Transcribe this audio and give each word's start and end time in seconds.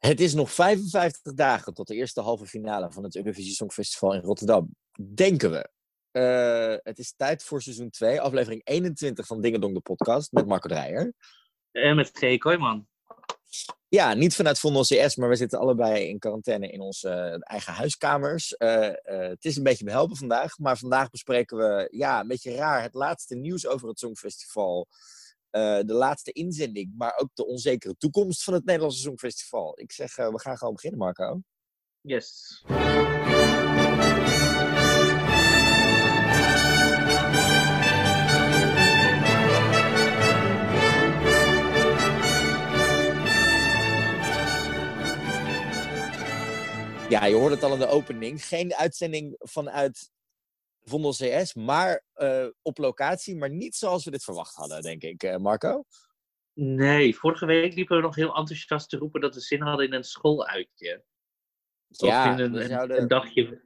Het 0.00 0.20
is 0.20 0.34
nog 0.34 0.52
55 0.52 1.34
dagen 1.34 1.74
tot 1.74 1.86
de 1.86 1.94
eerste 1.94 2.20
halve 2.20 2.46
finale 2.46 2.92
van 2.92 3.04
het 3.04 3.16
Eurovisie 3.16 3.54
Songfestival 3.54 4.14
in 4.14 4.20
Rotterdam. 4.20 4.74
Denken 5.14 5.50
we. 5.50 5.70
Uh, 6.12 6.76
het 6.82 6.98
is 6.98 7.14
tijd 7.16 7.42
voor 7.42 7.62
seizoen 7.62 7.90
2, 7.90 8.20
aflevering 8.20 8.60
21 8.64 9.26
van 9.26 9.40
Dingedong 9.40 9.74
de 9.74 9.80
podcast 9.80 10.32
met 10.32 10.46
Marco 10.46 10.68
Dreyer. 10.68 11.12
En 11.70 11.96
met 11.96 12.10
G. 12.12 12.38
Kooijman. 12.38 12.88
Ja, 13.88 14.14
niet 14.14 14.34
vanuit 14.34 14.58
Vondel 14.58 14.82
CS, 14.82 15.16
maar 15.16 15.28
we 15.28 15.36
zitten 15.36 15.58
allebei 15.58 16.08
in 16.08 16.18
quarantaine 16.18 16.70
in 16.70 16.80
onze 16.80 17.08
uh, 17.08 17.36
eigen 17.38 17.72
huiskamers. 17.72 18.54
Uh, 18.58 18.88
het 19.02 19.44
is 19.44 19.56
een 19.56 19.62
beetje 19.62 19.84
behelpen 19.84 20.16
vandaag, 20.16 20.58
maar 20.58 20.78
vandaag 20.78 21.10
bespreken 21.10 21.56
we, 21.56 21.88
ja, 21.90 22.20
een 22.20 22.28
beetje 22.28 22.54
raar, 22.54 22.82
het 22.82 22.94
laatste 22.94 23.34
nieuws 23.34 23.66
over 23.66 23.88
het 23.88 23.98
Songfestival. 23.98 24.88
Uh, 25.52 25.80
de 25.86 25.94
laatste 25.94 26.32
inzending, 26.32 26.92
maar 26.96 27.16
ook 27.16 27.30
de 27.34 27.46
onzekere 27.46 27.96
toekomst 27.96 28.44
van 28.44 28.54
het 28.54 28.64
Nederlandse 28.64 29.00
Songfestival. 29.00 29.80
Ik 29.80 29.92
zeg, 29.92 30.18
uh, 30.18 30.28
we 30.28 30.40
gaan 30.40 30.58
gewoon 30.58 30.74
beginnen, 30.74 30.98
Marco. 30.98 31.40
Yes. 32.00 32.62
Ja, 47.08 47.24
je 47.24 47.34
hoort 47.34 47.52
het 47.52 47.62
al 47.62 47.72
in 47.72 47.78
de 47.78 47.86
opening. 47.86 48.46
Geen 48.46 48.74
uitzending 48.74 49.34
vanuit 49.38 50.10
Vondel 50.90 51.12
CS, 51.12 51.54
maar 51.54 52.04
uh, 52.16 52.46
op 52.62 52.78
locatie, 52.78 53.36
maar 53.36 53.50
niet 53.50 53.74
zoals 53.74 54.04
we 54.04 54.10
dit 54.10 54.24
verwacht 54.24 54.54
hadden, 54.54 54.82
denk 54.82 55.02
ik. 55.02 55.22
Uh, 55.22 55.36
Marco? 55.36 55.84
Nee, 56.52 57.16
vorige 57.16 57.46
week 57.46 57.74
liepen 57.74 57.96
we 57.96 58.02
nog 58.02 58.14
heel 58.14 58.36
enthousiast 58.36 58.88
te 58.88 58.96
roepen 58.96 59.20
dat 59.20 59.34
we 59.34 59.40
zin 59.40 59.60
hadden 59.62 59.86
in 59.86 59.92
een 59.92 60.04
schooluitje. 60.04 61.04
Ja, 61.86 62.38
in 62.38 62.54
een, 62.54 62.66
zouden- 62.68 63.08
dagje. 63.08 63.62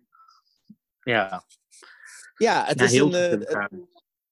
Ja, 1.00 1.44
Ja, 2.36 2.64
het, 2.64 2.80
is 2.80 2.92
heel 2.92 3.14
een, 3.14 3.44
eh, 3.44 3.66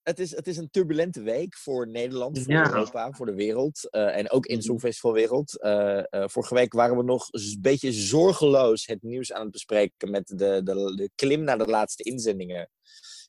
het, 0.03 0.19
is, 0.19 0.31
het 0.31 0.47
is 0.47 0.56
een 0.56 0.70
turbulente 0.70 1.22
week 1.22 1.56
voor 1.56 1.89
Nederland, 1.89 2.39
voor 2.42 2.53
Ja. 2.53 2.67
Europa, 2.69 3.12
voor 3.12 3.27
de 3.27 3.34
wereld. 3.34 3.91
eh, 3.91 4.17
en 4.17 4.31
ook 4.31 4.47
in 4.47 4.55
de 4.55 4.61
Mhm. 4.61 4.67
Songfestivalwereld. 4.70 5.61
Eh, 5.61 5.98
eh, 5.98 6.28
vorige 6.28 6.55
week 6.55 6.72
waren 6.72 6.97
we 6.97 7.03
nog 7.03 7.28
een 7.31 7.58
beetje 7.61 7.92
zorgeloos 7.92 8.86
het 8.86 9.03
nieuws 9.03 9.33
aan 9.33 9.42
het 9.42 9.50
bespreken 9.50 10.11
met 10.11 10.27
de, 10.27 10.61
de, 10.64 10.95
de 10.97 11.11
klim 11.14 11.45
naar 11.45 11.58
de 11.58 11.67
laatste 11.67 12.03
inzendingen. 12.03 12.70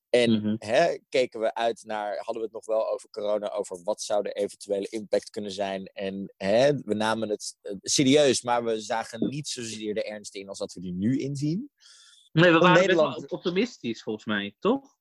En 0.09 0.31
Mhm. 0.31 0.55
hè, 0.57 0.97
keken 1.09 1.39
we 1.39 1.53
uit 1.53 1.83
naar, 1.85 2.15
hadden 2.17 2.35
we 2.35 2.41
het 2.43 2.51
nog 2.51 2.65
wel 2.65 2.89
over 2.91 3.09
corona, 3.09 3.49
over 3.51 3.83
wat 3.83 4.01
zou 4.01 4.23
de 4.23 4.31
eventuele 4.31 4.87
impact 4.89 5.29
kunnen 5.29 5.51
zijn. 5.51 5.85
En 5.85 6.33
hè, 6.37 6.73
we 6.81 6.93
namen 6.93 7.29
het 7.29 7.57
serieus, 7.81 8.41
maar 8.41 8.63
we 8.63 8.79
zagen 8.81 9.27
niet 9.29 9.47
zozeer 9.47 9.93
de 9.93 10.03
ernst 10.03 10.35
in 10.35 10.49
als 10.49 10.57
dat 10.57 10.73
we 10.73 10.79
die 10.81 10.93
nu 10.93 11.17
inzien. 11.19 11.69
nee, 12.31 12.51
we 12.51 12.57
waren 12.57 12.79
Nederland- 12.81 13.15
best 13.15 13.29
wel 13.29 13.39
optimistisch 13.39 14.03
volgens 14.03 14.25
mij, 14.25 14.55
toch? 14.59 14.95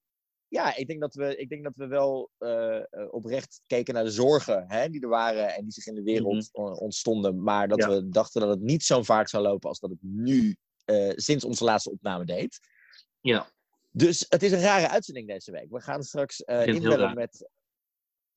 Ja, 0.53 0.77
ik 0.77 0.87
denk 0.87 1.01
dat 1.01 1.15
we, 1.15 1.37
ik 1.37 1.49
denk 1.49 1.65
dat 1.65 1.77
we 1.77 1.87
wel 1.87 2.31
eh, 2.39 2.77
eh, 2.77 2.85
oprecht 3.11 3.61
keken 3.67 3.95
naar 3.95 4.05
de 4.05 4.11
zorgen 4.11 4.65
hè, 4.69 4.89
die 4.89 5.01
er 5.01 5.09
waren 5.09 5.55
en 5.55 5.63
die 5.63 5.73
zich 5.73 5.87
in 5.87 5.95
de 5.95 6.03
wereld 6.03 6.49
o- 6.53 6.73
ontstonden. 6.73 7.43
Maar 7.43 7.69
dat 7.69 7.79
Ja. 7.79 7.89
we 7.89 8.09
dachten 8.09 8.41
dat 8.41 8.51
het 8.51 8.61
niet 8.61 8.83
zo'n 8.83 9.05
vaart 9.05 9.31
zou 9.31 9.43
lopen 9.43 9.69
als 9.69 9.81
dat 9.81 9.91
het 9.91 9.99
nu 10.03 10.57
eh, 10.85 11.13
sinds 11.15 11.45
onze 11.45 11.65
laatste 11.65 11.91
opname 11.91 12.25
deed. 12.25 12.59
Ja. 13.21 13.51
Dus 13.91 14.27
het 14.29 14.43
is 14.43 14.53
een 14.53 14.61
rare 14.61 14.89
uitzending 14.89 15.29
deze 15.29 15.51
week. 15.51 15.71
We 15.71 15.81
gaan 15.81 16.03
straks 16.03 16.43
heel 16.45 16.75
inbellen 16.75 17.15
met 17.15 17.49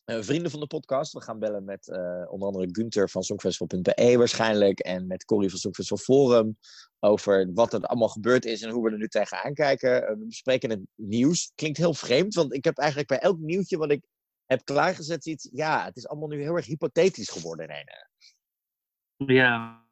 vrienden 0.06 0.52
van 0.52 0.60
de 0.60 0.68
podcast. 0.68 1.14
We 1.14 1.22
gaan 1.22 1.40
bellen 1.40 1.64
met 1.64 1.88
eh, 1.88 2.26
onder 2.28 2.48
andere 2.48 2.68
Gunther 2.72 3.10
van 3.10 3.24
Songfestival.be 3.24 4.18
waarschijnlijk. 4.18 4.80
En 4.80 5.08
met 5.08 5.26
Corrie 5.26 5.50
van 5.50 5.60
Songfestival 5.60 5.98
Forum. 5.98 6.58
Over 7.00 7.54
wat 7.54 7.74
er 7.74 7.82
allemaal 7.82 8.10
gebeurd 8.10 8.46
is 8.46 8.62
en 8.62 8.70
hoe 8.70 8.84
we 8.84 8.92
er 8.92 8.98
nu 8.98 9.08
tegenaan 9.08 9.54
kijken. 9.54 10.08
Eh, 10.08 10.10
we 10.10 10.26
bespreken 10.26 10.70
het 10.70 10.82
nieuws. 10.96 11.52
Klinkt 11.56 11.78
heel 11.78 11.94
vreemd, 11.94 12.34
want 12.34 12.54
ik 12.54 12.64
heb 12.64 12.78
eigenlijk 12.78 13.10
bij 13.10 13.20
elk 13.20 13.40
nieuwtje 13.40 13.78
wat 13.78 13.92
ik 13.92 14.06
heb 14.46 14.66
klaargezet 14.66 15.26
iets... 15.26 15.50
Ja, 15.52 15.86
het 15.86 15.98
is 15.98 16.08
allemaal 16.08 16.28
nu 16.28 16.42
heel 16.42 16.56
erg 16.56 16.66
hypothetisch 16.66 17.30
geworden. 17.30 17.68
Nee, 17.68 17.84
nee. 17.84 19.36
Ja. 19.36 19.86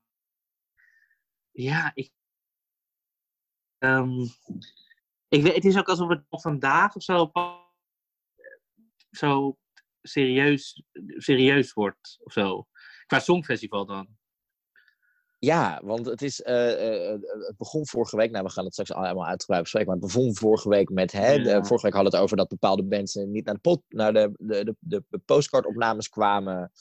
Ja, 1.52 1.91
ik. 1.94 2.12
Ehm, 3.78 4.22
ik 5.28 5.44
weet, 5.44 5.56
het 5.56 5.66
is 5.66 5.78
ook 5.78 5.90
alsof 5.90 6.09
het 6.09 6.23
vandaag 6.29 6.96
of 6.96 7.03
zo. 7.03 7.31
zo 9.12 9.57
serieus, 10.03 10.84
serieus 11.18 11.74
wordt 11.74 12.18
of 12.24 12.34
zo. 12.34 12.68
Qua 13.06 13.19
Songfestival 13.19 13.86
dan. 13.86 14.08
Ja, 15.40 15.81
want 15.84 16.06
het, 16.06 16.22
is, 16.22 16.41
eh, 16.41 17.12
eh, 17.12 17.19
het 17.22 17.58
begon 17.58 17.88
vorige 17.88 18.16
week, 18.18 18.31
nou 18.31 18.44
we 18.44 18.50
gaan 18.52 18.64
het 18.64 18.74
straks 18.74 18.94
allemaal 18.94 19.25
uitgebreid 19.25 19.62
bespreken, 19.62 19.90
maar 19.90 19.97
het 20.02 20.14
begon 20.14 20.36
vorige 20.36 20.69
week 20.69 20.90
met, 20.90 21.12
hè, 21.12 21.38
de- 21.41 21.66
vorige 21.66 21.86
week 21.86 21.94
hadden 21.94 22.12
we 22.12 22.18
het 22.18 22.25
over 22.25 22.38
dat 22.38 22.47
bepaalde 22.47 22.84
mensen 22.84 23.31
niet 23.31 23.46
naar 23.46 23.53
de, 23.53 23.59
pot, 23.59 23.81
naar 23.90 24.14
de, 24.14 24.31
de, 24.38 24.64
de, 24.64 24.75
de, 24.80 25.03
de 25.09 25.18
postcardopnames 25.18 26.09
kwamen, 26.09 26.72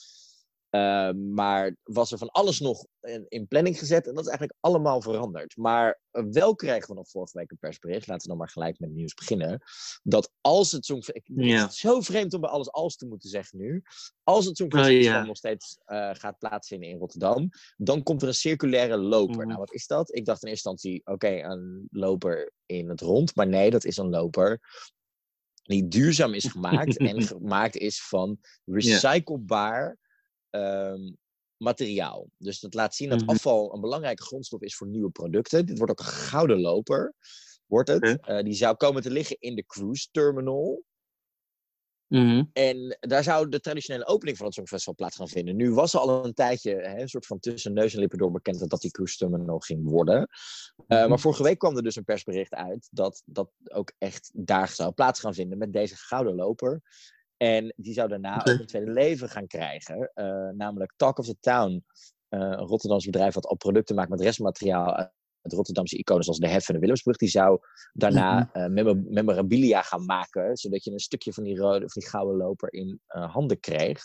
Eh, 0.72 1.10
maar 1.12 1.77
was 1.83 2.12
er 2.12 2.19
van 2.19 2.31
alles 2.31 2.60
nog 2.60 2.87
in, 3.00 3.27
in 3.28 3.47
planning 3.47 3.78
gezet 3.78 4.06
en 4.06 4.15
dat 4.15 4.25
is 4.25 4.28
eigenlijk 4.31 4.59
allemaal 4.60 5.00
veranderd. 5.00 5.56
Maar 5.56 6.00
eh, 6.10 6.25
wel 6.31 6.55
kregen 6.55 6.88
we 6.88 6.94
nog 6.94 7.09
vorige 7.10 7.38
week 7.38 7.50
een 7.50 7.59
persbericht, 7.59 8.06
laten 8.06 8.22
we 8.22 8.28
dan 8.28 8.37
maar 8.37 8.49
gelijk 8.49 8.78
met 8.78 8.88
het 8.88 8.99
nieuws 8.99 9.15
beginnen, 9.15 9.62
dat 10.03 10.33
als 10.41 10.72
het 10.72 10.84
Songfestival, 10.84 11.44
Ja. 11.44 11.62
het 11.62 11.72
is 11.72 11.78
zo 11.78 12.00
vreemd 12.00 12.34
om 12.34 12.41
bij 12.41 12.50
alles 12.50 12.71
als 12.71 12.97
te 12.97 13.06
moeten 13.06 13.28
zeggen 13.28 13.59
nu, 13.59 13.83
als 14.22 14.47
het 14.47 14.56
Songfestival 14.56 14.97
Oh, 14.97 15.03
ja. 15.03 15.25
nog 15.25 15.37
steeds 15.37 15.78
eh, 15.84 16.10
gaat 16.12 16.38
plaatsvinden 16.38 16.89
in 16.89 16.99
Rotterdam, 16.99 17.49
dan 17.77 18.03
komt 18.03 18.22
er 18.22 18.28
een 18.28 18.34
circulaire 18.34 18.97
loper. 18.97 19.37
Mhm. 19.37 19.47
Nou, 19.47 19.59
wat 19.59 19.72
is 19.72 19.87
dat? 19.87 20.15
Ik 20.15 20.25
dacht 20.25 20.43
in 20.43 20.49
eerste 20.49 20.69
instantie, 20.71 21.00
oké, 21.04 21.28
een 21.28 21.87
loper 21.91 22.53
in 22.66 22.89
het 22.89 23.00
rond. 23.00 23.34
Maar 23.34 23.49
nee, 23.49 23.71
dat 23.71 23.84
is 23.84 23.97
een 23.97 24.10
loper 24.10 24.60
die 25.62 25.89
duurzaam 25.89 26.34
is 26.34 26.44
gemaakt 26.53 26.97
en 26.97 27.22
gemaakt 27.22 27.77
is 27.77 28.03
van 28.03 28.39
recyclebaar 28.65 29.99
ehm, 30.53 31.13
materiaal. 31.57 32.29
Dus 32.37 32.61
dat 32.61 32.75
laat 32.75 32.95
zien 32.95 33.09
dat 33.09 33.21
Mhm. 33.21 33.29
afval 33.31 33.75
een 33.75 33.81
belangrijke 33.81 34.23
grondstof 34.23 34.61
is 34.61 34.77
voor 34.77 34.87
nieuwe 34.87 35.11
producten. 35.11 35.67
Dit 35.67 35.79
wordt 35.79 35.93
ook 35.93 36.07
een 36.07 36.13
gouden 36.13 36.61
loper, 36.61 37.15
wordt 37.67 37.89
het. 37.89 38.03
Eh, 38.21 38.43
die 38.43 38.55
zou 38.55 38.77
komen 38.77 39.03
te 39.03 39.11
liggen 39.11 39.37
in 39.41 39.55
de 39.55 39.67
cruise 39.67 40.09
terminal. 40.11 40.85
Mhm. 42.07 42.45
En 42.53 42.97
daar 43.01 43.23
zou 43.23 43.49
de 43.49 43.61
traditionele 43.61 44.07
opening 44.07 44.37
van 44.37 44.47
het 44.47 44.55
Songfestival 44.55 44.95
plaats 44.95 45.17
gaan 45.17 45.29
vinden. 45.29 45.57
Nu 45.57 45.73
was 45.73 45.95
er 45.95 46.01
al 46.01 46.25
een 46.25 46.35
tijdje 46.35 46.75
hè, 46.75 47.01
een 47.01 47.09
soort 47.09 47.27
van 47.27 47.39
tussen 47.39 47.73
neus 47.73 47.95
en 47.95 48.01
lippen 48.01 48.19
door 48.19 48.31
bekend 48.31 48.59
dat 48.59 48.71
dat 48.71 48.81
die 48.81 48.91
cruise 48.91 49.17
terminal 49.17 49.59
ging 49.59 49.91
worden. 49.91 50.29
Eh, 50.87 50.99
Mhm. 50.99 51.09
maar 51.09 51.21
vorige 51.21 51.43
week 51.43 51.59
kwam 51.59 51.77
er 51.77 51.83
dus 51.83 51.97
een 51.97 52.05
persbericht 52.05 52.55
uit 52.55 52.89
dat 52.91 53.23
dat 53.25 53.51
ook 53.65 53.93
echt 53.99 54.31
daar 54.34 54.69
zou 54.69 54.93
plaats 54.93 55.21
gaan 55.21 55.34
vinden 55.34 55.59
met 55.59 55.73
deze 55.73 55.97
gouden 55.97 56.34
loper. 56.34 56.81
En 57.42 57.72
die 57.76 57.92
zou 57.94 58.08
daarna 58.08 58.38
ook 58.38 58.58
een 58.58 58.66
tweede 58.66 58.91
leven 58.91 59.28
gaan 59.28 59.47
krijgen. 59.47 60.10
eh, 60.14 60.48
namelijk 60.48 60.92
Talk 60.97 61.19
of 61.19 61.26
the 61.26 61.36
Town, 61.41 61.84
eh, 62.28 62.41
een 62.41 62.56
Rotterdamse 62.56 63.10
bedrijf 63.10 63.34
wat 63.34 63.47
al 63.47 63.56
producten 63.56 63.94
maakt 63.97 64.10
met 64.10 64.20
restmateriaal 64.20 65.10
uit 65.42 65.53
Rotterdamse 65.53 65.97
iconen 65.97 66.25
zoals 66.25 66.38
de 66.38 66.48
Hef 66.48 66.69
en 66.69 66.75
de 66.75 66.80
Willemsbrug. 66.80 67.16
Die 67.16 67.28
zou 67.28 67.58
daarna 67.92 68.38
Mhm. 68.53 68.56
eh, 68.64 68.70
memor- 68.70 69.03
memorabilia 69.08 69.82
gaan 69.82 70.04
maken, 70.04 70.56
zodat 70.56 70.84
je 70.84 70.91
een 70.91 70.98
stukje 70.98 71.32
van 71.32 71.44
die, 71.44 71.56
rode, 71.56 71.84
of 71.84 71.92
die 71.92 72.08
gouden 72.08 72.36
loper 72.36 72.72
in 72.72 73.00
eh, 73.06 73.32
handen 73.32 73.60
kreeg. 73.60 74.00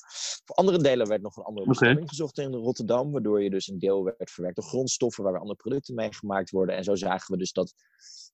Voor 0.45 0.55
andere 0.55 0.77
delen 0.81 1.07
werd 1.07 1.21
nog 1.21 1.37
een 1.37 1.43
andere 1.43 1.67
bestemming 1.67 2.09
gezocht 2.09 2.37
in 2.37 2.53
Rotterdam, 2.53 3.11
waardoor 3.11 3.43
je 3.43 3.49
dus 3.49 3.67
een 3.67 3.79
deel 3.79 4.03
werd 4.03 4.31
verwerkt 4.31 4.57
door 4.57 4.65
grondstoffen 4.69 5.23
waar 5.23 5.31
weer 5.31 5.41
andere 5.41 5.59
producten 5.59 5.95
mee 5.95 6.13
gemaakt 6.13 6.49
worden. 6.49 6.75
En 6.75 6.83
zo 6.83 6.95
zagen 6.95 7.31
we 7.31 7.37
dus 7.37 7.51
dat 7.51 7.73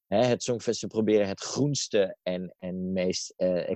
hè, 0.07 0.23
het 0.25 0.43
Songfestival 0.43 0.89
proberen 1.01 1.27
het 1.27 1.41
groenste 1.41 2.17
en, 2.23 2.55
en 2.59 2.91
meest 2.91 3.33
eh, 3.37 3.75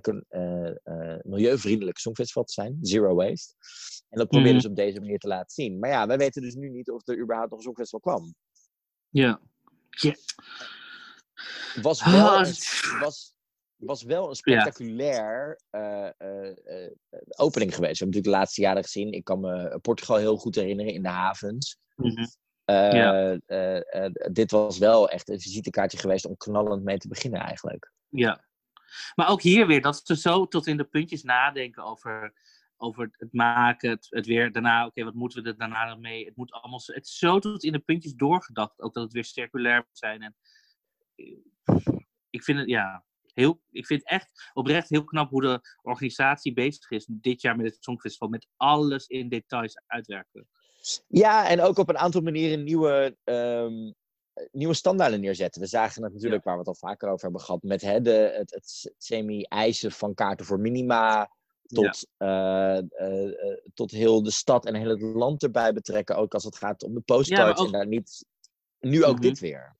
milieuvriendelijke 1.21 1.99
Songfestival 1.99 2.43
te 2.43 2.53
zijn, 2.53 2.77
zero 2.81 3.15
waste. 3.15 3.53
En 4.09 4.17
dat 4.17 4.27
probeer 4.27 4.47
je 4.47 4.53
Mhm. 4.53 4.61
dus 4.61 4.71
op 4.71 4.75
deze 4.75 4.99
manier 4.99 5.19
te 5.19 5.27
laten 5.27 5.49
zien. 5.63 5.79
Maar 5.79 5.89
ja, 5.89 6.07
wij 6.07 6.17
weten 6.17 6.41
dus 6.41 6.55
nu 6.55 6.69
niet 6.69 6.91
of 6.91 7.07
er 7.07 7.19
überhaupt 7.21 7.49
nog 7.49 7.59
een 7.59 7.65
Songfestival 7.65 7.99
kwam. 7.99 8.35
Ja. 9.21 9.39
Ja. 9.89 10.15
was 11.81 12.01
Ah, 12.01 12.11
wel, 12.11 12.39
een, 12.39 12.45
het- 12.45 12.97
was, 12.99 13.33
was 13.75 14.03
wel 14.03 14.29
een 14.29 14.35
spectaculair 14.35 15.59
eh, 15.69 16.09
eh, 16.17 16.47
eh, 16.85 16.91
opening 17.27 17.75
geweest. 17.75 17.99
We 17.99 18.05
hebben 18.05 18.07
natuurlijk 18.07 18.23
de 18.23 18.29
laatste 18.29 18.61
jaren 18.61 18.83
gezien. 18.83 19.11
Ik 19.11 19.23
kan 19.23 19.39
me 19.39 19.79
Portugal 19.81 20.15
heel 20.17 20.37
goed 20.37 20.55
herinneren 20.55 20.93
in 20.93 21.01
de 21.03 21.09
havens. 21.09 21.77
Mhm. 21.95 22.25
Eh, 22.65 22.91
Ja. 22.91 23.37
eh, 23.45 24.03
eh, 24.05 24.11
dit 24.31 24.51
was 24.51 24.77
wel 24.77 25.09
echt 25.09 25.29
een 25.29 25.39
visitekaartje 25.39 25.97
geweest 25.97 26.25
om 26.25 26.37
knallend 26.37 26.83
mee 26.83 26.97
te 26.97 27.07
beginnen 27.07 27.41
eigenlijk. 27.41 27.91
Ja. 28.09 28.45
Maar 29.15 29.29
ook 29.29 29.41
hier 29.41 29.67
weer, 29.67 29.81
dat 29.81 30.01
ze 30.03 30.17
zo 30.17 30.47
tot 30.47 30.67
in 30.67 30.77
de 30.77 30.83
puntjes 30.83 31.23
nadenken 31.23 31.83
over, 31.83 32.33
over 32.77 33.09
het 33.11 33.33
maken, 33.33 33.89
het, 33.89 34.07
het 34.09 34.25
weer 34.25 34.51
daarna, 34.51 34.85
oké, 34.85 35.03
wat 35.03 35.13
moeten 35.13 35.43
we 35.43 35.49
er 35.49 35.57
daarna 35.57 35.95
mee? 35.95 36.25
Het 36.25 36.35
moet 36.35 36.51
allemaal 36.51 36.79
zo, 36.79 36.93
het 36.93 37.05
is 37.05 37.17
zo 37.17 37.39
tot 37.39 37.63
in 37.63 37.71
de 37.71 37.79
puntjes 37.79 38.13
doorgedacht, 38.13 38.81
ook 38.81 38.93
dat 38.93 39.03
het 39.03 39.13
weer 39.13 39.25
circulair 39.25 39.77
moet 39.77 39.97
zijn. 39.97 40.21
En 40.21 40.35
eh, 41.15 41.37
ik 42.29 42.43
vind 42.43 42.59
het, 42.59 42.67
ja, 42.67 43.05
heel, 43.33 43.61
ik 43.71 43.85
vind 43.85 43.99
het 43.99 44.09
echt 44.09 44.51
oprecht 44.53 44.89
heel 44.89 45.03
knap 45.03 45.29
hoe 45.29 45.41
de 45.41 45.61
organisatie 45.81 46.53
bezig 46.53 46.91
is 46.91 47.07
dit 47.09 47.41
jaar 47.41 47.55
met 47.55 47.65
het 47.65 47.83
Songfestival, 47.83 48.27
met 48.27 48.47
alles 48.55 49.07
in 49.07 49.29
details 49.29 49.81
uitwerken. 49.87 50.47
Ja, 51.07 51.47
en 51.49 51.61
ook 51.61 51.77
op 51.77 51.89
een 51.89 51.97
aantal 51.97 52.21
manieren 52.21 52.63
nieuwe, 52.63 53.17
ehm, 53.23 53.91
nieuwe 54.51 54.73
standaarden 54.73 55.19
neerzetten. 55.19 55.61
We 55.61 55.67
zagen 55.67 56.03
het 56.03 56.13
natuurlijk, 56.13 56.43
waar 56.43 56.53
we 56.53 56.59
het 56.59 56.67
al 56.67 56.89
vaker 56.89 57.09
over 57.09 57.23
hebben 57.23 57.41
gehad, 57.41 57.63
met 57.63 57.81
hè, 57.81 58.01
de, 58.01 58.33
het, 58.37 58.51
het 58.51 58.93
semi-eisen 58.97 59.91
van 59.91 60.13
kaarten 60.13 60.45
voor 60.45 60.59
minima. 60.59 61.31
Tot, 61.67 62.07
eh, 62.17 62.77
eh, 62.77 63.51
eh, 63.51 63.57
tot 63.73 63.91
heel 63.91 64.23
de 64.23 64.31
stad 64.31 64.65
en 64.65 64.75
heel 64.75 64.89
het 64.89 65.01
land 65.01 65.43
erbij 65.43 65.73
betrekken. 65.73 66.15
Ook 66.15 66.33
als 66.33 66.43
het 66.43 66.57
gaat 66.57 66.83
om 66.83 66.93
de 66.93 67.01
postcards. 67.01 67.65
En 67.65 67.71
daar 67.71 67.87
niet. 67.87 68.25
Nu 68.79 69.03
ook 69.03 69.13
Mhm. 69.13 69.21
dit 69.21 69.39
weer. 69.39 69.75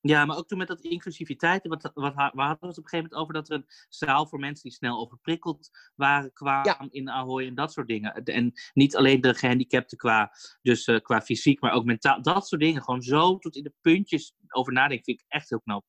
Ja, 0.00 0.24
maar 0.24 0.36
ook 0.36 0.48
toen 0.48 0.58
met 0.58 0.68
dat 0.68 0.80
inclusiviteit. 0.80 1.66
Wat, 1.66 1.90
wat, 1.94 2.14
we 2.14 2.42
hadden 2.42 2.68
het 2.68 2.78
op 2.78 2.84
een 2.84 2.88
gegeven 2.88 2.98
moment 2.98 3.14
over 3.14 3.34
dat 3.34 3.50
er 3.50 3.56
een 3.56 3.66
zaal 3.88 4.26
voor 4.26 4.38
mensen 4.38 4.62
die 4.62 4.72
snel 4.72 4.98
overprikkeld 4.98 5.70
waren 5.94 6.32
kwam 6.32 6.88
in 6.90 7.10
Ahoy 7.10 7.46
en 7.46 7.54
dat 7.54 7.72
soort 7.72 7.88
dingen. 7.88 8.24
En 8.24 8.52
niet 8.72 8.96
alleen 8.96 9.20
de 9.20 9.34
gehandicapten 9.34 9.98
qua, 9.98 10.32
dus, 10.62 10.84
qua 11.02 11.20
fysiek, 11.20 11.60
maar 11.60 11.72
ook 11.72 11.84
mentaal. 11.84 12.22
Dat 12.22 12.46
soort 12.46 12.60
dingen. 12.60 12.82
Gewoon 12.82 13.02
zo 13.02 13.38
tot 13.38 13.56
in 13.56 13.62
de 13.62 13.74
puntjes 13.80 14.34
over 14.48 14.72
nadenken 14.72 15.04
vind 15.04 15.20
ik 15.20 15.26
echt 15.28 15.48
heel 15.48 15.60
knap. 15.60 15.84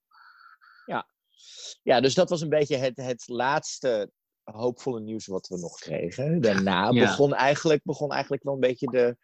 Ja, 1.84 2.00
dus 2.02 2.14
dat 2.14 2.30
was 2.30 2.42
een 2.42 2.50
beetje 2.50 2.78
het, 2.78 2.98
het 2.98 3.28
laatste 3.28 4.12
hoopvolle 4.52 5.00
nieuws 5.00 5.26
wat 5.26 5.48
we 5.48 5.58
nog 5.60 5.80
kregen. 5.80 6.42
Daarna 6.42 6.90
Ja. 6.92 7.00
begon, 7.06 7.34
eigenlijk, 7.34 7.82
begon 7.84 8.12
eigenlijk 8.12 8.44
wel 8.44 8.54
een 8.54 8.60
beetje 8.60 8.88
de. 8.88 9.18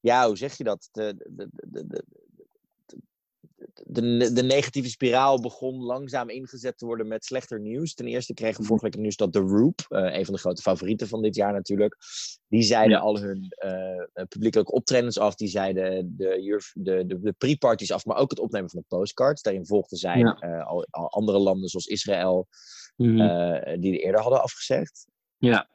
Ja, 0.00 0.26
hoe 0.26 0.36
zeg 0.36 0.56
je 0.56 0.64
dat? 0.64 0.88
De, 0.92 1.14
de, 1.28 1.48
de, 1.52 1.86
de, 1.86 2.04
de, 3.86 4.32
de, 4.32 4.42
negatieve 4.42 4.88
spiraal 4.90 5.40
begon 5.40 5.82
langzaam 5.82 6.28
ingezet 6.28 6.78
te 6.78 6.86
worden 6.86 7.08
met 7.08 7.24
slechter 7.24 7.60
nieuws. 7.60 7.94
Ten 7.94 8.06
eerste 8.06 8.34
kregen 8.34 8.60
we 8.60 8.66
vorige 8.66 8.84
week 8.84 8.92
het 8.94 9.02
nieuws 9.02 9.16
dat 9.16 9.32
The 9.32 9.38
Roop, 9.38 9.80
eh, 9.88 10.18
een 10.18 10.24
van 10.24 10.34
de 10.34 10.40
grote 10.40 10.62
favorieten 10.62 11.08
van 11.08 11.22
dit 11.22 11.34
jaar 11.34 11.52
natuurlijk, 11.52 11.96
die 12.48 12.62
zeiden 12.62 12.96
Ja. 12.96 13.02
al 13.02 13.18
hun 13.20 13.46
eh, 13.48 14.24
publiekelijke 14.28 14.72
optredens 14.72 15.18
af. 15.18 15.34
Die 15.34 15.48
zeiden 15.48 16.16
de, 16.16 16.70
de, 16.74 17.06
de, 17.06 17.18
de 17.20 17.32
pre-parties 17.38 17.92
af, 17.92 18.04
maar 18.04 18.16
ook 18.16 18.30
het 18.30 18.38
opnemen 18.38 18.70
van 18.70 18.80
de 18.80 18.96
postcards. 18.96 19.42
Daarin 19.42 19.66
volgden 19.66 19.98
zij 19.98 20.18
Ja. 20.18 20.34
eh, 20.38 20.66
al, 20.66 20.86
al 20.90 21.10
andere 21.10 21.38
landen 21.38 21.68
zoals 21.68 21.86
Israël, 21.86 22.48
Mhm. 23.00 23.20
eh, 23.20 23.80
die 23.80 23.92
er 23.98 24.04
eerder 24.04 24.20
hadden 24.20 24.42
afgezegd. 24.42 25.06
ja. 25.38 25.68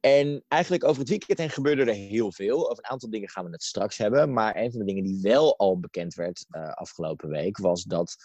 En 0.00 0.44
eigenlijk 0.48 0.84
over 0.84 1.00
het 1.00 1.08
weekend 1.08 1.38
heen 1.38 1.50
gebeurde 1.50 1.82
er 1.82 1.94
heel 1.94 2.32
veel. 2.32 2.70
Over 2.70 2.84
een 2.84 2.90
aantal 2.90 3.10
dingen 3.10 3.28
gaan 3.28 3.44
we 3.44 3.50
het 3.50 3.62
straks 3.62 3.98
hebben. 3.98 4.32
Maar 4.32 4.56
een 4.56 4.70
van 4.70 4.80
de 4.80 4.86
dingen 4.86 5.04
die 5.04 5.18
wel 5.22 5.56
al 5.58 5.78
bekend 5.80 6.14
werd 6.14 6.46
eh, 6.50 6.72
afgelopen 6.72 7.28
week 7.28 7.58
was 7.58 7.84
dat. 7.84 8.16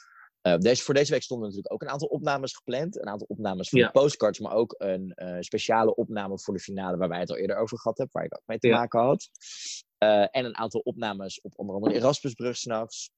eh, 0.41 0.57
deze, 0.57 0.83
voor 0.83 0.93
deze 0.93 1.11
week 1.11 1.23
stonden 1.23 1.47
natuurlijk 1.47 1.73
ook 1.73 1.81
een 1.81 1.89
aantal 1.89 2.07
opnames 2.07 2.53
gepland. 2.55 2.99
Een 3.01 3.07
aantal 3.07 3.27
opnames 3.29 3.69
van 3.69 3.79
Ja. 3.79 3.85
de 3.85 3.91
postcards, 3.91 4.39
maar 4.39 4.53
ook 4.53 4.75
een 4.77 5.13
speciale 5.39 5.95
opname 5.95 6.39
voor 6.39 6.53
de 6.53 6.59
finale 6.59 6.97
waar 6.97 7.09
wij 7.09 7.19
het 7.19 7.29
al 7.29 7.37
eerder 7.37 7.57
over 7.57 7.77
gehad 7.79 7.97
hebben, 7.97 8.15
waar 8.15 8.25
ik 8.25 8.35
ook 8.35 8.43
mee 8.45 8.59
te 8.59 8.67
Ja. 8.67 8.77
maken 8.77 8.99
had. 8.99 9.29
En 10.31 10.45
een 10.45 10.57
aantal 10.57 10.79
opnames 10.79 11.41
op 11.41 11.53
onder 11.55 11.75
andere 11.75 11.93
Erasmusbrug 11.95 12.57
s'nachts. 12.57 13.09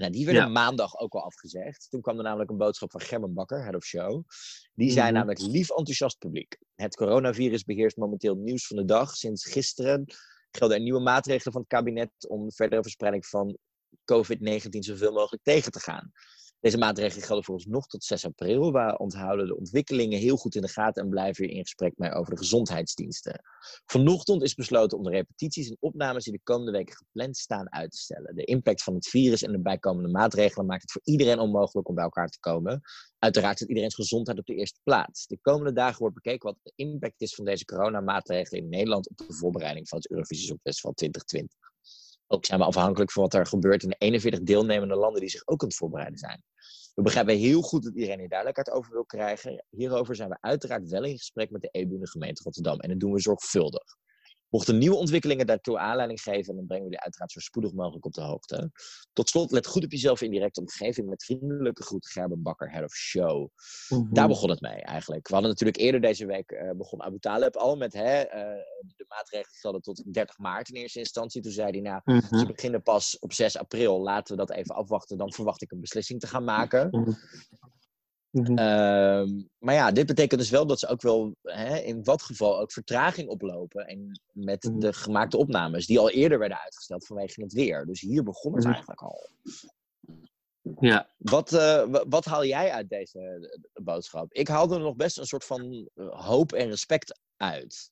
Nou, 0.00 0.12
die 0.12 0.24
werden 0.24 0.42
Ja. 0.42 0.48
maandag 0.48 0.98
ook 0.98 1.14
al 1.14 1.24
afgezegd. 1.24 1.86
Toen 1.90 2.00
kwam 2.00 2.16
er 2.16 2.22
namelijk 2.22 2.50
een 2.50 2.56
boodschap 2.56 2.90
van 2.90 3.00
Gerben 3.00 3.34
Bakker, 3.34 3.62
head 3.62 3.74
of 3.74 3.84
show. 3.84 4.22
Die 4.74 4.90
zei 4.90 5.04
Mhm. 5.04 5.14
namelijk, 5.14 5.40
lief 5.40 5.68
enthousiast 5.70 6.18
publiek. 6.18 6.56
Het 6.74 6.96
coronavirus 6.96 7.64
beheerst 7.64 7.96
momenteel 7.96 8.34
het 8.34 8.42
nieuws 8.42 8.66
van 8.66 8.76
de 8.76 8.84
dag. 8.84 9.16
Sinds 9.16 9.44
gisteren 9.50 10.04
gelden 10.50 10.76
er 10.76 10.82
nieuwe 10.82 11.00
maatregelen 11.00 11.52
van 11.52 11.60
het 11.60 11.70
kabinet 11.70 12.10
om 12.28 12.46
de 12.46 12.52
verdere 12.54 12.82
verspreiding 12.82 13.26
van 13.26 13.58
COVID-19 14.04 14.82
zoveel 14.82 15.12
mogelijk 15.12 15.42
tegen 15.42 15.72
te 15.72 15.80
gaan. 15.80 16.12
Deze 16.60 16.78
maatregelen 16.78 17.26
gelden 17.26 17.44
volgens 17.44 17.66
nog 17.66 17.86
tot 17.86 18.04
6 18.04 18.24
april. 18.24 18.72
We 18.72 18.98
onthouden 18.98 19.46
de 19.46 19.56
ontwikkelingen 19.56 20.18
heel 20.18 20.36
goed 20.36 20.54
in 20.54 20.62
de 20.62 20.68
gaten 20.68 21.02
en 21.02 21.08
blijven 21.08 21.44
hier 21.44 21.54
in 21.54 21.62
gesprek 21.62 21.92
mee 21.96 22.12
over 22.12 22.30
de 22.32 22.38
gezondheidsdiensten. 22.38 23.40
Vanochtend 23.84 24.42
is 24.42 24.54
besloten 24.54 24.98
om 24.98 25.04
de 25.04 25.10
repetities 25.10 25.68
en 25.68 25.76
opnames 25.80 26.24
die 26.24 26.32
de 26.32 26.40
komende 26.42 26.72
weken 26.72 26.96
gepland 26.96 27.36
staan 27.36 27.72
uit 27.72 27.90
te 27.90 27.98
stellen. 27.98 28.34
De 28.34 28.44
impact 28.44 28.82
van 28.82 28.94
het 28.94 29.08
virus 29.08 29.42
en 29.42 29.52
de 29.52 29.60
bijkomende 29.60 30.08
maatregelen 30.08 30.66
maakt 30.66 30.82
het 30.82 30.92
voor 30.92 31.02
iedereen 31.04 31.38
onmogelijk 31.38 31.88
om 31.88 31.94
bij 31.94 32.04
elkaar 32.04 32.28
te 32.28 32.40
komen. 32.40 32.80
Uiteraard 33.18 33.58
zit 33.58 33.68
iedereen's 33.68 33.94
gezondheid 33.94 34.38
op 34.38 34.46
de 34.46 34.54
eerste 34.54 34.80
plaats. 34.82 35.26
De 35.26 35.38
komende 35.40 35.72
dagen 35.72 35.98
wordt 35.98 36.14
bekeken 36.14 36.48
wat 36.48 36.58
de 36.62 36.72
impact 36.76 37.20
is 37.20 37.34
van 37.34 37.44
deze 37.44 37.64
coronamaatregelen 37.64 38.62
in 38.62 38.68
Nederland 38.68 39.08
op 39.08 39.16
de 39.16 39.34
voorbereiding 39.34 39.88
van 39.88 39.98
het 39.98 40.10
Eurovisie 40.10 40.46
Songfestival 40.46 40.92
2020. 40.92 41.69
Ook 42.32 42.44
zijn 42.44 42.58
we 42.58 42.66
afhankelijk 42.66 43.12
van 43.12 43.22
wat 43.22 43.34
er 43.34 43.46
gebeurt 43.46 43.82
in 43.82 43.88
de 43.88 43.94
41 43.98 44.40
deelnemende 44.40 44.94
landen 44.94 45.20
die 45.20 45.30
zich 45.30 45.46
ook 45.46 45.62
aan 45.62 45.68
het 45.68 45.76
voorbereiden 45.76 46.18
zijn. 46.18 46.42
We 46.94 47.02
begrijpen 47.02 47.36
heel 47.36 47.62
goed 47.62 47.82
dat 47.82 47.94
iedereen 47.94 48.18
hier 48.18 48.28
duidelijkheid 48.28 48.70
over 48.70 48.92
wil 48.92 49.04
krijgen. 49.04 49.64
Hierover 49.70 50.16
zijn 50.16 50.28
we 50.28 50.36
uiteraard 50.40 50.88
wel 50.88 51.04
in 51.04 51.16
gesprek 51.16 51.50
met 51.50 51.60
de 51.60 51.68
EBU 51.68 51.94
en 51.94 52.00
de 52.00 52.08
gemeente 52.08 52.42
Rotterdam. 52.42 52.78
En 52.78 52.88
dat 52.88 53.00
doen 53.00 53.12
we 53.12 53.20
zorgvuldig. 53.20 53.96
Mochten 54.50 54.78
nieuwe 54.78 54.96
ontwikkelingen 54.96 55.46
daartoe 55.46 55.78
aanleiding 55.78 56.20
geven, 56.22 56.56
dan 56.56 56.66
brengen 56.66 56.84
we 56.84 56.90
die 56.90 57.00
uiteraard 57.00 57.32
zo 57.32 57.40
spoedig 57.40 57.72
mogelijk 57.72 58.04
op 58.04 58.12
de 58.12 58.20
hoogte. 58.22 58.70
Tot 59.12 59.28
slot, 59.28 59.50
let 59.50 59.66
goed 59.66 59.84
op 59.84 59.90
jezelf 59.90 60.20
in 60.20 60.30
directe 60.30 60.60
omgeving 60.60 61.08
met 61.08 61.24
vriendelijke 61.24 61.82
groet 61.82 62.06
Gerben 62.06 62.42
Bakker, 62.42 62.70
head 62.70 62.84
of 62.84 62.94
show. 62.94 63.48
Mhm. 63.88 64.12
Daar 64.14 64.28
begon 64.28 64.50
het 64.50 64.60
mee 64.60 64.82
eigenlijk. 64.82 65.26
We 65.28 65.32
hadden 65.32 65.50
natuurlijk 65.50 65.78
eerder 65.78 66.00
deze 66.00 66.26
week 66.26 66.50
eh, 66.50 66.70
begon 66.70 67.02
Abu 67.02 67.18
Talib 67.18 67.56
al 67.56 67.76
met 67.76 67.92
hè, 67.92 68.20
eh, 68.20 68.64
de 68.96 69.04
maatregelen 69.08 69.56
gelden 69.60 69.80
tot 69.80 70.02
30 70.14 70.38
maart 70.38 70.68
in 70.68 70.74
eerste 70.80 70.98
instantie. 70.98 71.42
Toen 71.42 71.52
zei 71.52 71.70
hij, 71.70 71.80
nou, 71.80 72.00
Mhm. 72.04 72.38
ze 72.38 72.46
beginnen 72.46 72.82
pas 72.82 73.18
op 73.18 73.32
6 73.32 73.56
april. 73.58 74.00
Laten 74.00 74.36
we 74.36 74.46
dat 74.46 74.56
even 74.56 74.74
afwachten. 74.74 75.18
Dan 75.18 75.32
verwacht 75.32 75.62
ik 75.62 75.72
een 75.72 75.80
beslissing 75.80 76.20
te 76.20 76.26
gaan 76.26 76.44
maken. 76.44 76.90
Mhm. 78.30 78.58
Ehm, 78.58 79.42
maar 79.58 79.74
ja, 79.74 79.92
dit 79.92 80.06
betekent 80.06 80.40
dus 80.40 80.50
wel 80.50 80.66
dat 80.66 80.78
ze 80.78 80.86
ook 80.86 81.02
wel 81.02 81.36
hè, 81.42 81.76
in 81.76 82.04
wat 82.04 82.22
geval 82.22 82.58
ook 82.60 82.72
vertraging 82.72 83.28
oplopen. 83.28 83.86
En 83.86 84.20
met 84.32 84.64
Mhm. 84.64 84.78
de 84.78 84.92
gemaakte 84.92 85.36
opnames, 85.36 85.86
die 85.86 85.98
al 85.98 86.10
eerder 86.10 86.38
werden 86.38 86.60
uitgesteld 86.60 87.06
vanwege 87.06 87.42
het 87.42 87.52
weer. 87.52 87.86
Dus 87.86 88.00
hier 88.00 88.22
begon 88.22 88.52
het 88.52 88.62
Mhm. 88.62 88.72
eigenlijk 88.72 89.02
al. 89.02 89.28
Ja. 90.80 91.08
Wat, 91.16 91.52
eh, 91.52 91.84
wa- 91.84 92.04
wat 92.08 92.24
haal 92.24 92.44
jij 92.44 92.70
uit 92.72 92.88
deze 92.88 93.18
eh, 93.74 93.84
boodschap? 93.84 94.32
Ik 94.32 94.48
haalde 94.48 94.74
er 94.74 94.80
nog 94.80 94.96
best 94.96 95.18
een 95.18 95.26
soort 95.26 95.44
van 95.44 95.88
eh, 95.94 96.26
hoop 96.26 96.52
en 96.52 96.68
respect 96.68 97.20
uit. 97.36 97.90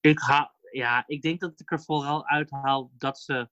Ik, 0.00 0.18
ha 0.18 0.54
ja, 0.70 1.04
ik 1.06 1.22
denk 1.22 1.40
dat 1.40 1.60
ik 1.60 1.70
er 1.70 1.82
vooral 1.82 2.26
uithaal 2.26 2.90
dat 2.98 3.18
ze 3.18 3.48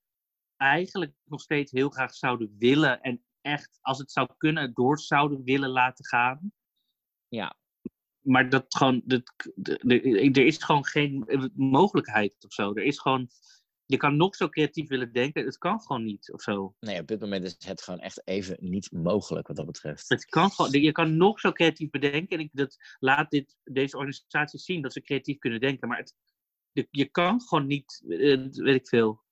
eigenlijk 0.57 1.13
nog 1.25 1.41
steeds 1.41 1.73
heel 1.73 1.89
graag 1.89 2.15
zouden 2.15 2.55
willen 2.59 3.01
en 3.01 3.25
echt, 3.45 3.79
als 3.81 3.99
het 3.99 4.13
zou 4.13 4.29
kunnen, 4.37 4.73
door 4.73 4.99
zouden 4.99 5.45
willen 5.45 5.71
laten 5.71 6.05
gaan. 6.05 6.53
Ja. 7.29 7.57
Maar 8.21 8.49
dat 8.49 8.65
gewoon, 8.69 9.03
dat, 9.05 9.33
er 9.83 10.47
is 10.47 10.65
gewoon 10.65 10.85
geen 10.85 11.25
mogelijkheid 11.55 12.45
of 12.45 12.53
zo. 12.53 12.75
Er 12.75 12.83
is 12.83 12.99
gewoon, 12.99 13.29
je 13.87 13.97
kan 13.97 14.17
nog 14.17 14.35
zo 14.35 14.49
creatief 14.49 14.89
willen 14.89 15.13
denken, 15.13 15.45
het 15.45 15.59
kan 15.59 15.81
gewoon 15.81 16.05
niet 16.05 16.33
of 16.33 16.43
zo. 16.43 16.75
Nee, 16.81 17.01
op 17.01 17.07
dit 17.07 17.21
moment 17.21 17.45
is 17.45 17.57
het 17.59 17.83
gewoon 17.83 18.01
echt 18.01 18.27
even 18.27 18.57
niet 18.61 18.93
mogelijk 18.93 19.47
wat 19.47 19.57
dat 19.57 19.67
betreft. 19.67 20.09
Het 20.09 20.25
kan 20.25 20.51
gewoon, 20.51 20.71
je 20.83 20.93
kan 20.93 21.17
nog 21.17 21.41
zo 21.41 21.53
creatief 21.53 21.91
bedenken. 21.91 22.39
En 22.39 22.45
ik, 22.45 22.51
dat 22.53 22.77
laat 22.99 23.31
dit, 23.31 23.57
deze 23.65 23.97
organisatie 23.97 24.59
zien 24.59 24.83
dat 24.83 24.93
ze 24.93 25.03
creatief 25.03 25.39
kunnen 25.39 25.61
denken. 25.61 25.89
Maar 25.89 25.99
het, 25.99 26.15
je 26.91 27.05
kan 27.05 27.41
gewoon 27.41 27.67
niet, 27.67 28.03
eh, 28.09 28.47
weet 28.51 28.75
ik 28.75 28.89
veel. 28.89 29.24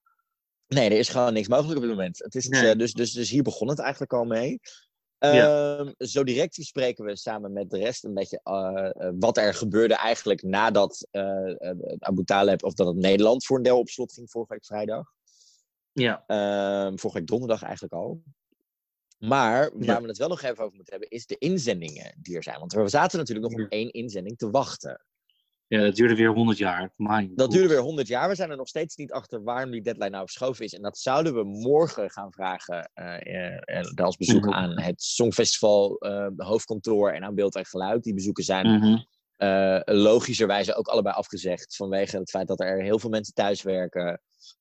Nee, 0.75 0.91
er 0.91 0.99
is 0.99 1.09
gewoon 1.09 1.33
niks 1.33 1.49
mogelijk 1.49 1.77
op 1.77 1.83
dit 1.83 1.91
moment. 1.91 2.19
Het 2.19 2.35
is, 2.35 2.49
Nee. 2.49 2.71
eh, 2.71 2.79
dus, 2.79 2.93
dus, 2.93 3.13
dus 3.13 3.31
hier 3.31 3.43
begon 3.43 3.69
het 3.69 3.79
eigenlijk 3.79 4.13
al 4.13 4.25
mee. 4.25 4.61
Ja. 5.19 5.77
Ehm, 5.79 5.93
zo 5.99 6.25
direct 6.25 6.57
bespreken 6.57 7.05
we 7.05 7.17
samen 7.17 7.53
met 7.53 7.71
de 7.71 7.79
rest 7.79 8.05
een 8.05 8.15
beetje 8.15 8.41
eh, 8.43 8.91
eh, 9.09 9.13
wat 9.19 9.37
er 9.37 9.55
gebeurde 9.55 9.95
eigenlijk 9.95 10.43
nadat 10.43 11.07
eh, 11.11 11.55
Abu 11.99 12.25
Taleb, 12.25 12.65
of 12.65 12.75
dat 12.75 12.87
het 12.87 12.97
Nederland 12.97 13.45
voor 13.45 13.57
een 13.57 13.63
deel 13.63 13.79
op 13.79 13.89
slot 13.89 14.13
ging 14.13 14.31
vorige 14.31 14.53
week 14.53 14.65
vrijdag. 14.65 15.07
Ja. 15.93 16.25
Ehm, 16.27 16.97
vorige 16.97 17.19
week 17.19 17.27
donderdag 17.27 17.63
eigenlijk 17.63 17.95
al. 17.95 18.23
Maar 19.19 19.71
waar 19.73 19.85
Ja. 19.85 20.01
we 20.03 20.09
het 20.09 20.19
wel 20.19 20.29
nog 20.29 20.43
even 20.43 20.65
over 20.65 20.77
moeten 20.77 20.93
hebben, 20.93 21.11
is 21.11 21.27
de 21.27 21.39
inzendingen 21.39 22.15
die 22.19 22.37
er 22.37 22.43
zijn. 22.43 22.59
Want 22.59 22.73
we 22.73 22.89
zaten 22.89 23.19
natuurlijk 23.19 23.53
nog 23.53 23.65
op 23.65 23.71
één 23.71 23.91
inzending 23.91 24.39
te 24.39 24.51
wachten. 24.51 25.05
Ja, 25.73 25.81
dat 25.81 25.95
duurde 25.95 26.15
weer 26.15 26.33
100 26.33 26.59
jaar. 26.59 26.93
Mijn 26.97 27.33
Dat 27.35 27.51
duurde 27.51 27.69
weer 27.69 27.81
100 27.81 28.09
jaar. 28.09 28.29
We 28.29 28.35
zijn 28.35 28.51
er 28.51 28.57
nog 28.57 28.69
steeds 28.69 28.97
niet 28.97 29.13
achter 29.13 29.43
waarom 29.43 29.71
die 29.71 29.83
deadline 29.83 30.11
nou 30.11 30.23
verschoven 30.23 30.65
is. 30.65 30.75
En 30.75 30.83
dat 30.83 30.99
zouden 30.99 31.35
we 31.35 31.45
morgen 31.45 32.11
gaan 32.11 32.33
vragen 32.33 32.91
eh, 32.95 34.05
als 34.05 34.17
bezoek 34.17 34.53
aan 34.53 34.81
het 34.81 35.03
Songfestival 35.03 35.99
eh, 35.99 36.27
hoofdkantoor 36.37 37.11
en 37.11 37.25
aan 37.25 37.35
Beeld 37.35 37.55
en 37.55 37.67
Geluid. 37.67 38.03
Die 38.03 38.15
bezoeken 38.15 38.45
zijn 38.45 39.07
eh, 39.37 39.81
logischerwijze 39.85 40.75
ook 40.75 40.89
allebei 40.89 41.15
afgezegd 41.15 41.77
vanwege 41.77 42.19
het 42.19 42.31
feit 42.31 42.49
dat 42.49 42.61
er 42.61 42.83
heel 42.83 42.99
veel 42.99 43.11
mensen 43.11 43.35
thuis 43.35 43.63
werken. 43.63 44.21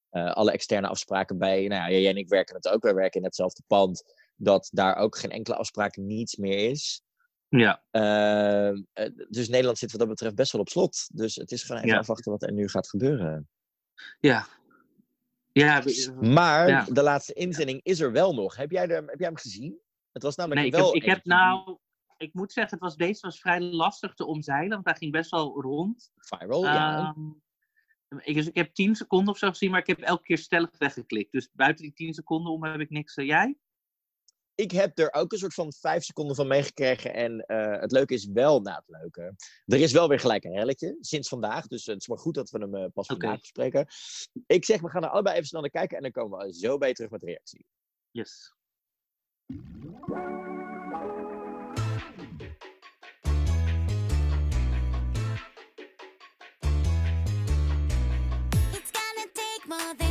Alle 0.09 0.51
externe 0.51 0.87
afspraken 0.87 1.37
bij, 1.37 1.67
nou 1.67 1.91
ja, 1.91 1.99
jij 1.99 2.09
en 2.09 2.17
ik 2.17 2.29
werken 2.29 2.55
het 2.55 2.67
ook. 2.67 2.83
Wij 2.83 2.93
werken 2.93 3.19
in 3.19 3.25
hetzelfde 3.25 3.63
pand. 3.67 4.03
Dat 4.35 4.69
daar 4.71 4.95
ook 4.95 5.17
geen 5.17 5.31
enkele 5.31 5.55
afspraak 5.55 5.95
niets 5.95 6.35
meer 6.35 6.69
is. 6.69 7.01
Ja, 7.59 7.83
Eh, 7.91 8.69
eh, 8.69 8.75
dus 9.29 9.49
Nederland 9.49 9.77
zit 9.77 9.91
wat 9.91 9.99
dat 9.99 10.09
betreft 10.09 10.35
best 10.35 10.51
wel 10.51 10.61
op 10.61 10.69
slot. 10.69 11.07
Dus 11.13 11.35
het 11.35 11.51
is 11.51 11.63
gewoon 11.63 11.77
even 11.81 11.93
Ja. 11.93 11.99
afwachten 11.99 12.31
wat 12.31 12.41
er 12.43 12.51
nu 12.51 12.67
gaat 12.69 12.89
gebeuren. 12.89 13.49
ja. 14.19 14.45
Ja, 15.53 15.83
Maar 16.19 16.67
Ja. 16.69 16.83
de 16.85 17.01
laatste 17.03 17.33
inzending 17.33 17.79
is 17.83 17.99
er 17.99 18.11
wel 18.11 18.33
nog. 18.33 18.55
Heb 18.55 18.71
jij, 18.71 18.87
er, 18.87 19.03
heb 19.05 19.19
jij 19.19 19.27
hem 19.27 19.37
gezien? 19.37 19.79
Het 20.11 20.23
was 20.23 20.35
namelijk 20.35 20.61
nee, 20.61 20.69
ik 20.69 20.75
wel. 20.77 20.85
heb, 20.85 20.95
ik 20.95 21.01
heb 21.09 21.15
eentje 21.15 21.29
die 21.29 21.37
nou, 21.39 21.77
ik 22.17 22.33
moet 22.33 22.51
zeggen, 22.53 22.73
het 22.73 22.81
was, 22.83 22.95
deze 22.95 23.21
was 23.21 23.39
vrij 23.39 23.61
lastig 23.61 24.13
te 24.13 24.25
omzeilen, 24.25 24.69
want 24.69 24.85
hij 24.85 24.95
ging 24.95 25.11
best 25.11 25.31
wel 25.31 25.61
rond. 25.61 26.11
Viral, 26.15 26.63
ja. 26.63 26.99
Ehm, 26.99 27.29
Ik, 28.23 28.35
dus 28.35 28.47
ik 28.47 28.55
heb 28.55 28.73
10 28.73 28.95
seconden 28.95 29.33
of 29.33 29.39
zo 29.39 29.49
gezien, 29.49 29.71
maar 29.71 29.79
ik 29.79 29.87
heb 29.87 29.99
elke 29.99 30.23
keer 30.23 30.37
stellig 30.37 30.69
weggeklikt. 30.77 31.31
Dus 31.31 31.49
buiten 31.53 31.83
die 31.83 31.93
10 31.93 32.13
seconden 32.13 32.51
om 32.51 32.63
heb 32.63 32.79
ik 32.79 32.89
niks. 32.89 33.17
Uh, 33.17 33.25
jij? 33.25 33.57
Ik 34.61 34.71
heb 34.71 34.99
er 34.99 35.13
ook 35.13 35.31
een 35.31 35.37
soort 35.37 35.53
van 35.53 35.73
vijf 35.73 36.03
seconden 36.03 36.35
van 36.35 36.47
meegekregen. 36.47 37.13
En 37.13 37.43
uh, 37.47 37.79
het 37.79 37.91
leuke 37.91 38.13
is 38.13 38.25
wel, 38.25 38.61
na 38.61 38.75
het 38.75 38.99
leuke, 39.01 39.35
er 39.65 39.79
is 39.79 39.91
wel 39.91 40.07
weer 40.07 40.19
gelijk 40.19 40.43
een 40.43 40.53
relletje 40.53 40.97
sinds 40.99 41.29
vandaag. 41.29 41.67
Dus 41.67 41.85
het 41.85 41.99
is 41.99 42.07
maar 42.07 42.17
goed 42.17 42.33
dat 42.33 42.49
we 42.49 42.59
hem 42.59 42.75
uh, 42.75 42.85
pas 42.93 43.07
Oké. 43.07 43.19
vandaag 43.19 43.39
bespreken. 43.39 43.87
Ik 44.45 44.65
zeg, 44.65 44.81
we 44.81 44.89
gaan 44.89 45.03
er 45.03 45.09
allebei 45.09 45.35
even 45.35 45.47
snel 45.47 45.61
naar 45.61 45.69
kijken 45.69 45.97
en 45.97 46.03
dan 46.03 46.11
komen 46.11 46.39
we 46.39 46.53
zo 46.53 46.77
bij 46.77 46.87
je 46.87 46.93
terug 46.93 47.11
met 47.11 47.19
de 47.19 47.25
reactie. 47.25 47.65
Yes. 48.11 48.53
It's 58.71 58.91
gonna 58.91 59.27
take 59.33 59.67
more 59.67 59.95
than 59.97 60.10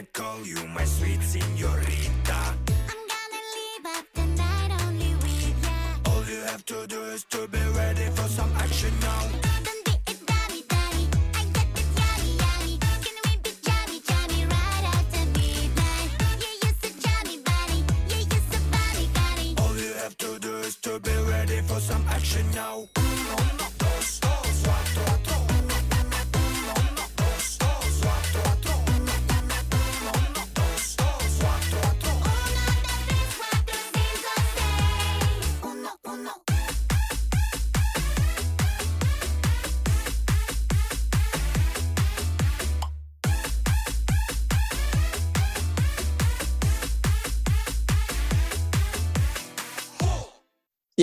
gonna 0.00 0.12
call 0.12 0.46
you 0.46 0.56
my 0.68 0.84
sweet 0.84 1.20
señorita. 1.20 2.56
I'm 2.88 3.02
gonna 3.12 3.42
leave 3.56 3.86
up 3.96 4.06
the 4.14 4.26
night 4.42 4.70
only 4.86 5.14
with 5.16 5.62
ya. 5.62 6.10
All 6.10 6.24
you 6.24 6.40
have 6.46 6.64
to 6.66 6.86
do 6.86 7.02
is 7.04 7.24
to 7.24 7.48
be 7.48 7.69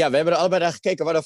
Ja, 0.08 0.14
we 0.14 0.20
hebben 0.20 0.36
er 0.36 0.40
allebei 0.40 0.62
naar 0.64 0.74
gekeken. 0.74 1.06
Waar, 1.06 1.14
de 1.14 1.24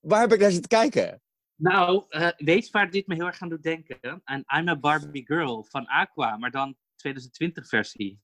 waar 0.00 0.20
heb 0.20 0.32
ik 0.32 0.40
naar 0.40 0.50
zitten 0.50 0.68
kijken? 0.68 1.22
Nou, 1.54 2.04
eh, 2.08 2.28
weet 2.36 2.70
waar 2.70 2.90
dit 2.90 3.06
me 3.06 3.14
heel 3.14 3.26
erg 3.26 3.40
aan 3.40 3.48
doet 3.48 3.62
denken? 3.62 4.20
Aan 4.24 4.44
I'm 4.58 4.68
a 4.68 4.76
Barbie 4.78 5.26
Girl 5.26 5.66
van 5.68 5.86
Aqua, 5.86 6.36
maar 6.36 6.50
dan 6.50 6.76
2020 6.96 7.68
versie. 7.68 8.20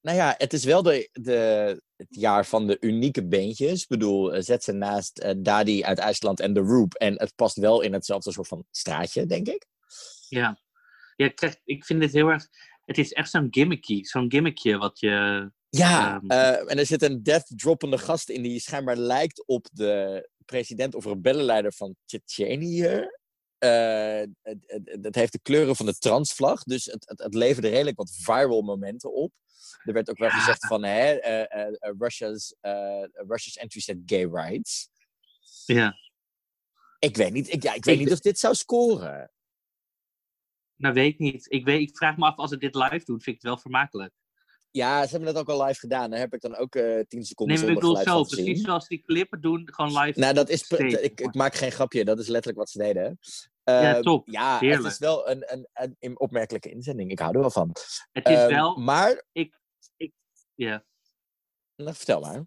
Nou 0.00 0.16
ja, 0.16 0.34
het 0.38 0.52
is 0.52 0.64
wel 0.64 0.82
de, 0.82 1.08
de, 1.12 1.82
het 1.96 2.06
jaar 2.08 2.46
van 2.46 2.66
de 2.66 2.76
unieke 2.80 3.26
beentjes. 3.26 3.82
Ik 3.82 3.88
bedoel, 3.88 4.34
eh, 4.34 4.42
zet 4.42 4.64
ze 4.64 4.72
naast 4.72 5.18
eh, 5.18 5.34
Dadi 5.38 5.84
uit 5.84 5.98
IJsland 5.98 6.40
en 6.40 6.54
The 6.54 6.60
Roop. 6.60 6.94
En 6.94 7.14
het 7.18 7.34
past 7.34 7.56
wel 7.56 7.80
in 7.80 7.92
hetzelfde 7.92 8.32
soort 8.32 8.48
van 8.48 8.64
straatje, 8.70 9.26
denk 9.26 9.48
ik. 9.48 9.66
Ja, 10.28 10.60
ja 11.16 11.26
ik, 11.26 11.36
krijg- 11.36 11.60
ik 11.64 11.84
vind 11.84 12.00
dit 12.00 12.12
heel 12.12 12.28
erg... 12.28 12.48
Het 12.84 12.98
is 12.98 13.12
echt 13.12 13.30
zo'n 13.30 13.48
gimmicky, 13.50 14.04
zo'n 14.04 14.30
gimmickje 14.30 14.78
wat 14.78 15.00
je... 15.00 15.50
Ja, 15.76 16.14
Ehm. 16.16 16.30
eh, 16.30 16.70
en 16.70 16.78
er 16.78 16.86
zit 16.86 17.02
een 17.02 17.22
death-droppende 17.22 17.98
gast 17.98 18.28
in 18.28 18.42
die 18.42 18.60
schijnbaar 18.60 18.96
lijkt 18.96 19.46
op 19.46 19.66
de 19.72 20.28
president 20.44 20.94
of 20.94 21.04
rebellenleider 21.04 21.72
van 21.72 21.96
Tsjetsjenië. 22.04 23.08
Eh, 23.58 24.20
het, 24.42 24.58
het, 24.66 24.98
het 25.02 25.14
heeft 25.14 25.32
de 25.32 25.40
kleuren 25.42 25.76
van 25.76 25.86
de 25.86 25.98
transvlag, 25.98 26.62
dus 26.62 26.84
het, 26.84 27.08
het, 27.08 27.18
het 27.18 27.34
leverde 27.34 27.68
redelijk 27.68 27.96
wat 27.96 28.10
viral 28.22 28.62
momenten 28.62 29.12
op. 29.12 29.32
Er 29.84 29.92
werd 29.92 30.10
ook 30.10 30.18
wel 30.18 30.28
Ja. 30.28 30.38
gezegd 30.38 30.66
van, 30.66 30.82
hè, 30.84 31.12
eh, 31.14 31.40
eh, 31.40 31.66
eh, 31.78 31.94
Russia's, 31.98 32.54
eh, 32.60 33.02
Russia's 33.12 33.56
entry 33.56 33.80
set 33.80 33.98
gay 34.06 34.24
rights. 34.24 34.88
Ja, 35.64 35.94
Ik 36.98 37.16
weet 37.16 37.32
niet, 37.32 37.52
ik, 37.52 37.62
ja, 37.62 37.74
ik 37.74 37.84
weet 37.84 37.98
niet 37.98 38.12
of 38.12 38.20
dit 38.20 38.38
zou 38.38 38.54
scoren. 38.54 39.30
nou 40.76 40.94
weet 40.94 41.12
ik 41.12 41.18
niet. 41.18 41.46
Ik, 41.52 41.64
weet, 41.64 41.80
ik 41.88 41.96
vraag 41.96 42.16
me 42.16 42.24
af, 42.24 42.36
als 42.36 42.50
het 42.50 42.60
dit 42.60 42.74
live 42.74 43.04
doet, 43.04 43.22
vind 43.22 43.26
ik 43.36 43.42
het 43.42 43.50
wel 43.50 43.58
vermakelijk. 43.58 44.12
Ja, 44.76 45.04
ze 45.04 45.10
hebben 45.10 45.34
dat 45.34 45.42
ook 45.42 45.48
al 45.48 45.64
live 45.64 45.80
gedaan. 45.80 46.10
Daar 46.10 46.18
heb 46.18 46.34
ik 46.34 46.40
dan 46.40 46.56
ook 46.56 46.74
eh 46.74 47.00
10 47.08 47.24
seconden 47.24 47.56
Nee, 47.56 47.64
ik 47.64 47.72
zonder 47.82 48.02
bedoel 48.04 48.14
zo, 48.14 48.22
precies 48.22 48.60
zoals 48.62 48.88
die 48.88 49.02
clippen 49.02 49.40
doen, 49.40 49.68
gewoon 49.74 49.98
live. 49.98 50.18
Nou, 50.20 50.34
dat 50.34 50.48
is. 50.48 50.70
ik, 50.70 51.20
ik 51.20 51.34
maak 51.34 51.54
geen 51.54 51.72
grapje, 51.72 52.04
dat 52.04 52.18
is 52.18 52.26
letterlijk 52.28 52.58
wat 52.58 52.70
ze 52.70 52.78
deden. 52.78 53.18
Ja, 53.64 53.94
Ehm, 53.94 54.02
top. 54.02 54.28
Ja, 54.28 54.58
het 54.58 54.84
is 54.84 54.98
wel 54.98 55.28
een, 55.30 55.52
een, 55.52 55.68
een, 55.72 55.96
een 55.98 56.20
opmerkelijke 56.20 56.70
inzending. 56.70 57.10
Ik 57.10 57.18
hou 57.18 57.34
er 57.34 57.40
wel 57.40 57.50
van. 57.50 57.70
Het 58.12 58.28
is 58.28 58.36
Ehm, 58.36 58.48
wel... 58.48 58.76
Maar, 58.76 59.24
Ja. 60.54 60.84
nou, 61.76 61.94
vertel 61.94 62.20
maar. 62.20 62.46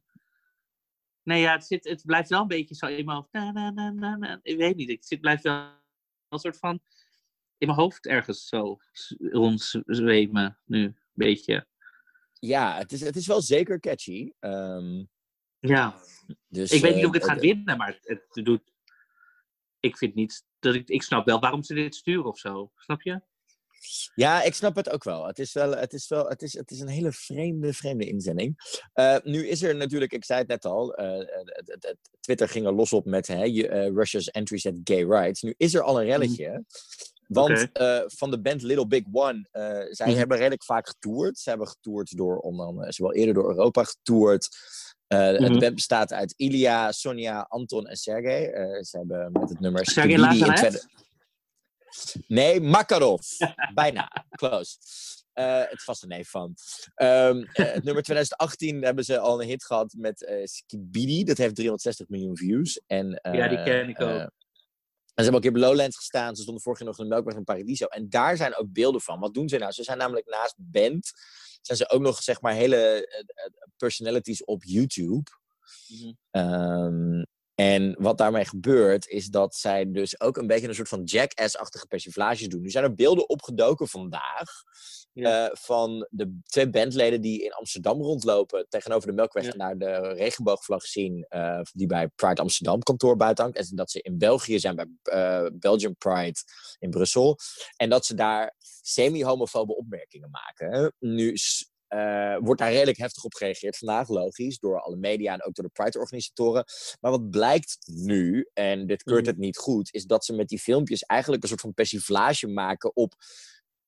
Nee, 1.23 1.41
ja, 1.41 1.51
het, 1.51 1.65
zit, 1.65 1.83
het 1.89 2.05
blijft 2.05 2.29
wel 2.29 2.41
een 2.41 2.47
beetje 2.47 2.75
zo 2.75 2.85
in 2.85 3.05
mijn 3.05 3.17
hoofd. 3.17 3.31
Na, 3.31 3.51
na, 3.51 3.69
na, 3.71 3.89
na, 3.89 4.15
na. 4.15 4.39
Ik 4.41 4.57
weet 4.57 4.75
niet, 4.75 4.89
het 4.89 5.05
zit, 5.05 5.21
blijft 5.21 5.43
wel 5.43 5.53
een 6.29 6.39
soort 6.39 6.57
van 6.57 6.79
in 7.57 7.67
mijn 7.67 7.79
hoofd 7.79 8.05
ergens 8.05 8.47
zo 8.47 8.77
rondzwemen 9.19 10.59
nu, 10.65 10.83
een 10.83 10.97
beetje. 11.13 11.67
Ja, 12.39 12.77
het 12.77 12.91
is, 12.91 13.01
het 13.01 13.15
is 13.15 13.27
wel 13.27 13.41
zeker 13.41 13.79
catchy. 13.79 14.31
Ehm, 14.39 15.03
Ja, 15.59 15.99
dus, 16.47 16.71
ik 16.71 16.81
weet 16.81 16.95
niet 16.95 17.03
eh, 17.03 17.09
of 17.09 17.15
ik 17.15 17.21
het 17.21 17.29
ga 17.29 17.35
eh, 17.35 17.41
winnen, 17.41 17.77
maar 17.77 17.99
het, 18.01 18.23
het 18.31 18.45
doet... 18.45 18.71
Ik 19.79 19.97
vind 19.97 20.15
niet 20.15 20.43
dat 20.59 20.75
ik... 20.75 20.89
Ik 20.89 21.03
snap 21.03 21.25
wel 21.25 21.39
waarom 21.39 21.63
ze 21.63 21.73
dit 21.73 21.95
sturen 21.95 22.25
of 22.25 22.37
zo. 22.37 22.71
Snap 22.75 23.01
je? 23.01 23.21
Ja, 24.15 24.43
ik 24.43 24.53
snap 24.53 24.75
het 24.75 24.89
ook 24.89 25.03
wel. 25.03 25.27
Het 25.27 25.39
is, 25.39 25.53
wel, 25.53 25.77
het 25.77 25.93
is, 25.93 26.07
wel, 26.07 26.27
het 26.27 26.41
is, 26.41 26.53
het 26.53 26.71
is 26.71 26.79
een 26.79 26.87
hele 26.87 27.11
vreemde, 27.11 27.73
vreemde 27.73 28.05
inzending. 28.05 28.55
Eh, 28.93 29.17
nu 29.23 29.47
is 29.47 29.61
er 29.61 29.75
natuurlijk, 29.75 30.11
ik 30.11 30.25
zei 30.25 30.39
het 30.39 30.47
net 30.47 30.65
al, 30.65 30.95
eh, 30.95 31.27
Twitter 32.19 32.49
ging 32.49 32.65
er 32.65 32.73
los 32.73 32.93
op 32.93 33.05
met 33.05 33.27
hè, 33.27 33.43
Russia's 33.89 34.27
entry 34.27 34.57
set 34.57 34.79
gay 34.83 35.03
rights. 35.03 35.41
Nu 35.41 35.53
is 35.57 35.73
er 35.73 35.81
al 35.81 35.99
een 35.99 36.05
relletje. 36.05 36.65
Want 37.29 37.71
eh, 37.71 38.01
van 38.05 38.31
de 38.31 38.41
band 38.41 38.61
Little 38.61 38.87
Big 38.87 39.03
One, 39.11 39.47
eh, 39.51 39.61
zij 39.89 40.07
Mhm. 40.07 40.17
hebben 40.17 40.37
redelijk 40.37 40.63
vaak 40.63 40.87
getoerd. 40.87 41.37
Ze 41.39 41.49
hebben 41.49 41.67
getoerd 41.67 42.17
door, 42.17 42.37
onder 42.37 42.65
andere, 42.65 42.93
ze 42.93 43.01
hebben 43.01 43.13
al 43.21 43.25
eerder 43.25 43.43
door 43.43 43.51
Europa 43.53 43.83
getoerd. 43.83 44.47
Eh, 45.07 45.27
De 45.31 45.39
Mhm. 45.49 45.59
band 45.59 45.75
bestaat 45.75 46.13
uit 46.13 46.33
Ilya, 46.37 46.91
Sonja, 46.91 47.45
Anton 47.49 47.87
en 47.87 47.95
Sergej. 47.95 48.49
Eh, 48.49 48.81
ze 48.83 48.97
hebben 48.97 49.29
met 49.31 49.49
het 49.49 49.59
nummer 49.59 49.81
Lazarev? 49.95 50.55
tweede- 50.57 50.87
Nee, 52.27 52.61
Makarov. 52.61 53.21
Bijna. 53.73 54.25
Close. 54.29 54.77
Eh, 55.33 55.59
het 55.59 55.71
is 55.73 55.83
vast 55.83 56.03
een 56.03 56.09
neef 56.09 56.29
van. 56.29 56.55
Ehm, 56.95 57.41
eh, 57.53 57.73
het 57.73 57.83
nummer 57.83 58.03
2018 58.03 58.81
hebben 58.87 59.03
ze 59.03 59.19
al 59.19 59.41
een 59.41 59.47
hit 59.47 59.63
gehad 59.65 59.93
met 59.97 60.23
eh 60.25 60.45
Skibidi. 60.45 61.23
Dat 61.23 61.37
heeft 61.37 61.55
360 61.55 62.07
miljoen 62.09 62.37
views. 62.37 62.81
En, 62.87 63.13
eh, 63.13 63.33
Ja, 63.33 63.47
die 63.47 63.63
ken 63.63 63.89
ik 63.89 64.01
ook. 64.01 64.31
Eh, 65.19 65.25
en 65.25 65.25
ze 65.25 65.31
hebben 65.31 65.49
ook 65.49 65.55
in 65.55 65.69
Lowlands 65.69 65.97
gestaan. 65.97 66.35
Ze 66.35 66.41
stonden 66.41 66.63
vorig 66.63 66.79
jaar 66.79 66.87
nog 66.87 66.97
in 66.97 67.03
de 67.03 67.09
Melkweg 67.09 67.35
in 67.35 67.43
Paradiso. 67.43 67.85
En 67.85 68.09
daar 68.09 68.37
zijn 68.37 68.55
ook 68.55 68.73
beelden 68.73 69.01
van. 69.01 69.19
Wat 69.19 69.33
doen 69.33 69.49
ze 69.49 69.57
nou? 69.57 69.71
Ze 69.71 69.83
zijn 69.83 69.97
namelijk 69.97 70.27
naast 70.27 70.55
band... 70.57 71.11
zijn 71.61 71.77
ze 71.77 71.89
ook 71.89 72.01
nog, 72.01 72.23
zeg 72.23 72.41
maar, 72.41 72.53
hele 72.53 72.75
eh, 72.75 73.19
eh, 73.19 73.51
personalities 73.77 74.43
op 74.43 74.63
YouTube. 74.63 75.31
Ehm, 76.31 77.23
en 77.59 77.95
wat 77.99 78.17
daarmee 78.17 78.45
gebeurt, 78.45 79.07
is 79.07 79.27
dat 79.27 79.55
zij 79.55 79.91
dus 79.91 80.19
ook 80.19 80.37
een 80.37 80.47
beetje 80.47 80.67
een 80.67 80.75
soort 80.75 80.87
van 80.89 81.03
jackass-achtige 81.03 81.87
persiflages 81.87 82.47
doen. 82.47 82.61
Nu 82.61 82.69
zijn 82.69 82.83
er 82.83 82.95
beelden 82.95 83.29
opgedoken 83.29 83.87
vandaag 83.87 84.49
Ja. 85.13 85.47
eh, 85.47 85.55
van 85.55 86.07
de 86.09 86.39
twee 86.45 86.69
bandleden 86.69 87.21
die 87.21 87.43
in 87.43 87.53
Amsterdam 87.53 88.01
rondlopen 88.01 88.65
tegenover 88.69 89.07
de 89.07 89.13
Melkweg 89.13 89.43
Ja. 89.45 89.55
naar 89.55 89.77
de 89.77 90.13
regenboogvlag 90.13 90.83
zien 90.83 91.25
eh, 91.29 91.61
die 91.73 91.87
bij 91.87 92.07
Pride 92.07 92.41
Amsterdam 92.41 92.79
kantoor 92.79 93.15
buiten 93.15 93.43
hangt. 93.43 93.57
En 93.69 93.75
dat 93.75 93.91
ze 93.91 94.01
in 94.01 94.17
België 94.17 94.59
zijn 94.59 94.75
bij 94.75 94.87
eh, 95.03 95.45
Belgium 95.53 95.95
Pride 95.97 96.39
in 96.79 96.89
Brussel. 96.89 97.37
En 97.77 97.89
dat 97.89 98.05
ze 98.05 98.13
daar 98.15 98.55
semi-homofobe 98.81 99.75
opmerkingen 99.75 100.29
maken. 100.29 100.93
Nu 100.99 101.37
eh, 101.89 102.37
wordt 102.39 102.61
daar 102.61 102.71
redelijk 102.71 102.97
heftig 102.97 103.23
op 103.23 103.33
gereageerd 103.33 103.77
vandaag, 103.77 104.07
logisch, 104.09 104.59
door 104.59 104.81
alle 104.81 104.95
media 104.95 105.33
en 105.33 105.43
ook 105.43 105.53
door 105.55 105.65
de 105.65 105.71
Pride-organisatoren. 105.73 106.65
Maar 106.99 107.11
wat 107.11 107.29
blijkt 107.29 107.77
nu, 107.85 108.49
en 108.53 108.87
dit 108.87 109.03
keurt 109.03 109.21
Mhm. 109.21 109.29
het 109.29 109.37
niet 109.37 109.57
goed, 109.57 109.93
is 109.93 110.05
dat 110.05 110.25
ze 110.25 110.33
met 110.33 110.47
die 110.47 110.59
filmpjes 110.59 111.01
eigenlijk 111.01 111.43
een 111.43 111.49
soort 111.49 111.61
van 111.61 111.73
persiflage 111.73 112.47
maken 112.47 112.95
op 112.95 113.13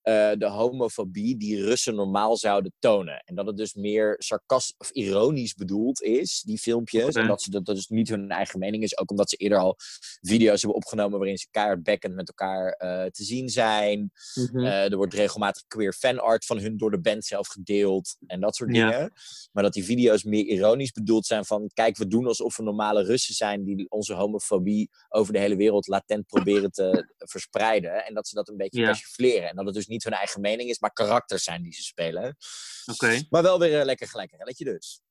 eh, 0.02 0.32
de 0.38 0.48
homofobie 0.48 1.38
die 1.38 1.64
Russen 1.64 1.96
normaal 1.96 2.38
zouden 2.38 2.74
tonen. 2.80 3.22
En 3.26 3.36
dat 3.36 3.46
het 3.46 3.58
dus 3.58 3.74
meer 3.74 4.16
sarcastisch 4.18 4.76
of 4.78 4.90
ironisch 4.90 5.54
bedoeld 5.54 6.02
is, 6.02 6.42
die 6.46 6.58
filmpjes. 6.58 7.16
En 7.16 7.28
dat, 7.28 7.42
ze, 7.42 7.50
dat 7.52 7.66
dat 7.66 7.76
dus 7.76 7.88
niet 7.88 8.10
hun 8.10 8.30
eigen 8.30 8.60
mening 8.60 8.84
is. 8.84 8.98
Ook 8.98 9.10
omdat 9.12 9.30
ze 9.30 9.36
eerder 9.36 9.58
al 9.58 9.76
video's 10.22 10.62
hebben 10.62 10.78
opgenomen 10.80 11.18
waarin 11.18 11.38
ze 11.38 11.48
keihard 11.52 11.84
bekkend 11.84 12.16
met 12.16 12.28
elkaar 12.28 12.72
eh, 12.72 13.06
te 13.10 13.24
zien 13.24 13.50
zijn. 13.50 14.12
Mhm. 14.36 14.60
Eh, 14.66 14.92
er 14.92 14.98
wordt 14.98 15.14
regelmatig 15.14 15.64
queer 15.68 15.94
fanart 15.94 16.46
van 16.46 16.60
hun 16.60 16.78
door 16.78 16.92
de 16.92 17.02
band 17.02 17.26
zelf 17.26 17.48
gedeeld 17.48 18.16
en 18.28 18.40
dat 18.40 18.56
soort 18.56 18.76
Ja. 18.76 18.90
dingen. 18.92 19.12
Maar 19.52 19.64
dat 19.64 19.74
die 19.74 19.84
video's 19.84 20.24
meer 20.24 20.46
ironisch 20.46 20.92
bedoeld 20.92 21.26
zijn 21.26 21.46
van... 21.46 21.70
kijk, 21.74 21.98
we 21.98 22.08
doen 22.08 22.28
alsof 22.28 22.58
we 22.58 22.64
normale 22.64 23.04
Russen 23.04 23.36
zijn... 23.36 23.64
die 23.64 23.90
onze 23.90 24.14
homofobie 24.14 24.90
over 25.10 25.34
de 25.34 25.40
hele 25.40 25.56
wereld 25.56 25.88
latent 25.88 26.26
proberen 26.28 26.72
te 26.72 27.14
verspreiden. 27.18 28.06
En 28.06 28.14
dat 28.14 28.28
ze 28.28 28.36
dat 28.36 28.50
een 28.50 28.58
beetje 28.58 28.80
Ja. 28.80 28.86
persifleren. 28.86 29.50
En 29.50 29.56
dat 29.56 29.66
het 29.66 29.74
dus 29.74 29.88
niet 29.92 30.04
hun 30.04 30.14
eigen 30.14 30.42
mening 30.42 30.70
is, 30.70 30.80
maar 30.80 30.94
karakters 30.94 31.44
zijn 31.44 31.62
die 31.64 31.74
ze 31.74 31.84
spelen. 31.84 32.38
Oké. 32.86 33.22
Maar 33.30 33.42
wel 33.44 33.60
weer 33.60 33.80
eh, 33.80 33.86
lekker 33.86 34.08
gelijk 34.08 34.32
een 34.32 34.38
relletje 34.38 34.66
dus. 34.66 35.02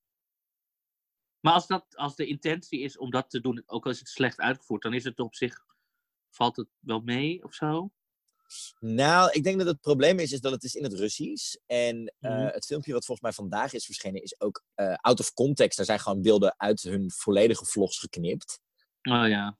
Maar 1.40 1.52
als, 1.52 1.66
dat, 1.66 1.84
als 1.96 2.16
de 2.16 2.26
intentie 2.26 2.80
is 2.80 2.98
om 2.98 3.10
dat 3.10 3.30
te 3.30 3.40
doen, 3.40 3.62
ook 3.66 3.84
al 3.84 3.90
is 3.90 3.98
het 3.98 4.08
slecht 4.08 4.38
uitgevoerd, 4.38 4.82
dan 4.82 4.94
is 4.94 5.04
het 5.04 5.18
op 5.18 5.34
zich, 5.34 5.64
valt 6.30 6.56
het 6.56 6.68
wel 6.78 7.00
mee 7.00 7.44
of 7.44 7.54
zo? 7.54 7.90
Nou, 8.78 9.30
ik 9.32 9.44
denk 9.44 9.58
dat 9.58 9.66
het 9.66 9.80
probleem 9.80 10.18
is, 10.18 10.32
is 10.32 10.40
dat 10.40 10.52
het 10.52 10.64
is 10.64 10.74
in 10.74 10.82
het 10.82 10.92
Russisch. 10.92 11.54
En 11.66 12.14
eh, 12.18 12.30
Mhm. 12.30 12.46
het 12.46 12.66
filmpje 12.66 12.92
wat 12.92 13.04
volgens 13.04 13.26
mij 13.26 13.36
vandaag 13.46 13.72
is 13.72 13.84
verschenen, 13.84 14.22
is 14.22 14.40
ook 14.40 14.64
eh, 14.74 14.94
out 14.94 15.20
of 15.20 15.32
context. 15.32 15.76
Daar 15.76 15.86
zijn 15.86 16.00
gewoon 16.00 16.22
beelden 16.22 16.54
uit 16.56 16.82
hun 16.82 17.10
volledige 17.10 17.64
vlogs 17.64 17.98
geknipt. 17.98 18.60
Oh 19.02 19.28
ja. 19.28 19.58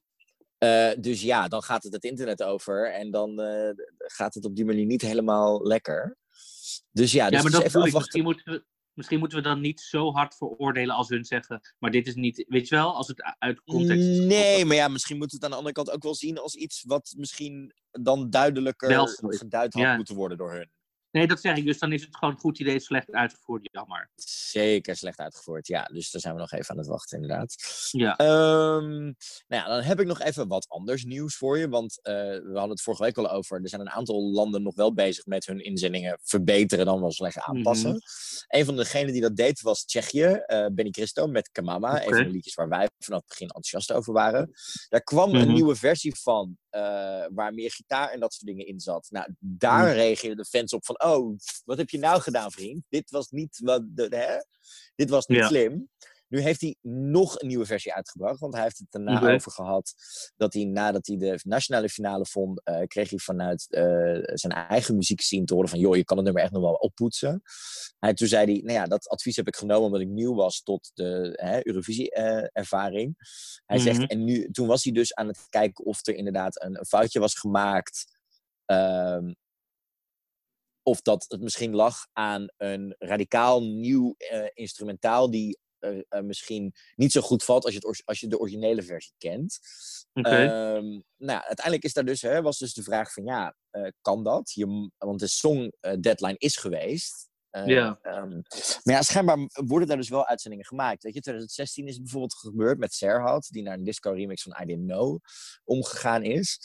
Eh, 0.60 0.90
dus 0.98 1.22
ja, 1.22 1.48
dan 1.48 1.62
gaat 1.62 1.82
het 1.82 1.92
het 1.92 2.04
internet 2.04 2.42
over. 2.42 2.92
En 2.92 3.10
dan 3.10 3.40
eh, 3.40 3.70
gaat 3.96 4.34
het 4.34 4.44
op 4.44 4.56
die 4.56 4.64
manier 4.64 4.86
niet 4.86 5.02
helemaal 5.02 5.66
lekker. 5.66 6.16
Dus 6.92 7.12
ja, 7.12 7.30
dus 7.30 7.42
ja, 7.42 7.48
maar 7.48 7.62
even. 7.62 7.92
Misschien 7.92 8.22
moeten, 8.22 8.52
we, 8.52 8.64
misschien 8.94 9.18
moeten 9.18 9.38
we 9.38 9.44
dan 9.44 9.60
niet 9.60 9.80
zo 9.80 10.12
hard 10.12 10.36
veroordelen 10.36 10.94
als 10.94 11.08
hun 11.08 11.24
zeggen, 11.24 11.60
maar 11.78 11.90
dit 11.90 12.06
is 12.06 12.14
niet, 12.14 12.44
weet 12.48 12.68
je 12.68 12.74
wel, 12.74 12.94
als 12.94 13.08
het 13.08 13.36
uit 13.38 13.62
context 13.64 14.06
is. 14.06 14.18
Nee, 14.18 14.64
maar 14.64 14.76
ja, 14.76 14.88
misschien 14.88 15.18
moet 15.18 15.32
het 15.32 15.44
aan 15.44 15.50
de 15.50 15.56
andere 15.56 15.74
kant 15.74 15.90
ook 15.90 16.02
wel 16.02 16.14
zien 16.14 16.38
als 16.38 16.54
iets 16.54 16.82
wat 16.86 17.14
misschien 17.16 17.74
dan 17.90 18.30
duidelijker 18.30 19.08
geduid 19.18 19.74
had 19.74 19.82
Ja. 19.82 19.96
moeten 19.96 20.14
worden 20.14 20.38
door 20.38 20.52
hun. 20.52 20.70
Nee, 21.10 21.26
dat 21.26 21.40
zeg 21.40 21.56
ik. 21.56 21.64
Dus 21.64 21.78
dan 21.78 21.92
is 21.92 22.02
het 22.02 22.16
gewoon 22.16 22.34
een 22.34 22.40
goed 22.40 22.58
idee, 22.58 22.80
slecht 22.80 23.12
uitgevoerd, 23.12 23.68
jammer. 23.72 24.10
Zeker 24.50 24.96
slecht 24.96 25.18
uitgevoerd, 25.18 25.66
ja. 25.66 25.84
Dus 25.84 26.10
daar 26.10 26.20
zijn 26.20 26.34
we 26.34 26.40
nog 26.40 26.52
even 26.52 26.70
aan 26.70 26.78
het 26.78 26.86
wachten, 26.86 27.20
inderdaad. 27.22 27.54
Ja. 27.90 28.16
Ehm, 28.16 28.98
nou 29.02 29.14
ja, 29.48 29.66
dan 29.68 29.80
heb 29.82 30.00
ik 30.00 30.06
nog 30.06 30.20
even 30.20 30.48
wat 30.48 30.68
anders 30.68 31.04
nieuws 31.04 31.36
voor 31.36 31.58
je. 31.58 31.68
Want 31.68 32.02
eh, 32.02 32.14
we 32.14 32.50
hadden 32.52 32.70
het 32.70 32.82
vorige 32.82 33.02
week 33.02 33.18
al 33.18 33.30
over. 33.30 33.62
Er 33.62 33.68
zijn 33.68 33.80
een 33.80 33.90
aantal 33.90 34.22
landen 34.30 34.62
nog 34.62 34.74
wel 34.74 34.94
bezig 34.94 35.26
met 35.26 35.46
hun 35.46 35.60
inzendingen 35.64 36.18
verbeteren 36.22 36.84
dan 36.86 37.00
wel 37.00 37.12
slecht 37.12 37.38
aanpassen. 37.38 37.90
Mhm. 37.90 37.98
Een 38.58 38.64
van 38.64 38.76
degenen 38.76 39.12
die 39.12 39.22
dat 39.22 39.36
deed 39.36 39.60
was 39.60 39.84
Tsjechië. 39.84 40.24
eh 40.46 40.66
Benny 40.72 40.90
Christo 40.90 41.26
met 41.26 41.50
Kamama. 41.50 41.96
Een 41.96 42.06
Oké. 42.06 42.14
van 42.14 42.24
de 42.24 42.30
liedjes 42.30 42.54
waar 42.54 42.68
wij 42.68 42.88
vanaf 42.98 43.18
het 43.20 43.28
begin 43.28 43.46
enthousiast 43.46 43.92
over 43.92 44.12
waren. 44.12 44.50
Daar 44.88 45.02
kwam 45.02 45.34
een 45.34 45.44
Mhm. 45.46 45.52
nieuwe 45.54 45.76
versie 45.76 46.14
van. 46.14 46.58
eh, 46.70 46.80
waar 47.34 47.54
meer 47.54 47.70
gitaar 47.72 48.10
en 48.10 48.20
dat 48.20 48.32
soort 48.34 48.46
dingen 48.46 48.66
in 48.66 48.80
zat. 48.80 49.06
Nou, 49.10 49.34
daar 49.38 49.84
Mhm. 49.86 49.94
reageerden 49.94 50.36
de 50.36 50.44
fans 50.44 50.72
op 50.72 50.84
van... 50.84 50.96
Oh, 51.04 51.36
wat 51.64 51.78
heb 51.78 51.90
je 51.90 51.98
nou 51.98 52.20
gedaan, 52.20 52.50
vriend? 52.50 52.84
Dit 52.88 53.10
was 53.10 53.30
niet, 53.30 53.60
wat, 53.64 53.82
de, 53.88 54.06
hè? 54.16 54.36
Dit 54.94 55.10
was 55.10 55.26
niet 55.26 55.38
Ja. 55.38 55.46
slim. 55.46 55.88
Nu 56.28 56.40
heeft 56.40 56.60
hij 56.60 56.76
nog 56.82 57.40
een 57.40 57.48
nieuwe 57.48 57.66
versie 57.66 57.94
uitgebracht. 57.94 58.40
Want 58.40 58.54
hij 58.54 58.62
heeft 58.62 58.78
het 58.78 58.86
daarna 58.90 59.32
over 59.34 59.52
gehad 59.52 59.92
dat 60.36 60.52
hij 60.54 60.64
nadat 60.64 61.06
hij 61.06 61.16
de 61.16 61.40
nationale 61.42 61.88
finale 61.88 62.26
vond, 62.26 62.60
eh, 62.64 62.82
kreeg 62.86 63.10
hij 63.10 63.18
vanuit 63.18 63.66
eh, 63.70 64.20
zijn 64.36 64.52
eigen 64.52 64.96
muziekscene 64.96 65.44
te 65.44 65.54
horen 65.54 65.68
van 65.68 65.78
joh, 65.78 65.96
je 65.96 66.04
kan 66.04 66.16
het 66.16 66.24
nummer 66.26 66.42
echt 66.42 66.52
nog 66.52 66.62
wel 66.62 66.74
oppoetsen. 66.74 67.42
Hij, 67.98 68.14
toen 68.14 68.28
zei 68.28 68.44
hij, 68.52 68.60
nou 68.64 68.72
ja, 68.72 68.84
dat 68.86 69.08
advies 69.08 69.36
heb 69.36 69.46
ik 69.46 69.56
genomen 69.56 69.84
omdat 69.84 70.00
ik 70.00 70.08
nieuw 70.08 70.34
was 70.34 70.62
tot 70.62 70.90
de 70.94 71.32
hè, 71.40 71.66
Eurovisie-ervaring. 71.66 73.14
hij 73.66 73.76
Mhm. 73.76 73.86
zegt, 73.86 74.10
en 74.10 74.24
nu, 74.24 74.50
toen 74.50 74.66
was 74.66 74.84
hij 74.84 74.92
dus 74.92 75.14
aan 75.14 75.26
het 75.26 75.46
kijken 75.48 75.84
of 75.84 76.06
er 76.06 76.14
inderdaad 76.14 76.62
een, 76.62 76.78
een 76.78 76.86
foutje 76.86 77.20
was 77.20 77.34
gemaakt. 77.34 78.18
Ehm, 78.64 79.32
of 80.90 81.02
dat 81.02 81.24
het 81.28 81.40
misschien 81.40 81.74
lag 81.74 82.06
aan 82.12 82.48
een 82.56 82.94
radicaal 82.98 83.62
nieuw 83.62 84.14
eh, 84.16 84.46
instrumentaal 84.54 85.30
die 85.30 85.58
eh, 85.78 85.98
eh, 86.08 86.22
misschien 86.22 86.74
niet 86.94 87.12
zo 87.12 87.20
goed 87.20 87.44
valt 87.44 87.64
als 87.64 87.74
je, 87.74 87.80
het, 87.82 88.02
als 88.04 88.20
je 88.20 88.26
de 88.26 88.38
originele 88.38 88.82
versie 88.82 89.14
kent. 89.18 89.58
Ehm, 90.12 90.88
nou, 91.16 91.38
ja, 91.38 91.46
uiteindelijk 91.46 91.84
is 91.84 91.92
daar 91.92 92.04
dus, 92.04 92.22
hè, 92.22 92.42
was 92.42 92.58
dus 92.58 92.74
de 92.74 92.82
vraag 92.82 93.12
van 93.12 93.24
ja, 93.24 93.54
kan 94.00 94.24
dat? 94.24 94.52
Je, 94.52 94.90
want 94.98 95.20
de 95.20 95.26
song 95.26 95.72
deadline 96.00 96.38
is 96.38 96.56
geweest. 96.56 97.28
Ja. 97.50 97.98
ehm, 98.02 98.40
maar 98.82 98.94
ja, 98.94 99.02
schijnbaar 99.02 99.38
worden 99.52 99.88
daar 99.88 99.96
dus 99.96 100.08
wel 100.08 100.26
uitzendingen 100.26 100.66
gemaakt. 100.66 101.02
Weet 101.02 101.14
je, 101.14 101.20
2016 101.20 101.86
is 101.86 101.92
het 101.92 102.02
bijvoorbeeld 102.02 102.34
gebeurd 102.34 102.78
met 102.78 102.94
Serhat, 102.94 103.48
die 103.50 103.62
naar 103.62 103.78
een 103.78 103.84
disco 103.84 104.10
remix 104.10 104.42
van 104.42 104.56
I 104.62 104.64
Didn't 104.64 104.86
Know 104.86 105.18
omgegaan 105.64 106.22
is. 106.22 106.58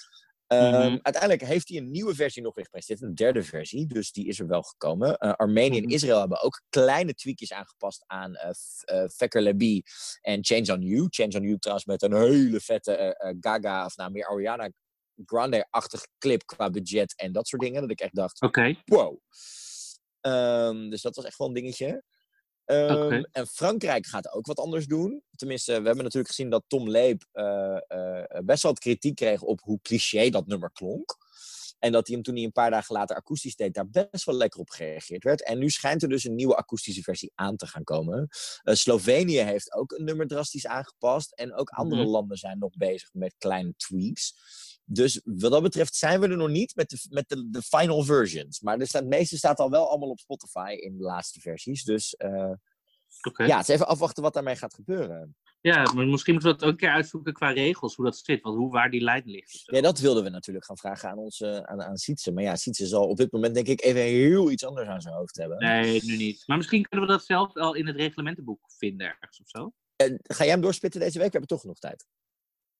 Ehm, 0.48 0.64
Mhm. 0.70 0.98
Uiteindelijk 1.02 1.42
heeft 1.42 1.70
hij 1.70 1.78
een 1.78 1.92
nieuwe 1.92 2.16
versie 2.16 2.42
nog 2.42 2.56
weer 2.56 2.64
gepresenteerd, 2.66 3.10
een 3.10 3.16
derde 3.16 3.44
versie, 3.44 3.86
dus 3.88 4.12
die 4.12 4.28
is 4.28 4.40
er 4.40 4.48
wel 4.48 4.62
gekomen. 4.62 5.18
Eh, 5.18 5.32
Armenië 5.34 5.78
en 5.78 5.84
Mhm. 5.84 5.92
Israël 5.94 6.20
hebben 6.20 6.42
ook 6.42 6.62
kleine 6.70 7.14
tweakjes 7.14 7.54
aangepast 7.54 8.04
aan 8.08 8.34
F- 8.34 8.82
eh, 8.84 9.08
Fekker 9.08 9.42
Lebi 9.42 9.84
en 10.22 10.46
Change 10.46 10.74
on 10.74 10.82
You. 10.82 11.08
Change 11.10 11.38
on 11.38 11.44
You 11.44 11.58
trouwens 11.60 11.88
met 11.88 12.02
een 12.02 12.14
hele 12.16 12.60
vette 12.60 13.36
Gaga, 13.40 13.86
of 13.86 13.96
nou 13.96 14.12
meer 14.12 14.28
Ariana 14.28 14.70
Grande-achtige 15.26 16.08
clip 16.18 16.46
qua 16.46 16.70
budget 16.70 17.16
en 17.16 17.32
dat 17.32 17.48
soort 17.48 17.62
dingen. 17.62 17.82
Dat 17.82 17.92
ik 17.92 18.00
echt 18.00 18.16
dacht, 18.16 18.42
Oké. 18.42 18.76
wow. 18.86 19.18
Ehm, 20.22 20.90
dus 20.90 21.02
dat 21.02 21.16
was 21.16 21.26
echt 21.26 21.38
wel 21.38 21.48
een 21.48 21.54
dingetje. 21.54 22.04
Ehm. 22.66 23.24
En 23.32 23.48
Frankrijk 23.48 24.06
gaat 24.06 24.32
ook 24.32 24.46
wat 24.46 24.60
anders 24.60 24.86
doen. 24.86 25.24
Tenminste, 25.36 25.72
we 25.72 25.86
hebben 25.86 26.04
natuurlijk 26.04 26.28
gezien 26.28 26.50
dat 26.50 26.64
Tom 26.68 26.90
Leep 26.90 27.26
eh, 27.32 27.78
eh, 27.88 28.44
best 28.46 28.64
wel 28.64 28.72
wat 28.72 28.80
kritiek 28.82 29.16
kreeg 29.16 29.42
op 29.42 29.62
hoe 29.62 29.80
cliché 29.82 30.30
dat 30.30 30.48
nummer 30.48 30.72
klonk. 30.72 31.18
En 31.80 31.92
dat 31.92 32.08
hij 32.08 32.16
hem 32.16 32.26
toen 32.26 32.36
hij 32.36 32.44
een 32.44 32.52
paar 32.52 32.70
dagen 32.72 32.96
later 32.96 33.16
akoestisch 33.16 33.56
deed, 33.56 33.74
daar 33.74 33.90
best 33.90 34.26
wel 34.26 34.36
lekker 34.36 34.60
op 34.60 34.70
gereageerd 34.70 35.24
werd. 35.24 35.44
En 35.44 35.60
nu 35.60 35.70
schijnt 35.70 36.04
er 36.04 36.10
dus 36.10 36.24
een 36.24 36.36
nieuwe 36.36 36.56
akoestische 36.56 37.02
versie 37.02 37.32
aan 37.36 37.56
te 37.56 37.68
gaan 37.68 37.84
komen. 37.84 38.28
Eh, 38.64 38.74
Slovenië 38.76 39.38
heeft 39.40 39.74
ook 39.74 39.92
een 39.92 40.04
nummer 40.04 40.28
drastisch 40.28 40.68
aangepast. 40.68 41.32
En 41.32 41.54
ook 41.54 41.70
andere 41.70 42.02
Mhm. 42.02 42.10
landen 42.12 42.38
zijn 42.38 42.60
nog 42.60 42.76
bezig 42.78 43.10
met 43.14 43.36
kleine 43.38 43.74
tweaks. 43.78 44.34
Dus 44.86 45.22
wat 45.24 45.52
dat 45.52 45.62
betreft 45.62 45.96
zijn 45.96 46.20
we 46.20 46.28
er 46.28 46.38
nog 46.38 46.50
niet 46.50 46.76
met 46.76 46.90
de, 46.90 47.08
met 47.10 47.30
de, 47.30 47.50
de 47.50 47.62
final 47.62 48.04
versions. 48.04 48.60
Maar 48.62 48.88
staat, 48.88 49.02
het 49.02 49.12
meeste 49.12 49.38
staat 49.38 49.60
al 49.60 49.70
wel 49.70 49.90
allemaal 49.90 50.10
op 50.10 50.20
Spotify 50.20 50.76
in 50.80 50.98
de 50.98 51.04
laatste 51.04 51.40
versies. 51.40 51.84
Dus 51.84 52.16
eh, 52.16 52.52
Oké. 53.22 53.44
ja, 53.44 53.58
het 53.58 53.68
is 53.68 53.74
even 53.74 53.88
afwachten 53.88 54.24
wat 54.24 54.34
daarmee 54.34 54.56
gaat 54.56 54.74
gebeuren. 54.74 55.36
Ja, 55.62 55.94
maar 55.94 56.08
misschien 56.08 56.34
moeten 56.34 56.52
we 56.52 56.58
dat 56.58 56.66
ook 56.66 56.72
een 56.72 56.80
keer 56.80 56.90
uitzoeken 56.90 57.34
qua 57.34 57.52
regels, 57.52 57.96
hoe 57.96 58.06
dat 58.06 58.18
zit. 58.18 58.42
Want 58.42 58.58
hoe, 58.58 58.72
waar 58.72 58.90
die 58.90 59.02
lijn 59.02 59.24
ligt. 59.26 59.62
Ja, 59.66 59.82
dat 59.82 60.00
wilden 60.00 60.24
we 60.24 60.30
natuurlijk 60.30 60.66
gaan 60.66 60.78
vragen 60.78 61.10
aan, 61.10 61.18
onze, 61.18 61.68
aan, 61.68 61.82
aan 61.82 61.98
Sietse. 61.98 62.32
Maar 62.32 62.44
ja, 62.44 62.56
Sietse 62.56 62.88
zal 62.88 63.08
op 63.08 63.18
dit 63.18 63.32
moment 63.32 63.54
denk 63.54 63.68
ik 63.68 63.82
even 63.82 64.02
heel 64.02 64.52
iets 64.52 64.66
anders 64.66 64.88
aan 64.88 65.02
zijn 65.02 65.16
hoofd 65.16 65.36
hebben. 65.36 65.58
Nee, 65.58 66.02
nu 66.04 66.18
niet. 66.18 66.44
Maar 66.46 66.58
misschien 66.58 66.86
kunnen 66.86 67.08
we 67.08 67.14
dat 67.14 67.26
zelf 67.26 67.56
al 67.56 67.74
in 67.74 67.88
het 67.88 67.96
reglementenboek 67.96 68.60
vinden 68.78 69.08
ergens 69.08 69.40
of 69.40 69.48
zo. 69.48 69.72
Eh, 69.96 70.16
ga 70.24 70.44
jij 70.44 70.54
hem 70.54 70.62
doorspitten 70.62 71.00
deze 71.00 71.18
week? 71.18 71.32
We 71.32 71.32
hebben 71.32 71.50
toch 71.50 71.62
genoeg 71.62 71.80
tijd. 71.80 72.06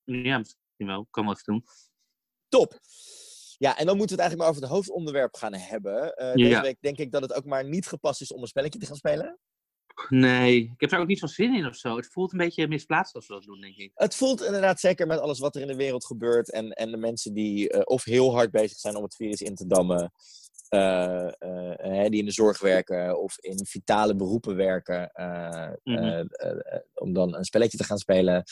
Ja, 0.04 0.38
misschien 0.38 0.88
wel. 0.88 1.08
Kan 1.10 1.30
even 1.30 1.44
doen. 1.44 1.64
Top. 2.50 2.80
Ja, 3.58 3.78
en 3.78 3.86
dan 3.86 3.98
moeten 3.98 4.18
we 4.18 4.22
het 4.24 4.32
eigenlijk 4.32 4.38
maar 4.38 4.48
over 4.50 4.62
het 4.62 4.72
hoofdonderwerp 4.72 5.36
gaan 5.36 5.54
hebben. 5.54 6.14
Eh, 6.16 6.34
deze 6.34 6.50
Ja. 6.50 6.62
week 6.62 6.78
denk 6.82 6.98
ik 6.98 7.12
dat 7.12 7.22
het 7.22 7.34
ook 7.34 7.46
maar 7.46 7.66
niet 7.66 7.88
gepast 7.88 8.22
is 8.22 8.34
om 8.34 8.42
een 8.42 8.48
spelletje 8.48 8.80
te 8.80 8.86
gaan 8.86 8.96
spelen. 8.96 9.40
Nee, 10.10 10.62
ik 10.62 10.74
heb 10.82 10.90
daar 10.90 11.00
ook 11.00 11.08
niet 11.08 11.20
zo 11.20 11.28
zin 11.28 11.56
in 11.56 11.66
of 11.66 11.76
zo. 11.76 11.96
Het 11.96 12.08
voelt 12.12 12.32
een 12.32 12.38
beetje 12.38 12.68
misplaatst 12.68 13.16
als 13.16 13.28
we 13.28 13.34
dat 13.34 13.44
doen, 13.44 13.62
denk 13.62 13.76
ik. 13.76 13.92
Het 13.94 14.16
voelt 14.16 14.44
inderdaad 14.44 14.80
zeker 14.80 15.08
met 15.08 15.20
alles 15.20 15.40
wat 15.40 15.56
er 15.56 15.62
in 15.62 15.68
de 15.68 15.76
wereld 15.76 16.06
gebeurt. 16.06 16.52
En, 16.52 16.72
en 16.72 16.92
de 16.92 16.98
mensen 16.98 17.34
die 17.34 17.70
eh, 17.70 17.82
of 17.84 18.04
heel 18.04 18.34
hard 18.34 18.52
bezig 18.52 18.78
zijn 18.78 18.96
om 18.96 19.04
het 19.04 19.16
virus 19.16 19.42
in 19.42 19.56
te 19.56 19.68
dammen. 19.68 20.12
eh, 20.70 21.28
hè, 21.78 22.10
die 22.10 22.20
in 22.20 22.26
de 22.26 22.32
zorg 22.32 22.60
werken 22.60 23.22
of 23.22 23.38
in 23.40 23.66
vitale 23.66 24.16
beroepen 24.16 24.56
werken. 24.56 25.12
Mhm. 25.84 26.26
om 26.94 27.14
dan 27.14 27.36
een 27.36 27.44
spelletje 27.46 27.78
te 27.78 27.84
gaan 27.84 27.98
spelen. 27.98 28.44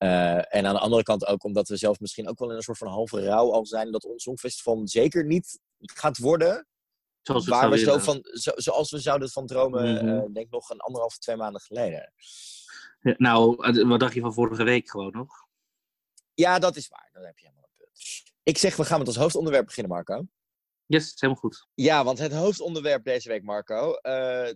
Eh, 0.00 0.54
en 0.54 0.66
aan 0.66 0.74
de 0.74 0.80
andere 0.80 1.02
kant 1.02 1.26
ook 1.26 1.44
omdat 1.44 1.68
we 1.68 1.76
zelf 1.76 2.00
misschien 2.00 2.28
ook 2.28 2.38
wel 2.38 2.50
in 2.50 2.56
een 2.56 2.62
soort 2.62 2.78
van 2.78 2.88
halve 2.88 3.24
rouw 3.24 3.52
al 3.52 3.66
zijn. 3.66 3.90
Dat 3.92 4.04
ons 4.04 4.22
Songfestival 4.22 4.80
zeker 4.84 5.24
niet 5.24 5.60
gaat 5.78 6.18
worden. 6.18 6.66
Zoals 7.22 7.44
we 7.44 7.50
Waar 7.50 7.70
we 7.70 7.78
zo 7.78 7.98
van, 7.98 8.20
zo, 8.32 8.52
zoals 8.54 8.90
we 8.90 8.98
zouden 8.98 9.30
van 9.30 9.46
dromen, 9.46 9.94
Mhm. 9.94 10.08
eh, 10.08 10.18
denk 10.32 10.36
ik 10.46 10.50
nog 10.50 10.70
een 10.70 10.80
anderhalf, 10.80 11.18
twee 11.18 11.36
maanden 11.36 11.60
geleden. 11.60 12.12
Ja, 13.00 13.14
nou, 13.18 13.56
wat 13.88 14.00
dacht 14.00 14.14
je 14.14 14.20
van 14.20 14.32
vorige 14.34 14.62
week 14.62 14.90
gewoon 14.90 15.12
nog? 15.12 15.46
Ja, 16.34 16.58
dat 16.58 16.76
is 16.76 16.88
waar. 16.88 17.10
Dan 17.12 17.24
heb 17.24 17.38
je 17.38 17.44
helemaal 17.46 17.68
een 17.68 17.84
punt. 17.84 18.22
Ik 18.42 18.58
zeg, 18.58 18.76
we 18.76 18.84
gaan 18.84 18.98
met 18.98 19.08
ons 19.08 19.16
hoofdonderwerp 19.16 19.64
beginnen, 19.66 19.92
Marco. 19.92 20.26
Yes, 20.86 21.12
helemaal 21.14 21.42
goed. 21.42 21.66
Ja, 21.74 22.04
want 22.04 22.18
het 22.18 22.32
hoofdonderwerp 22.32 23.04
deze 23.04 23.28
week, 23.28 23.42
Marco. 23.42 23.92
eh, 23.94 24.52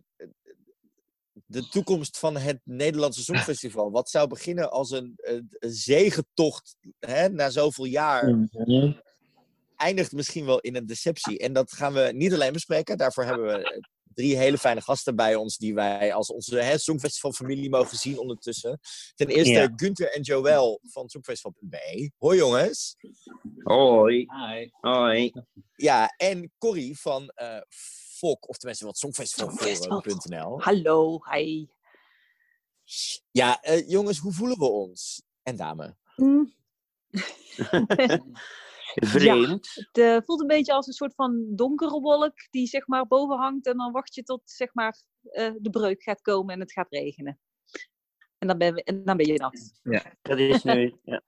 de 1.55 1.69
toekomst 1.69 2.19
van 2.19 2.37
het 2.37 2.61
Nederlandse 2.65 3.23
Songfestival. 3.23 3.91
Wat 3.91 4.11
zou 4.11 4.29
beginnen 4.29 4.71
als 4.71 4.91
een, 4.91 5.13
een, 5.17 5.47
een 5.59 5.73
zegentocht 5.73 6.77
hè, 6.99 7.29
na 7.29 7.51
zoveel 7.51 7.85
jaar. 7.85 8.49
eindigt 9.77 10.13
misschien 10.13 10.45
wel 10.45 10.61
in 10.61 10.77
een 10.77 10.87
deceptie. 10.87 11.39
En 11.39 11.53
dat 11.53 11.73
gaan 11.73 11.93
we 11.93 12.13
niet 12.15 12.33
alleen 12.33 12.53
bespreken. 12.53 12.99
Daarvoor 12.99 13.25
hebben 13.25 13.47
we 13.47 13.63
eh, 13.63 13.81
drie 14.15 14.37
hele 14.37 14.59
fijne 14.59 14.81
gasten 14.81 15.17
bij 15.17 15.35
ons 15.35 15.57
die 15.57 15.75
wij 15.75 16.15
als 16.15 16.33
onze 16.33 16.57
hè, 16.57 16.79
Songfestival-familie 16.79 17.71
mogen 17.71 17.97
zien 17.97 18.19
ondertussen. 18.19 18.81
Ten 19.15 19.29
eerste 19.29 19.53
Ja. 19.53 19.73
Gunther 19.77 20.13
en 20.13 20.23
Joël 20.23 20.81
van 20.83 21.09
Songfestival.be. 21.09 22.11
Hoi 22.19 22.39
jongens. 22.39 22.97
Hoi. 23.63 24.17
Hi. 24.17 24.69
Hoi. 24.81 25.33
Ja, 25.77 26.15
en 26.17 26.53
Corrie 26.59 26.99
van 26.99 27.29
eh 27.29 27.61
FOK, 28.15 28.49
of 28.49 28.57
tenminste 28.57 28.85
wat 28.85 28.99
Songfestival. 28.99 29.49
Songfestivalforum.nl. 29.49 30.61
Hallo, 30.61 31.21
hi. 31.31 31.67
Ja, 33.31 33.61
eh, 33.63 33.89
jongens, 33.89 34.19
hoe 34.19 34.33
voelen 34.33 34.59
we 34.59 34.65
ons? 34.65 35.23
En 35.43 35.57
dame. 35.57 35.97
Hm, 38.95 39.07
Vreemd. 39.07 39.71
Het 39.75 39.99
eh, 39.99 40.19
voelt 40.25 40.41
een 40.41 40.47
beetje 40.47 40.73
als 40.73 40.87
een 40.87 40.93
soort 40.93 41.15
van 41.15 41.57
donkere 41.57 42.01
wolk 42.01 42.35
die 42.51 42.67
zeg 42.67 42.87
maar 42.87 43.07
boven 43.07 43.37
hangt. 43.37 43.67
En 43.67 43.77
dan 43.77 43.93
wacht 43.93 44.15
je 44.15 44.23
tot 44.23 44.41
zeg 44.45 44.75
maar 44.75 45.03
eh, 45.23 45.53
de 45.59 45.71
breuk 45.71 46.03
gaat 46.03 46.21
komen 46.21 46.55
en 46.55 46.61
het 46.61 46.73
gaat 46.73 46.91
regenen. 46.91 47.41
En 48.39 48.49
dan 48.49 48.59
ben, 48.59 48.75
en 48.75 49.05
dan 49.05 49.17
ben 49.17 49.27
je 49.27 49.39
nat. 49.39 49.81
Dat 50.23 50.39
is 50.39 50.63
nu... 50.63 50.99
Ja. 51.03 51.23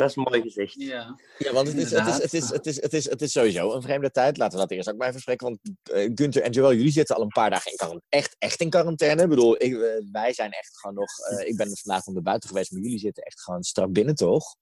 Dat 0.00 0.08
is 0.10 0.16
mooi 0.16 0.40
gezegd. 0.42 0.74
Ja. 0.76 1.18
Ja, 1.38 1.52
want 1.52 1.68
het 1.68 1.76
is, 1.76 1.90
het, 1.90 2.06
is, 2.06 2.18
het, 2.22 2.32
is, 2.32 2.50
het, 2.50 2.66
is, 2.66 2.80
het, 2.80 2.92
is, 2.92 3.10
het 3.10 3.22
is 3.22 3.32
sowieso 3.32 3.72
een 3.72 3.82
vreemde 3.82 4.10
tijd. 4.10 4.36
Laten 4.36 4.58
we 4.58 4.66
dat 4.66 4.76
eerst 4.76 4.90
ook 4.90 4.96
maar 4.96 5.08
even 5.08 5.20
spreken. 5.20 5.46
Want 5.46 5.58
eh, 5.82 6.10
Gunther 6.14 6.42
en 6.42 6.50
Joël, 6.50 6.74
jullie 6.74 6.92
zitten 6.92 7.16
al 7.16 7.22
een 7.22 7.28
paar 7.28 7.50
dagen 7.50 7.70
in 7.70 7.76
quarant- 7.76 8.02
echt, 8.08 8.36
echt 8.38 8.60
in 8.60 8.70
quarantaine. 8.70 9.22
Ik 9.22 9.28
bedoel, 9.28 9.54
ik, 9.62 9.72
eh, 9.72 10.04
wij 10.12 10.32
zijn 10.32 10.50
echt 10.50 10.78
gewoon 10.78 10.96
nog... 10.96 11.18
eh, 11.18 11.48
ik 11.48 11.56
ben 11.56 11.76
vandaag 11.76 12.04
van 12.04 12.14
de 12.14 12.22
buiten 12.22 12.48
geweest, 12.48 12.70
maar 12.72 12.80
jullie 12.82 12.98
zitten 12.98 13.22
echt 13.22 13.40
gewoon 13.42 13.62
strak 13.62 13.92
binnen, 13.92 14.14
toch? 14.14 14.54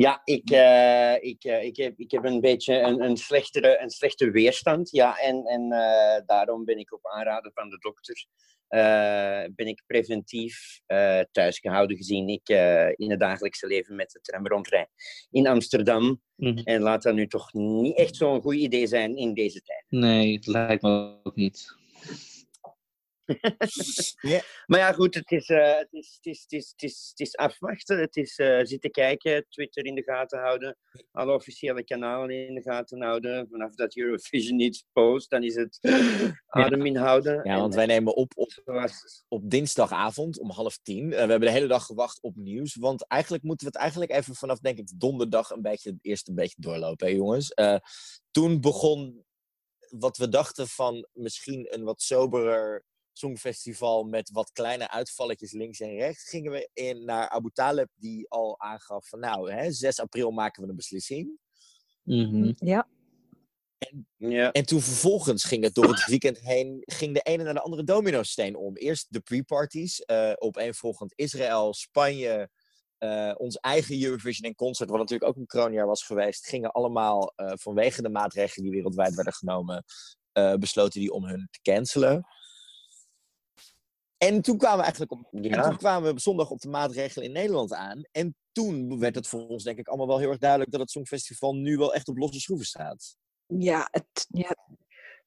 Ja, 0.00 0.20
ik, 0.24 0.50
eh, 0.50 1.14
ik, 1.30 1.44
eh, 1.44 1.64
ik, 1.64 1.76
heb, 1.76 1.98
ik 1.98 2.10
heb 2.10 2.24
een 2.24 2.40
beetje 2.40 2.74
een, 2.74 3.02
een, 3.02 3.16
slechtere, 3.16 3.80
een 3.80 3.90
slechte 3.90 4.30
weerstand. 4.30 4.90
Ja, 4.90 5.18
en, 5.18 5.44
en 5.44 5.72
eh, 5.72 6.26
daarom 6.26 6.64
ben 6.64 6.78
ik 6.78 6.92
op 6.92 7.06
aanraden 7.06 7.52
van 7.54 7.68
de 7.68 7.78
dokter 7.78 8.26
ben 9.54 9.66
ik 9.66 9.82
preventief 9.86 10.80
eh 10.86 11.20
thuis 11.32 11.58
gehouden 11.58 11.96
gezien 11.96 12.28
ik 12.28 12.48
in 12.96 13.10
het 13.10 13.20
dagelijkse 13.20 13.66
leven 13.66 13.96
met 13.96 14.10
de 14.10 14.20
tram 14.20 14.46
rondrij 14.46 14.88
in 15.30 15.46
Amsterdam. 15.46 16.20
Mhm. 16.36 16.58
En 16.58 16.80
laat 16.80 17.02
dat 17.02 17.14
nu 17.14 17.26
toch 17.26 17.52
niet 17.52 17.96
echt 17.96 18.16
zo'n 18.16 18.40
goed 18.40 18.54
idee 18.54 18.86
zijn 18.86 19.16
in 19.16 19.34
deze 19.34 19.60
tijd. 19.60 19.84
Nee, 19.88 20.34
het 20.34 20.46
lijkt 20.46 20.82
me 20.82 21.20
ook 21.22 21.36
niet. 21.36 21.74
Maar 24.66 24.78
ja, 24.78 24.92
goed, 24.92 25.14
het 25.14 25.30
is, 25.30 25.48
eh, 25.48 25.76
het 25.76 25.88
is, 25.90 26.18
het 26.20 26.26
is, 26.26 26.42
het 26.42 26.52
is, 26.52 26.70
het 26.70 26.82
is, 26.82 27.08
het 27.10 27.20
is 27.20 27.36
afwachten. 27.36 27.98
Het 27.98 28.16
is 28.16 28.38
eh, 28.38 28.60
zitten 28.62 28.90
kijken, 28.90 29.46
Twitter 29.48 29.84
in 29.84 29.94
de 29.94 30.02
gaten 30.02 30.38
houden, 30.38 30.76
alle 31.12 31.34
officiële 31.34 31.84
kanalen 31.84 32.46
in 32.46 32.54
de 32.54 32.62
gaten 32.62 33.02
houden. 33.02 33.48
Vanaf 33.50 33.74
dat 33.74 33.96
Eurovision 33.96 34.56
niet 34.56 34.84
post, 34.92 35.30
dan 35.30 35.42
is 35.42 35.54
het 35.54 35.78
adem 36.46 36.86
inhouden. 36.86 37.40
Ja, 37.44 37.56
want 37.60 37.74
wij 37.74 37.86
nemen 37.86 38.16
op 38.16 38.32
op, 38.36 38.50
op 39.28 39.50
dinsdagavond 39.50 40.40
om 40.40 40.50
half 40.50 40.78
tien. 40.78 41.04
Eh, 41.04 41.24
we 41.24 41.30
hebben 41.30 41.48
de 41.48 41.50
hele 41.50 41.66
dag 41.66 41.86
gewacht 41.86 42.22
op 42.22 42.36
nieuws. 42.36 42.76
Want 42.76 43.06
eigenlijk 43.06 43.42
moeten 43.42 43.66
we 43.66 43.72
het 43.72 43.82
eigenlijk 43.82 44.12
even 44.12 44.34
vanaf, 44.34 44.58
denk 44.58 44.78
ik, 44.78 45.00
donderdag 45.00 45.50
een 45.50 45.62
beetje, 45.62 45.98
eerst 46.00 46.28
een 46.28 46.34
beetje 46.34 46.60
doorlopen, 46.60 47.06
hè, 47.06 47.12
jongens. 47.12 47.54
Toen 48.30 48.60
begon 48.60 49.24
wat 49.90 50.16
we 50.16 50.28
dachten 50.28 50.68
van 50.68 51.06
misschien 51.12 51.74
een 51.74 51.84
wat 51.84 52.02
soberer 52.02 52.84
songfestival 53.12 54.04
met 54.04 54.30
wat 54.30 54.52
kleine 54.52 54.90
uitvalletjes 54.90 55.52
links 55.52 55.80
en 55.80 55.94
rechts. 55.94 56.28
Gingen 56.28 56.52
we 56.52 56.70
in 56.72 57.04
naar 57.04 57.28
Abu 57.28 57.50
Taleb, 57.52 57.88
die 57.94 58.28
al 58.28 58.60
aangaf 58.60 59.08
van 59.08 59.20
nou, 59.20 59.52
hè, 59.52 59.72
6 59.72 60.00
april 60.00 60.30
maken 60.30 60.62
we 60.62 60.68
een 60.68 60.76
beslissing. 60.76 61.38
Mhm. 62.02 62.52
Ja, 62.56 62.88
ja. 64.16 64.52
En 64.52 64.66
toen 64.66 64.80
vervolgens 64.80 65.44
ging 65.44 65.64
het 65.64 65.74
door 65.74 65.88
het 65.88 66.06
weekend 66.06 66.40
heen, 66.40 66.82
ging 66.84 67.14
de 67.14 67.20
ene 67.20 67.42
naar 67.42 67.54
de 67.54 67.60
andere 67.60 67.84
domino-steen 67.84 68.56
om. 68.56 68.76
Eerst 68.76 69.06
de 69.08 69.20
pre-parties, 69.20 70.00
eh 70.00 70.32
opeenvolgend 70.38 71.12
Israël, 71.14 71.74
Spanje, 71.74 72.50
eh, 72.98 73.32
ons 73.36 73.56
eigen 73.56 74.02
Eurovision 74.02 74.48
en 74.48 74.54
Concert, 74.54 74.90
wat 74.90 74.98
natuurlijk 74.98 75.30
ook 75.30 75.36
een 75.36 75.46
kroonjaar 75.46 75.86
was 75.86 76.02
geweest, 76.02 76.46
gingen 76.46 76.72
allemaal 76.72 77.32
eh, 77.36 77.52
vanwege 77.54 78.02
de 78.02 78.08
maatregelen 78.08 78.64
die 78.64 78.74
wereldwijd 78.74 79.14
werden 79.14 79.32
genomen, 79.32 79.84
eh, 80.32 80.54
besloten 80.54 81.00
die 81.00 81.12
om 81.12 81.24
hun 81.24 81.48
te 81.50 81.60
cancelen. 81.62 82.26
En 84.22 84.42
toen 84.42 84.56
kwamen 84.58 84.76
we 84.76 84.82
eigenlijk 84.82 85.12
op, 85.12 85.28
en 85.32 85.42
Ja. 85.42 85.62
toen 85.68 85.76
kwamen 85.76 86.04
we 86.04 86.10
op 86.10 86.20
zondag 86.20 86.50
op 86.50 86.60
de 86.60 86.68
maatregelen 86.68 87.26
in 87.26 87.32
Nederland 87.32 87.72
aan. 87.72 88.02
En 88.12 88.36
toen 88.52 88.98
werd 88.98 89.14
het 89.14 89.26
voor 89.26 89.46
ons 89.48 89.64
denk 89.64 89.78
ik 89.78 89.88
allemaal 89.88 90.06
wel 90.06 90.18
heel 90.18 90.28
erg 90.30 90.38
duidelijk 90.38 90.70
dat 90.70 90.80
het 90.80 90.90
Songfestival 90.90 91.54
nu 91.54 91.76
wel 91.76 91.94
echt 91.94 92.08
op 92.08 92.16
losse 92.18 92.40
schroeven 92.40 92.66
staat. 92.66 93.16
ja, 93.46 93.88
het, 93.90 94.26
ja, 94.28 94.56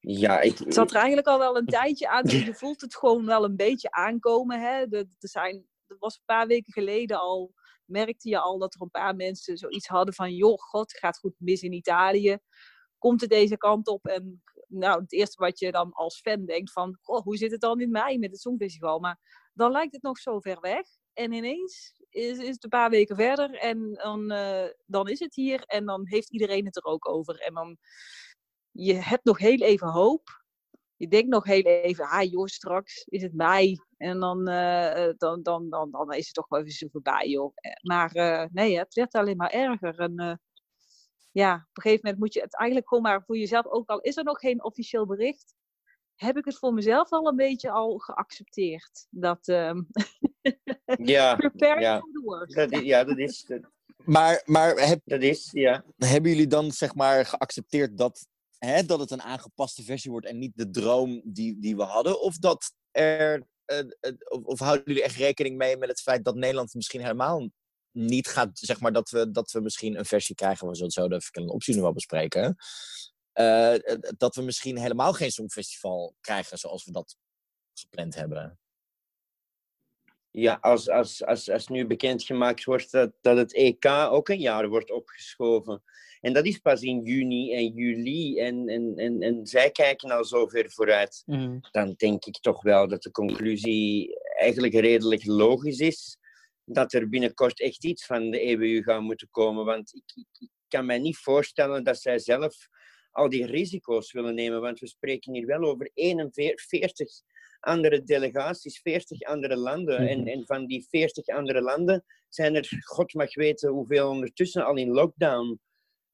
Ja, 0.00 0.40
ik, 0.40 0.58
het 0.58 0.74
zat 0.74 0.90
er 0.90 0.96
eigenlijk 0.96 1.26
al 1.26 1.38
wel 1.38 1.56
een 1.56 1.66
tijdje 1.80 2.08
aan. 2.08 2.22
dus 2.24 2.44
Je 2.44 2.54
voelt 2.54 2.80
het 2.80 2.96
gewoon 2.96 3.26
wel 3.26 3.44
een 3.44 3.56
beetje 3.56 3.90
aankomen. 3.90 4.60
Hè? 4.60 4.86
De, 4.86 4.96
er 5.18 5.28
zijn, 5.28 5.66
dat 5.86 5.98
was 5.98 6.14
een 6.16 6.22
paar 6.24 6.46
weken 6.46 6.72
geleden 6.72 7.20
al, 7.20 7.52
merkte 7.84 8.28
je 8.28 8.38
al 8.38 8.58
dat 8.58 8.74
er 8.74 8.82
een 8.82 8.90
paar 8.90 9.16
mensen 9.16 9.56
zoiets 9.56 9.86
hadden 9.86 10.14
van, 10.14 10.34
joh, 10.34 10.58
god, 10.58 10.90
het 10.90 11.00
gaat 11.00 11.18
goed 11.18 11.34
mis 11.38 11.62
in 11.62 11.72
Italië. 11.72 12.38
Komt 12.98 13.20
het 13.20 13.30
deze 13.30 13.56
kant 13.56 13.88
op? 13.88 14.06
En 14.06 14.42
nou, 14.78 15.00
het 15.00 15.12
eerste 15.12 15.42
wat 15.42 15.58
je 15.58 15.72
dan 15.72 15.92
als 15.92 16.20
fan 16.20 16.44
denkt 16.44 16.72
van, 16.72 16.98
hoe 17.02 17.36
zit 17.36 17.50
het 17.50 17.60
dan 17.60 17.80
in 17.80 17.90
mei 17.90 18.18
met 18.18 18.30
het 18.30 18.40
Songfestival? 18.40 18.98
Maar 18.98 19.18
dan 19.54 19.70
lijkt 19.70 19.92
het 19.92 20.02
nog 20.02 20.18
zo 20.18 20.40
ver 20.40 20.60
weg. 20.60 20.86
En 21.12 21.32
ineens 21.32 21.92
is, 22.10 22.38
is 22.38 22.48
het 22.48 22.64
een 22.64 22.70
paar 22.70 22.90
weken 22.90 23.16
verder 23.16 23.54
en 23.54 23.92
dan, 23.92 24.30
eh, 24.30 24.68
dan 24.86 25.08
is 25.08 25.18
het 25.18 25.34
hier. 25.34 25.62
En 25.64 25.84
dan 25.84 26.08
heeft 26.08 26.32
iedereen 26.32 26.64
het 26.64 26.76
er 26.76 26.84
ook 26.84 27.08
over. 27.08 27.38
En 27.38 27.54
dan, 27.54 27.76
je 28.70 28.94
hebt 28.94 29.24
nog 29.24 29.38
heel 29.38 29.60
even 29.60 29.88
hoop. 29.88 30.42
Je 30.96 31.08
denkt 31.08 31.28
nog 31.28 31.44
heel 31.44 31.62
even, 31.62 32.08
ah 32.08 32.30
joh, 32.30 32.46
straks 32.46 33.04
is 33.04 33.22
het 33.22 33.34
mei. 33.34 33.76
En 33.96 34.20
dan, 34.20 34.48
eh, 34.48 35.08
eh, 35.08 35.14
dan, 35.16 35.42
dan, 35.42 35.70
dan, 35.70 35.90
dan 35.90 36.12
is 36.12 36.26
het 36.26 36.34
toch 36.34 36.48
wel 36.48 36.60
even 36.60 36.72
zo 36.72 36.86
voorbij, 36.92 37.28
joh. 37.28 37.54
Maar 37.82 38.10
nee, 38.52 38.78
het 38.78 38.94
werd 38.94 39.14
alleen 39.14 39.36
maar 39.36 39.50
erger. 39.50 39.98
En 39.98 40.40
ja, 41.34 41.54
op 41.54 41.76
een 41.76 41.82
gegeven 41.82 42.00
moment 42.02 42.22
moet 42.22 42.34
je 42.34 42.40
het 42.40 42.56
eigenlijk 42.56 42.88
gewoon 42.88 43.02
maar 43.02 43.22
voor 43.24 43.36
jezelf, 43.36 43.66
ook 43.66 43.88
al 43.88 44.00
is 44.00 44.16
er 44.16 44.24
nog 44.24 44.38
geen 44.38 44.64
officieel 44.64 45.06
bericht, 45.06 45.54
heb 46.14 46.36
ik 46.36 46.44
het 46.44 46.58
voor 46.58 46.74
mezelf 46.74 47.10
al 47.10 47.28
een 47.28 47.36
beetje 47.36 47.70
al 47.70 47.98
geaccepteerd. 47.98 49.06
Dat 49.10 49.48
ehm 49.48 49.82
ja, 51.14 51.36
prepare 51.36 51.80
ja. 51.80 51.98
for 51.98 52.10
the 52.12 52.20
worst. 52.24 52.54
dat 52.54 52.72
is, 52.72 52.80
ja, 52.80 53.04
dat 53.04 53.18
is, 53.18 53.42
dat, 53.42 53.60
Maar, 54.04 54.42
maar 54.44 54.76
heb, 54.76 55.00
dat 55.04 55.22
is, 55.22 55.48
ja. 55.52 55.84
hebben 55.96 56.30
jullie 56.30 56.46
dan 56.46 56.72
zeg 56.72 56.94
maar 56.94 57.26
geaccepteerd 57.26 57.98
dat, 57.98 58.26
hè, 58.58 58.84
dat 58.84 59.00
het 59.00 59.10
een 59.10 59.22
aangepaste 59.22 59.82
versie 59.82 60.10
wordt 60.10 60.26
en 60.26 60.38
niet 60.38 60.52
de 60.56 60.70
droom 60.70 61.20
die, 61.24 61.58
die 61.58 61.76
we 61.76 61.82
hadden? 61.82 62.20
Of, 62.20 62.38
dat 62.38 62.72
er, 62.90 63.46
eh, 63.64 63.78
eh, 63.78 64.12
of, 64.28 64.44
of 64.44 64.58
houden 64.58 64.84
jullie 64.86 65.02
echt 65.02 65.16
rekening 65.16 65.56
mee 65.56 65.76
met 65.76 65.88
het 65.88 66.00
feit 66.00 66.24
dat 66.24 66.34
Nederland 66.34 66.74
misschien 66.74 67.00
helemaal 67.00 67.48
niet 67.94 68.28
gaat, 68.28 68.58
zeg 68.58 68.80
maar, 68.80 68.92
dat 68.92 69.10
we, 69.10 69.30
dat 69.30 69.50
we 69.50 69.60
misschien 69.60 69.98
een 69.98 70.04
versie 70.04 70.34
krijgen, 70.34 70.68
we 70.68 70.74
zullen 70.74 70.90
zo 70.90 71.08
de 71.08 71.14
verschillende 71.14 71.54
opties 71.54 71.74
nu 71.74 71.82
wel 71.82 71.92
bespreken. 71.92 72.56
eh, 73.32 73.74
eh, 73.74 73.98
dat 74.16 74.34
we 74.34 74.42
misschien 74.42 74.78
helemaal 74.78 75.12
geen 75.12 75.30
Songfestival 75.30 76.14
krijgen 76.20 76.58
zoals 76.58 76.84
we 76.84 76.92
dat 76.92 77.16
gepland 77.74 78.14
hebben. 78.14 78.58
Ja, 80.30 80.58
als, 80.60 80.88
als, 80.88 81.24
als, 81.24 81.50
als 81.50 81.68
nu 81.68 81.86
bekendgemaakt 81.86 82.64
wordt 82.64 82.90
dat, 82.90 83.12
dat 83.20 83.36
het 83.36 83.54
EK 83.54 83.86
ook 83.86 84.28
een 84.28 84.40
jaar 84.40 84.68
wordt 84.68 84.90
opgeschoven. 84.90 85.82
En 86.20 86.32
dat 86.32 86.46
is 86.46 86.58
pas 86.58 86.82
in 86.82 87.02
juni 87.02 87.54
en 87.54 87.66
juli. 87.74 88.38
En, 88.38 88.68
en, 88.68 88.92
en, 88.96 89.20
en 89.20 89.46
zij 89.46 89.70
kijken 89.70 90.10
al 90.10 90.24
zo 90.24 90.46
ver 90.46 90.70
vooruit. 90.70 91.22
Mhm. 91.26 91.58
Dan 91.70 91.94
denk 91.96 92.24
ik 92.24 92.38
toch 92.40 92.62
wel 92.62 92.88
dat 92.88 93.02
de 93.02 93.10
conclusie 93.10 94.18
eigenlijk 94.38 94.74
redelijk 94.74 95.26
logisch 95.26 95.78
is. 95.78 96.18
Dat 96.64 96.92
er 96.92 97.08
binnenkort 97.08 97.60
echt 97.60 97.84
iets 97.84 98.06
van 98.06 98.30
de 98.30 98.38
EBU 98.40 98.82
gaat 98.82 99.00
moeten 99.02 99.28
komen. 99.30 99.64
Want 99.64 99.94
ik, 99.94 100.02
ik, 100.14 100.26
ik 100.40 100.48
kan 100.68 100.86
mij 100.86 100.98
niet 100.98 101.16
voorstellen 101.16 101.84
dat 101.84 102.00
zij 102.00 102.18
zelf 102.18 102.68
al 103.10 103.28
die 103.28 103.46
risico's 103.46 104.12
willen 104.12 104.34
nemen. 104.34 104.60
Want 104.60 104.80
we 104.80 104.86
spreken 104.86 105.32
hier 105.34 105.46
wel 105.46 105.62
over 105.62 105.90
41 105.94 107.08
andere 107.60 108.02
delegaties, 108.02 108.80
40 108.80 109.20
andere 109.22 109.56
landen. 109.56 109.98
en, 110.08 110.18
Mhm. 110.18 110.28
en 110.28 110.46
van 110.46 110.66
die 110.66 110.86
40 110.88 111.26
andere 111.26 111.60
landen 111.60 112.04
zijn 112.28 112.54
er, 112.54 112.68
god 112.84 113.14
mag 113.14 113.34
weten 113.34 113.70
hoeveel 113.70 114.08
ondertussen 114.08 114.64
al 114.64 114.76
in 114.76 114.88
lockdown. 114.90 115.60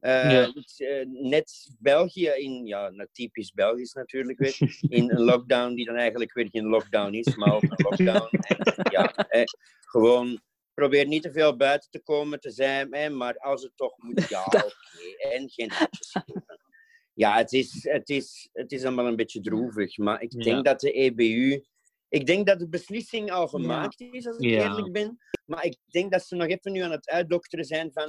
Eh, 0.00 0.30
Ja. 0.32 0.52
eh, 0.76 1.06
net 1.06 1.70
België 1.78 2.28
in, 2.28 2.66
ja, 2.66 2.90
nou, 2.90 3.08
typisch 3.12 3.52
Belgisch 3.52 3.92
natuurlijk 3.92 4.38
weer, 4.38 4.56
in 4.88 5.10
een 5.10 5.20
lockdown 5.30 5.74
die 5.74 5.84
dan 5.84 5.94
eigenlijk 5.96 6.32
weer 6.32 6.48
geen 6.50 6.66
lockdown 6.66 7.12
is, 7.14 7.36
maar 7.36 7.54
ook 7.54 7.62
een 7.62 7.84
lockdown. 7.90 8.36
En, 8.36 8.56
ja, 8.90 9.14
eh, 9.14 9.42
gewoon 9.90 10.40
probeer 10.74 11.06
niet 11.06 11.22
te 11.22 11.32
veel 11.32 11.56
buiten 11.56 11.90
te 11.90 12.02
komen 12.02 12.40
te 12.40 12.50
zijn, 12.50 12.94
hè, 12.94 13.08
maar 13.10 13.38
als 13.38 13.62
het 13.62 13.72
toch 13.76 13.94
moet, 13.98 14.28
ja, 14.28 14.44
oké. 14.46 14.70
En 15.30 15.50
geen. 15.50 15.70
Ja, 17.14 17.36
het 17.36 17.52
is, 17.52 17.84
het, 17.88 18.08
is, 18.08 18.48
het 18.52 18.72
is 18.72 18.84
allemaal 18.84 19.06
een 19.06 19.16
beetje 19.16 19.40
droevig, 19.40 19.96
maar 19.98 20.22
ik 20.22 20.30
denk 20.30 20.56
Ja. 20.56 20.62
dat 20.62 20.80
de 20.80 20.92
EBU 20.92 21.64
Ik 22.08 22.26
denk 22.26 22.46
dat 22.46 22.58
de 22.58 22.68
beslissing 22.68 23.30
al 23.32 23.48
gemaakt 23.48 24.00
is, 24.00 24.26
als 24.26 24.36
ik 24.36 24.50
Ja. 24.50 24.62
eerlijk 24.68 24.92
ben. 24.92 25.18
Maar 25.46 25.64
ik 25.64 25.76
denk 25.86 26.12
dat 26.12 26.22
ze 26.26 26.36
nog 26.36 26.46
even 26.48 26.72
nu 26.72 26.80
aan 26.80 26.90
het 26.90 27.08
uitdokteren 27.08 27.64
zijn 27.64 27.90
van 27.92 28.08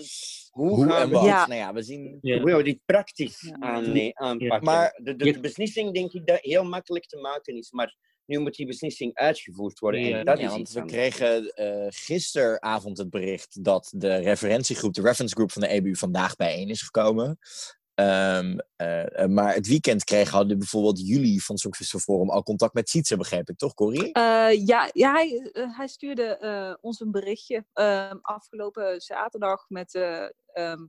hoe, 0.49 0.69
Hoe 0.75 0.85
gaan 0.89 1.09
we 1.09 1.13
wat? 1.15 1.25
Ja. 1.25 1.47
Nou 1.47 1.59
ja, 1.59 1.73
we 1.73 1.81
zien... 1.81 2.17
Ja. 2.21 2.39
hoe 2.39 2.47
gaan 2.49 2.57
we 2.57 2.63
dit 2.63 2.79
praktisch 2.85 3.41
Ja. 3.41 3.55
aan, 3.59 3.91
nee, 3.91 4.17
aanpakken. 4.19 4.63
Maar- 4.63 4.99
de, 5.03 5.15
de 5.15 5.39
beslissing 5.39 5.93
denk 5.93 6.11
ik 6.13 6.25
dat 6.27 6.39
heel 6.39 6.63
makkelijk 6.63 7.05
te 7.05 7.17
maken 7.17 7.55
is. 7.57 7.71
Maar 7.71 7.95
nu 8.31 8.39
moet 8.39 8.55
die 8.55 8.65
beslissing 8.65 9.13
uitgevoerd 9.15 9.79
worden. 9.79 10.01
Ja, 10.01 10.17
en 10.19 10.25
dat 10.25 10.37
Ja, 10.39 10.45
is 10.45 10.51
want 10.51 10.71
we 10.71 10.79
anders. 10.81 10.97
kregen 10.97 11.53
eh, 11.55 11.85
gisteravond 11.89 12.97
het 12.97 13.09
bericht 13.09 13.63
dat 13.63 13.91
de 13.95 14.15
referentiegroep, 14.15 14.93
de 14.93 15.01
reference 15.01 15.35
group 15.35 15.51
van 15.51 15.61
de 15.61 15.67
EBU, 15.67 15.95
vandaag 15.95 16.35
bijeen 16.35 16.69
is 16.69 16.81
gekomen. 16.81 17.37
Ehm, 17.95 18.57
eh, 18.75 19.21
eh, 19.23 19.29
maar 19.29 19.53
het 19.53 19.67
weekend 19.67 20.03
kregen 20.03 20.31
hadden 20.37 20.57
bijvoorbeeld 20.57 21.07
jullie 21.07 21.43
van 21.43 21.55
het 21.55 21.63
Songfestival 21.63 21.99
Forum 21.99 22.29
al 22.29 22.43
contact 22.43 22.73
met 22.73 22.89
Sietse, 22.89 23.17
begreep 23.17 23.49
ik, 23.49 23.57
toch, 23.57 23.73
Corrie? 23.73 24.11
Eh, 24.11 24.65
ja, 24.65 24.89
ja 24.93 25.11
hij, 25.13 25.51
hij 25.53 25.87
stuurde 25.87 26.23
eh, 26.37 26.73
ons 26.81 26.99
een 26.99 27.11
berichtje 27.11 27.65
ehm, 27.73 28.17
afgelopen 28.21 29.01
zaterdag 29.01 29.65
met. 29.69 29.95
eh, 29.95 30.25
ehm, 30.53 30.85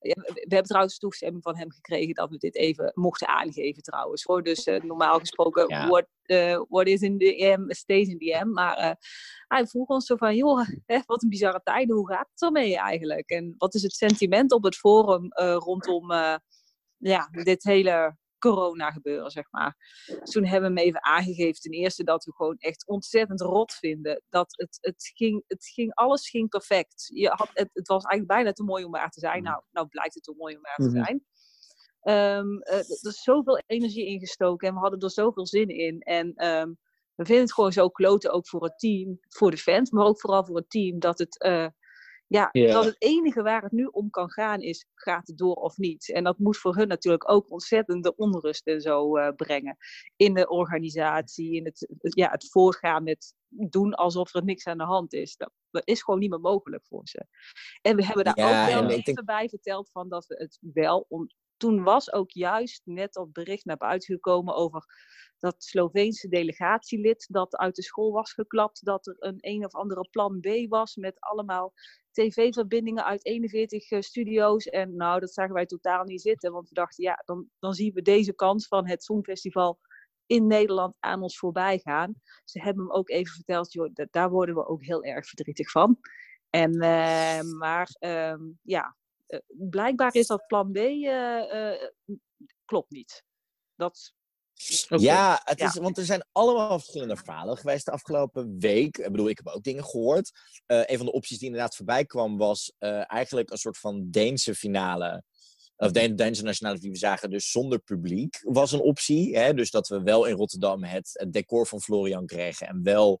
ja, 0.00 0.14
we 0.14 0.40
hebben 0.40 0.62
trouwens 0.62 0.98
toestemming 0.98 1.42
van 1.42 1.56
hem 1.56 1.70
gekregen 1.70 2.14
dat 2.14 2.30
we 2.30 2.36
dit 2.36 2.56
even 2.56 2.92
mochten 2.94 3.28
aangeven 3.28 3.82
trouwens. 3.82 4.22
Hoor. 4.22 4.42
Dus 4.42 4.64
eh, 4.64 4.82
normaal 4.82 5.18
gesproken, 5.18 5.68
Ja. 5.68 5.88
what, 5.88 6.06
eh, 6.22 6.62
what 6.68 6.86
is 6.86 7.00
in 7.00 7.18
the 7.18 7.56
M, 7.58 7.72
stays 7.72 8.08
in 8.08 8.18
the 8.18 8.44
M. 8.44 8.52
Maar 8.52 8.76
eh, 8.76 8.92
hij 9.48 9.66
vroeg 9.66 9.88
ons 9.88 10.06
zo 10.06 10.16
van, 10.16 10.36
joh, 10.36 10.66
hè, 10.86 11.00
wat 11.06 11.22
een 11.22 11.28
bizarre 11.28 11.60
tijden, 11.64 11.96
hoe 11.96 12.08
gaat 12.08 12.28
het 12.30 12.42
ermee 12.42 12.76
eigenlijk? 12.76 13.30
En 13.30 13.54
wat 13.58 13.74
is 13.74 13.82
het 13.82 13.92
sentiment 13.92 14.52
op 14.52 14.64
het 14.64 14.76
forum 14.76 15.28
rondom 15.58 16.12
ja, 16.96 17.28
dit 17.30 17.62
hele 17.62 18.16
corona 18.38 18.90
gebeuren, 18.90 19.30
zeg 19.30 19.50
maar. 19.50 19.76
Dus 20.06 20.30
toen 20.30 20.44
hebben 20.44 20.72
we 20.74 20.78
hem 20.78 20.86
even 20.88 21.04
aangegeven. 21.04 21.60
Ten 21.60 21.72
eerste 21.72 22.04
dat 22.04 22.24
we 22.24 22.32
gewoon 22.32 22.56
echt 22.58 22.86
ontzettend 22.86 23.40
rot 23.40 23.72
vinden. 23.72 24.22
Dat 24.28 24.54
het, 24.56 24.78
het, 24.80 25.12
ging, 25.14 25.44
het 25.46 25.66
ging, 25.66 25.94
alles 25.94 26.28
ging 26.28 26.48
perfect. 26.48 27.10
Je 27.14 27.28
had, 27.28 27.50
het, 27.52 27.70
het 27.72 27.88
was 27.88 28.04
eigenlijk 28.04 28.26
bijna 28.38 28.52
te 28.52 28.62
mooi 28.62 28.84
om 28.84 28.90
waar 28.90 29.10
te 29.10 29.20
zijn. 29.20 29.42
Nou, 29.42 29.62
nou 29.70 29.86
blijkt 29.88 30.14
het 30.14 30.22
te 30.24 30.34
mooi 30.36 30.56
om 30.56 30.62
waar 30.62 30.76
te 30.76 30.82
Mhm. 30.96 31.04
zijn. 31.04 31.24
Eh, 32.00 32.38
er 32.78 32.98
is 33.00 33.22
zoveel 33.22 33.62
energie 33.66 34.06
ingestoken 34.06 34.68
en 34.68 34.74
we 34.74 34.80
hadden 34.80 35.00
er 35.00 35.10
zoveel 35.10 35.46
zin 35.46 35.68
in. 35.68 36.00
En 36.00 36.32
ehm, 36.34 36.68
we 37.14 37.24
vinden 37.24 37.44
het 37.44 37.52
gewoon 37.54 37.72
zo 37.72 37.88
kloten, 37.88 38.32
ook 38.32 38.48
voor 38.48 38.64
het 38.64 38.78
team, 38.78 39.18
voor 39.28 39.50
de 39.50 39.56
fans, 39.56 39.90
maar 39.90 40.04
ook 40.06 40.20
vooral 40.20 40.44
voor 40.44 40.56
het 40.56 40.70
team, 40.70 40.98
dat 40.98 41.18
het, 41.18 41.38
eh, 41.38 41.66
ja, 42.28 42.48
dat 42.52 42.84
het 42.84 42.96
enige 42.98 43.42
waar 43.42 43.62
het 43.62 43.72
nu 43.72 43.84
om 43.84 44.10
kan 44.10 44.30
gaan 44.30 44.60
is, 44.60 44.86
gaat 44.94 45.26
het 45.26 45.38
door 45.38 45.54
of 45.54 45.76
niet? 45.76 46.12
En 46.12 46.24
dat 46.24 46.38
moet 46.38 46.56
voor 46.56 46.76
hun 46.76 46.88
natuurlijk 46.88 47.30
ook 47.30 47.50
ontzettend 47.50 48.04
de 48.04 48.16
onrust 48.16 48.66
en 48.66 48.80
zo 48.80 49.16
eh, 49.16 49.34
brengen. 49.36 49.76
In 50.16 50.34
de 50.34 50.48
organisatie, 50.48 51.54
in 51.54 51.64
het, 51.64 51.86
ja, 52.00 52.30
het 52.30 52.50
voortgaan 52.50 53.02
met 53.02 53.34
doen 53.48 53.94
alsof 53.94 54.34
er 54.34 54.44
niks 54.44 54.66
aan 54.66 54.78
de 54.78 54.84
hand 54.84 55.12
is. 55.12 55.36
Dat, 55.36 55.50
dat 55.70 55.82
is 55.86 56.02
gewoon 56.02 56.20
niet 56.20 56.30
meer 56.30 56.40
mogelijk 56.40 56.84
voor 56.86 57.08
ze. 57.08 57.26
En 57.82 57.96
we 57.96 58.04
hebben 58.04 58.24
daar 58.24 58.38
Ja, 58.38 58.64
ook 58.64 58.70
wel 58.70 58.84
ik 58.84 58.90
even 58.90 59.14
denk- 59.14 59.26
bij 59.26 59.48
verteld 59.48 59.90
van 59.90 60.08
dat 60.08 60.26
we 60.26 60.34
het 60.34 60.58
wel... 60.60 61.06
toen 61.56 61.82
was 61.82 62.12
ook 62.12 62.30
juist 62.30 62.80
net 62.84 63.12
dat 63.12 63.32
bericht 63.32 63.64
naar 63.64 63.76
buiten 63.76 64.14
gekomen 64.14 64.54
over 64.54 64.84
dat 65.38 65.64
Sloveense 65.64 66.28
delegatielid 66.28 67.26
dat 67.30 67.56
uit 67.56 67.74
de 67.74 67.82
school 67.82 68.12
was 68.12 68.32
geklapt, 68.32 68.84
dat 68.84 69.06
er 69.06 69.16
een 69.18 69.38
een 69.40 69.64
of 69.64 69.74
andere 69.74 70.08
plan 70.10 70.40
B 70.40 70.48
was 70.68 70.96
met 70.96 71.20
allemaal 71.20 71.72
tv-verbindingen 72.10 73.04
uit 73.04 73.24
41 73.24 73.90
eh, 73.90 74.00
studio's. 74.00 74.66
En 74.66 74.96
nou, 74.96 75.20
dat 75.20 75.32
zagen 75.32 75.54
wij 75.54 75.66
totaal 75.66 76.04
niet 76.04 76.20
zitten, 76.20 76.52
want 76.52 76.68
we 76.68 76.74
dachten, 76.74 77.04
ja, 77.04 77.22
dan, 77.24 77.48
dan 77.58 77.74
zien 77.74 77.92
we 77.92 78.02
deze 78.02 78.34
kans 78.34 78.66
van 78.66 78.88
het 78.88 79.04
Songfestival 79.04 79.78
in 80.26 80.46
Nederland 80.46 80.96
aan 81.00 81.22
ons 81.22 81.38
voorbij 81.38 81.78
gaan. 81.78 82.14
Ze 82.44 82.62
hebben 82.62 82.84
hem 82.84 82.92
ook 82.92 83.10
even 83.10 83.34
verteld, 83.34 83.72
joh, 83.72 83.90
da- 83.92 84.06
daar 84.10 84.30
worden 84.30 84.54
we 84.54 84.66
ook 84.66 84.84
heel 84.84 85.02
erg 85.02 85.26
verdrietig 85.26 85.70
van. 85.70 85.98
En, 86.50 86.72
eh, 86.80 87.40
maar 87.58 87.88
ehm, 87.98 88.40
ja, 88.62 88.96
blijkbaar 89.46 90.14
is 90.14 90.26
dat 90.26 90.46
plan 90.46 90.72
B 90.72 90.76
eh, 90.76 91.72
eh, 91.72 91.88
klopt 92.64 92.90
niet. 92.90 93.24
Dat. 93.74 94.14
Ja, 94.88 95.40
het 95.44 95.58
Ja. 95.58 95.66
is, 95.66 95.74
want 95.74 95.98
er 95.98 96.04
zijn 96.04 96.26
allemaal 96.32 96.78
verschillende 96.78 97.16
verhalen 97.16 97.56
geweest 97.56 97.84
de 97.84 97.90
afgelopen 97.90 98.58
week. 98.58 98.98
Ik 98.98 99.10
bedoel, 99.10 99.28
ik 99.28 99.36
heb 99.44 99.54
ook 99.54 99.62
dingen 99.62 99.84
gehoord. 99.84 100.30
Eh, 100.66 100.82
een 100.84 100.96
van 100.96 101.06
de 101.06 101.12
opties 101.12 101.38
die 101.38 101.46
inderdaad 101.46 101.76
voorbij 101.76 102.04
kwam 102.04 102.36
was 102.36 102.72
eh, 102.78 103.12
eigenlijk 103.12 103.50
een 103.50 103.58
soort 103.58 103.78
van 103.78 104.10
Deense 104.10 104.54
finale. 104.54 105.24
Of 105.76 105.90
de 105.90 106.14
Deense 106.14 106.42
nationale 106.42 106.78
die 106.78 106.90
we 106.90 106.96
zagen, 106.96 107.30
dus 107.30 107.50
zonder 107.50 107.78
publiek, 107.78 108.40
was 108.42 108.72
een 108.72 108.80
optie. 108.80 109.38
Hè? 109.38 109.54
Dus 109.54 109.70
dat 109.70 109.88
we 109.88 110.02
wel 110.02 110.24
in 110.24 110.36
Rotterdam 110.36 110.84
het, 110.84 111.10
het 111.12 111.32
decor 111.32 111.66
van 111.66 111.80
Florian 111.80 112.26
kregen 112.26 112.66
en 112.66 112.82
wel 112.82 113.20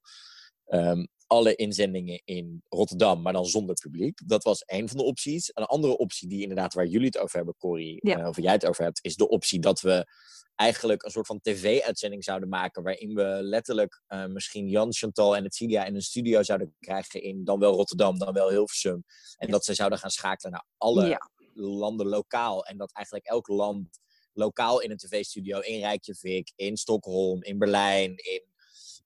ehm, 0.64 1.06
alle 1.26 1.54
inzendingen 1.54 2.20
in 2.24 2.62
Rotterdam, 2.68 3.22
maar 3.22 3.32
dan 3.32 3.46
zonder 3.46 3.74
publiek. 3.74 4.20
Dat 4.26 4.42
was 4.44 4.62
één 4.64 4.88
van 4.88 4.96
de 4.96 5.02
opties. 5.04 5.50
Een 5.54 5.64
andere 5.64 5.96
optie 5.96 6.28
die 6.28 6.42
inderdaad, 6.42 6.74
waar 6.74 6.86
jullie 6.86 7.06
het 7.06 7.18
over 7.18 7.36
hebben, 7.36 7.54
Corrie, 7.58 7.98
Ja. 8.08 8.18
eh, 8.18 8.28
of 8.28 8.40
jij 8.40 8.52
het 8.52 8.66
over 8.66 8.84
hebt, 8.84 8.98
is 9.04 9.16
de 9.16 9.28
optie 9.28 9.60
dat 9.60 9.80
we 9.80 10.06
eigenlijk 10.54 11.02
een 11.02 11.10
soort 11.10 11.26
van 11.26 11.40
tv-uitzending 11.40 12.24
zouden 12.24 12.48
maken. 12.48 12.82
Waarin 12.82 13.14
we 13.14 13.38
letterlijk 13.42 14.02
eh, 14.06 14.26
misschien 14.26 14.68
Jan, 14.68 14.92
Chantal 14.92 15.36
en 15.36 15.44
het 15.44 15.54
Cilia 15.54 15.84
in 15.84 15.94
een 15.94 16.02
studio 16.02 16.42
zouden 16.42 16.74
krijgen 16.80 17.22
in 17.22 17.44
dan 17.44 17.58
wel 17.58 17.72
Rotterdam, 17.74 18.18
dan 18.18 18.32
wel 18.32 18.50
Hilversum. 18.50 19.04
En 19.36 19.50
dat 19.50 19.64
ze 19.64 19.74
zouden 19.74 19.98
gaan 19.98 20.10
schakelen 20.10 20.52
naar 20.52 20.64
alle 20.76 21.06
Ja. 21.06 21.30
landen 21.54 22.06
lokaal. 22.06 22.64
En 22.64 22.76
dat 22.76 22.92
eigenlijk 22.92 23.26
elk 23.26 23.48
land 23.48 23.98
lokaal 24.32 24.80
in 24.80 24.90
een 24.90 24.96
tv-studio 24.96 25.58
in 25.60 25.80
Reykjavik, 25.80 26.52
in 26.56 26.76
Stockholm, 26.76 27.42
in 27.42 27.58
Berlijn, 27.58 28.16
in, 28.16 28.42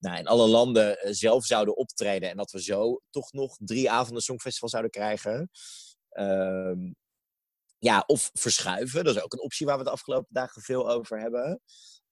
nou, 0.00 0.18
in 0.18 0.26
alle 0.26 0.48
landen 0.48 0.98
eh, 0.98 1.12
zelf 1.12 1.44
zouden 1.44 1.76
optreden. 1.76 2.30
En 2.30 2.36
dat 2.36 2.50
we 2.50 2.62
zo 2.62 3.00
toch 3.10 3.32
nog 3.32 3.56
drie 3.58 3.90
avonden 3.90 4.22
Songfestival 4.22 4.68
zouden 4.68 4.90
krijgen. 4.90 5.50
Ehm, 6.10 6.92
ja, 7.78 8.04
of 8.06 8.30
verschuiven. 8.32 9.04
Dat 9.04 9.16
is 9.16 9.22
ook 9.22 9.32
een 9.32 9.42
optie 9.42 9.66
waar 9.66 9.78
we 9.78 9.84
de 9.84 9.90
afgelopen 9.90 10.28
dagen 10.30 10.62
veel 10.62 10.90
over 10.90 11.20
hebben. 11.20 11.60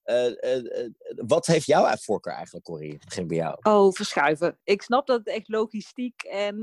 Eh, 0.03 0.57
eh, 0.57 0.91
wat 1.15 1.47
heeft 1.47 1.67
jouw 1.67 1.97
voorkeur 1.97 2.33
eigenlijk, 2.33 2.65
Corrie? 2.65 2.99
Begin 3.05 3.27
bij 3.27 3.37
jou. 3.37 3.57
Oh, 3.63 3.93
verschuiven. 3.93 4.59
Ik 4.65 4.83
snap 4.83 5.07
dat 5.07 5.19
het 5.19 5.29
echt 5.29 5.49
logistiek 5.49 6.23
en 6.23 6.61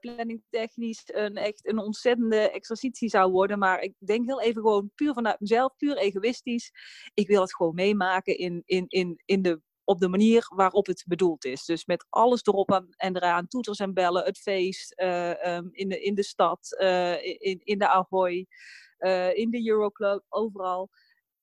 planningtechnisch 0.00 1.02
een, 1.04 1.36
echt 1.36 1.68
een 1.68 1.78
ontzettende 1.78 2.50
exercitie 2.50 3.08
zou 3.08 3.30
worden. 3.30 3.58
Maar 3.58 3.80
ik 3.80 3.94
denk 3.98 4.26
heel 4.26 4.40
even 4.40 4.62
gewoon 4.62 4.90
puur 4.94 5.12
vanuit 5.12 5.40
mezelf, 5.40 5.76
puur 5.76 5.96
egoïstisch. 5.96 6.72
Ik 7.14 7.26
wil 7.26 7.40
het 7.40 7.54
gewoon 7.54 7.74
meemaken 7.74 8.38
in, 8.38 8.62
in, 8.64 8.84
in, 8.88 9.22
in 9.24 9.42
de, 9.42 9.60
op 9.86 9.98
de 10.00 10.08
manier 10.08 10.46
waarop 10.54 10.86
het 10.86 11.04
bedoeld 11.06 11.44
is. 11.44 11.64
Dus 11.64 11.84
met 11.84 12.06
alles 12.08 12.42
erop 12.42 12.84
en 12.96 13.16
eraan, 13.16 13.46
toeters 13.46 13.78
en 13.78 13.94
bellen, 13.94 14.24
het 14.24 14.38
feest 14.38 14.92
eh, 14.92 15.44
ehm, 15.46 15.68
in, 15.70 15.88
de, 15.88 16.00
in 16.02 16.14
de 16.14 16.24
stad, 16.24 16.76
eh, 16.78 17.24
in, 17.24 17.60
in 17.64 17.78
de 17.78 17.88
Ahoy, 17.88 18.46
eh, 18.96 19.36
in 19.36 19.50
de 19.50 19.68
Euroclub, 19.68 20.24
overal 20.28 20.90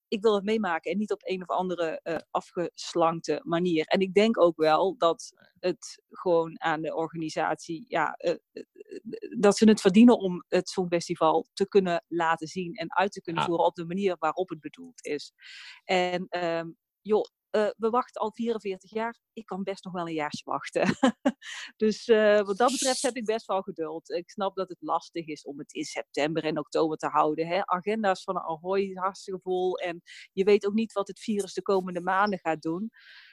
ik 0.07 0.21
wil 0.21 0.35
het 0.35 0.43
meemaken 0.43 0.91
en 0.91 0.97
niet 0.97 1.11
op 1.11 1.21
een 1.23 1.41
of 1.41 1.47
andere 1.47 2.01
afgeslankte 2.31 3.41
manier. 3.43 3.85
En 3.85 3.99
ik 3.99 4.13
denk 4.13 4.39
ook 4.41 4.57
wel 4.57 4.97
dat 4.97 5.33
het 5.59 6.01
gewoon 6.09 6.61
aan 6.61 6.81
de 6.81 6.95
organisatie, 6.95 7.85
ja, 7.87 8.17
dat 9.39 9.57
ze 9.57 9.69
het 9.69 9.81
verdienen 9.81 10.17
om 10.17 10.45
het 10.47 10.69
Songfestival 10.69 11.47
te 11.53 11.67
kunnen 11.67 12.03
laten 12.07 12.47
zien 12.47 12.73
en 12.73 12.95
uit 12.95 13.11
te 13.11 13.21
kunnen 13.21 13.41
Ja. 13.41 13.47
voeren 13.47 13.65
op 13.65 13.75
de 13.75 13.85
manier 13.85 14.15
waarop 14.19 14.49
het 14.49 14.59
bedoeld 14.59 15.05
is. 15.05 15.33
En 15.83 16.25
ehm, 16.29 16.69
joh, 17.01 17.25
eh, 17.53 17.69
we 17.77 17.89
wachten 17.89 18.21
al 18.21 18.31
44 18.31 18.89
jaar. 18.89 19.19
Ik 19.33 19.45
kan 19.45 19.63
best 19.63 19.83
nog 19.83 19.93
wel 19.93 20.07
een 20.07 20.13
jaartje 20.13 20.43
wachten. 20.45 20.81
dus 21.83 22.07
eh, 22.07 22.41
wat 22.41 22.57
dat 22.57 22.71
betreft 22.71 23.01
heb 23.01 23.15
ik 23.15 23.25
best 23.25 23.45
wel 23.45 23.61
geduld. 23.61 24.09
Ik 24.09 24.29
snap 24.29 24.55
dat 24.55 24.69
het 24.69 24.81
lastig 24.81 25.27
is 25.27 25.43
om 25.43 25.59
het 25.59 25.73
in 25.73 25.83
september 25.83 26.43
en 26.43 26.59
oktober 26.59 26.97
te 26.97 27.07
houden. 27.07 27.47
Hè? 27.47 27.65
Agenda's 27.65 28.23
van 28.23 28.35
een 28.35 28.41
Ahoy 28.41 28.91
hartstikke 28.93 29.39
vol. 29.39 29.77
En 29.77 30.01
je 30.31 30.43
weet 30.43 30.65
ook 30.65 30.73
niet 30.73 30.93
wat 30.93 31.07
het 31.07 31.19
virus 31.19 31.53
de 31.53 31.61
komende 31.61 32.01
maanden 32.01 32.39
gaat 32.39 32.61
doen. 32.61 32.89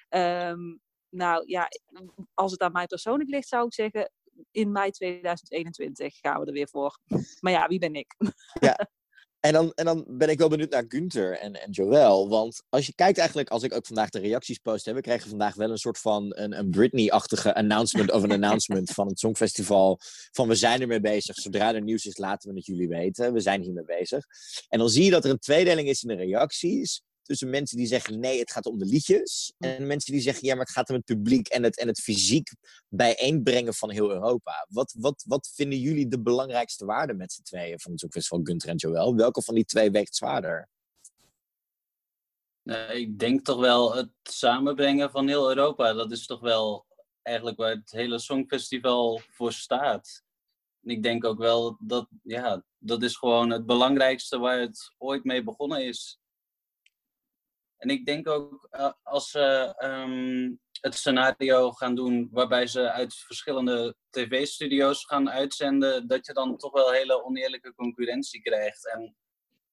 Ehm, 0.08 0.76
nou 1.08 1.42
ja, 1.46 1.68
als 2.34 2.52
het 2.52 2.60
aan 2.60 2.72
mij 2.72 2.86
persoonlijk 2.86 3.30
ligt, 3.30 3.48
zou 3.48 3.66
ik 3.66 3.74
zeggen. 3.74 4.12
In 4.50 4.72
mei 4.72 4.90
2021 4.90 6.14
gaan 6.14 6.40
we 6.40 6.46
er 6.46 6.52
weer 6.52 6.68
voor. 6.68 6.98
Maar 7.40 7.52
ja, 7.52 7.66
wie 7.66 7.78
ben 7.78 7.94
ik? 7.94 8.14
En 9.40 9.52
dan, 9.52 9.72
en 9.74 9.84
dan 9.84 10.04
ben 10.08 10.28
ik 10.28 10.38
wel 10.38 10.48
benieuwd 10.48 10.70
naar 10.70 10.84
Gunther 10.88 11.38
en, 11.38 11.62
en 11.62 11.70
Joël. 11.70 12.28
Want 12.28 12.62
als 12.68 12.86
je 12.86 12.94
kijkt 12.94 13.18
eigenlijk, 13.18 13.48
als 13.48 13.62
ik 13.62 13.74
ook 13.74 13.86
vandaag 13.86 14.10
de 14.10 14.18
reacties 14.18 14.58
post 14.58 14.84
heb, 14.84 14.94
we 14.94 15.00
kregen 15.00 15.28
vandaag 15.28 15.54
wel 15.54 15.70
een 15.70 15.78
soort 15.78 15.98
van 15.98 16.32
een, 16.36 16.58
een 16.58 16.70
Britney-achtige 16.70 17.54
announcement 17.54 18.10
of 18.10 18.22
een 18.22 18.32
announcement 18.32 18.90
van 18.90 19.06
het 19.06 19.18
Songfestival. 19.18 19.98
Van 20.30 20.48
we 20.48 20.54
zijn 20.54 20.80
ermee 20.80 21.00
bezig. 21.00 21.36
Zodra 21.36 21.74
er 21.74 21.82
nieuws 21.82 22.06
is, 22.06 22.16
laten 22.16 22.50
we 22.50 22.56
het 22.56 22.66
jullie 22.66 22.88
weten. 22.88 23.32
We 23.32 23.40
zijn 23.40 23.62
hiermee 23.62 23.84
bezig. 23.84 24.24
En 24.68 24.78
dan 24.78 24.88
zie 24.88 25.04
je 25.04 25.10
dat 25.10 25.24
er 25.24 25.30
een 25.30 25.38
tweedeling 25.38 25.88
is 25.88 26.02
in 26.02 26.08
de 26.08 26.24
reacties. 26.24 27.02
Tussen 27.22 27.50
mensen 27.50 27.76
die 27.76 27.86
zeggen 27.86 28.20
nee, 28.20 28.38
het 28.38 28.50
gaat 28.50 28.66
om 28.66 28.78
de 28.78 28.84
liedjes. 28.84 29.52
En 29.58 29.86
mensen 29.86 30.12
die 30.12 30.20
zeggen 30.20 30.46
ja, 30.46 30.54
maar 30.54 30.64
het 30.64 30.74
gaat 30.74 30.88
om 30.88 30.94
het 30.94 31.04
publiek 31.04 31.48
en 31.48 31.62
het, 31.62 31.78
en 31.78 31.86
het 31.86 32.00
fysiek 32.00 32.54
bijeenbrengen 32.88 33.74
van 33.74 33.90
heel 33.90 34.10
Europa. 34.10 34.66
Wat, 34.68 34.94
wat, 34.98 35.24
wat 35.26 35.50
vinden 35.54 35.78
jullie 35.78 36.08
de 36.08 36.20
belangrijkste 36.20 36.84
waarden 36.84 37.16
met 37.16 37.32
z'n 37.32 37.42
tweeën 37.42 37.80
van 37.80 37.90
het 37.90 38.00
Songfestival 38.00 38.40
Gunther 38.42 38.68
en 38.68 38.76
Joël? 38.76 39.14
Welke 39.14 39.42
van 39.42 39.54
die 39.54 39.64
twee 39.64 39.90
weegt 39.90 40.16
zwaarder? 40.16 40.68
Nee, 42.62 43.00
ik 43.00 43.18
denk 43.18 43.44
toch 43.44 43.60
wel 43.60 43.94
het 43.94 44.10
samenbrengen 44.22 45.10
van 45.10 45.28
heel 45.28 45.48
Europa. 45.48 45.92
Dat 45.92 46.12
is 46.12 46.26
toch 46.26 46.40
wel 46.40 46.86
eigenlijk 47.22 47.56
waar 47.56 47.74
het 47.74 47.90
hele 47.90 48.18
Songfestival 48.18 49.20
voor 49.30 49.52
staat. 49.52 50.22
En 50.82 50.90
ik 50.90 51.02
denk 51.02 51.24
ook 51.24 51.38
wel 51.38 51.76
dat, 51.80 52.08
ja, 52.22 52.64
dat 52.78 53.02
is 53.02 53.16
gewoon 53.16 53.50
het 53.50 53.66
belangrijkste 53.66 54.38
waar 54.38 54.60
het 54.60 54.94
ooit 54.98 55.24
mee 55.24 55.44
begonnen 55.44 55.84
is. 55.84 56.19
En 57.80 57.90
ik 57.90 58.06
denk 58.06 58.28
ook 58.28 58.66
eh, 58.70 58.92
als 59.02 59.30
ze 59.30 59.74
ehm, 59.76 60.52
het 60.80 60.94
scenario 60.94 61.70
gaan 61.70 61.94
doen 61.94 62.28
waarbij 62.30 62.66
ze 62.66 62.90
uit 62.90 63.14
verschillende 63.14 63.94
tv-studio's 64.10 65.04
gaan 65.04 65.30
uitzenden, 65.30 66.06
dat 66.06 66.26
je 66.26 66.32
dan 66.32 66.56
toch 66.56 66.72
wel 66.72 66.92
hele 66.92 67.24
oneerlijke 67.24 67.74
concurrentie 67.74 68.42
krijgt. 68.42 68.92
En 68.92 69.16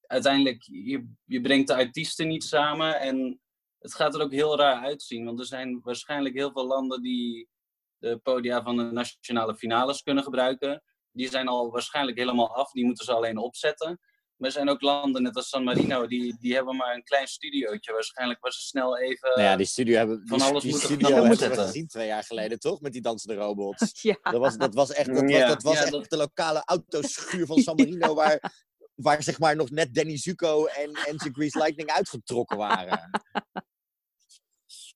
uiteindelijk, 0.02 0.64
je, 0.64 1.14
je 1.26 1.42
brengt 1.42 1.68
de 1.68 1.76
artiesten 1.76 2.28
niet 2.28 2.44
samen 2.44 3.00
en 3.00 3.42
het 3.80 3.96
gaat 3.96 4.16
er 4.16 4.22
ook 4.22 4.32
heel 4.32 4.58
raar 4.58 4.84
uitzien. 4.84 5.26
Want 5.26 5.40
er 5.40 5.46
zijn 5.46 5.80
waarschijnlijk 5.82 6.36
heel 6.36 6.52
veel 6.52 6.66
landen 6.66 7.02
die 7.02 7.50
de 7.98 8.18
podia 8.18 8.64
van 8.64 8.78
de 8.78 8.84
nationale 8.84 9.56
finales 9.56 10.02
kunnen 10.02 10.24
gebruiken. 10.24 10.84
Die 11.12 11.30
zijn 11.30 11.48
al 11.48 11.72
waarschijnlijk 11.72 12.18
helemaal 12.18 12.56
af, 12.56 12.72
die 12.72 12.86
moeten 12.86 13.06
ze 13.06 13.14
alleen 13.14 13.38
opzetten. 13.38 14.00
Maar 14.38 14.48
er 14.50 14.56
zijn 14.56 14.70
ook 14.70 14.82
landen, 14.82 15.22
net 15.24 15.36
als 15.36 15.50
San 15.50 15.64
Marino, 15.64 16.08
die, 16.08 16.38
die 16.40 16.54
hebben 16.54 16.76
maar 16.76 16.96
een 16.96 17.04
klein 17.04 17.28
studiootje. 17.28 17.92
Waarschijnlijk 17.94 18.40
waar 18.40 18.52
ze 18.52 18.62
snel 18.62 18.98
even... 18.98 19.30
Nou 19.30 19.42
ja, 19.42 19.56
die 19.56 19.66
studio 19.66 19.98
hebben, 19.98 20.22
van 20.28 20.38
die, 20.38 20.48
alles 20.48 20.62
die 20.64 20.72
moeten 20.72 20.90
studio 20.90 21.14
hebben 21.16 21.38
we 21.38 21.56
gezien 21.56 21.88
twee 21.88 22.08
jaar 22.08 22.24
geleden, 22.24 22.60
toch? 22.60 22.82
Met 22.82 22.92
die 22.94 23.02
dansende 23.02 23.36
robots. 23.36 23.92
Ja. 24.02 24.18
Dat 24.24 24.34
was, 24.40 24.58
dat 24.58 24.74
was 24.74 24.92
echt, 24.92 25.08
dat 25.14 25.22
was, 25.32 25.40
dat 25.48 25.64
was 25.64 25.74
Ja, 25.74 25.82
echt 25.82 25.92
dat- 25.92 26.10
de 26.10 26.18
lokale 26.18 26.62
autoschuur 26.66 27.46
van 27.46 27.58
San 27.62 27.76
Marino, 27.76 28.14
waar, 28.22 28.66
waar 28.96 29.24
zeg 29.24 29.40
maar 29.40 29.56
nog 29.56 29.70
net 29.70 29.94
Danny 29.94 30.18
Zuko 30.18 30.66
en, 30.66 30.92
en 30.92 31.20
Grease 31.20 31.58
Lightning 31.58 31.90
uitgetrokken 31.90 32.58
waren. 32.58 33.10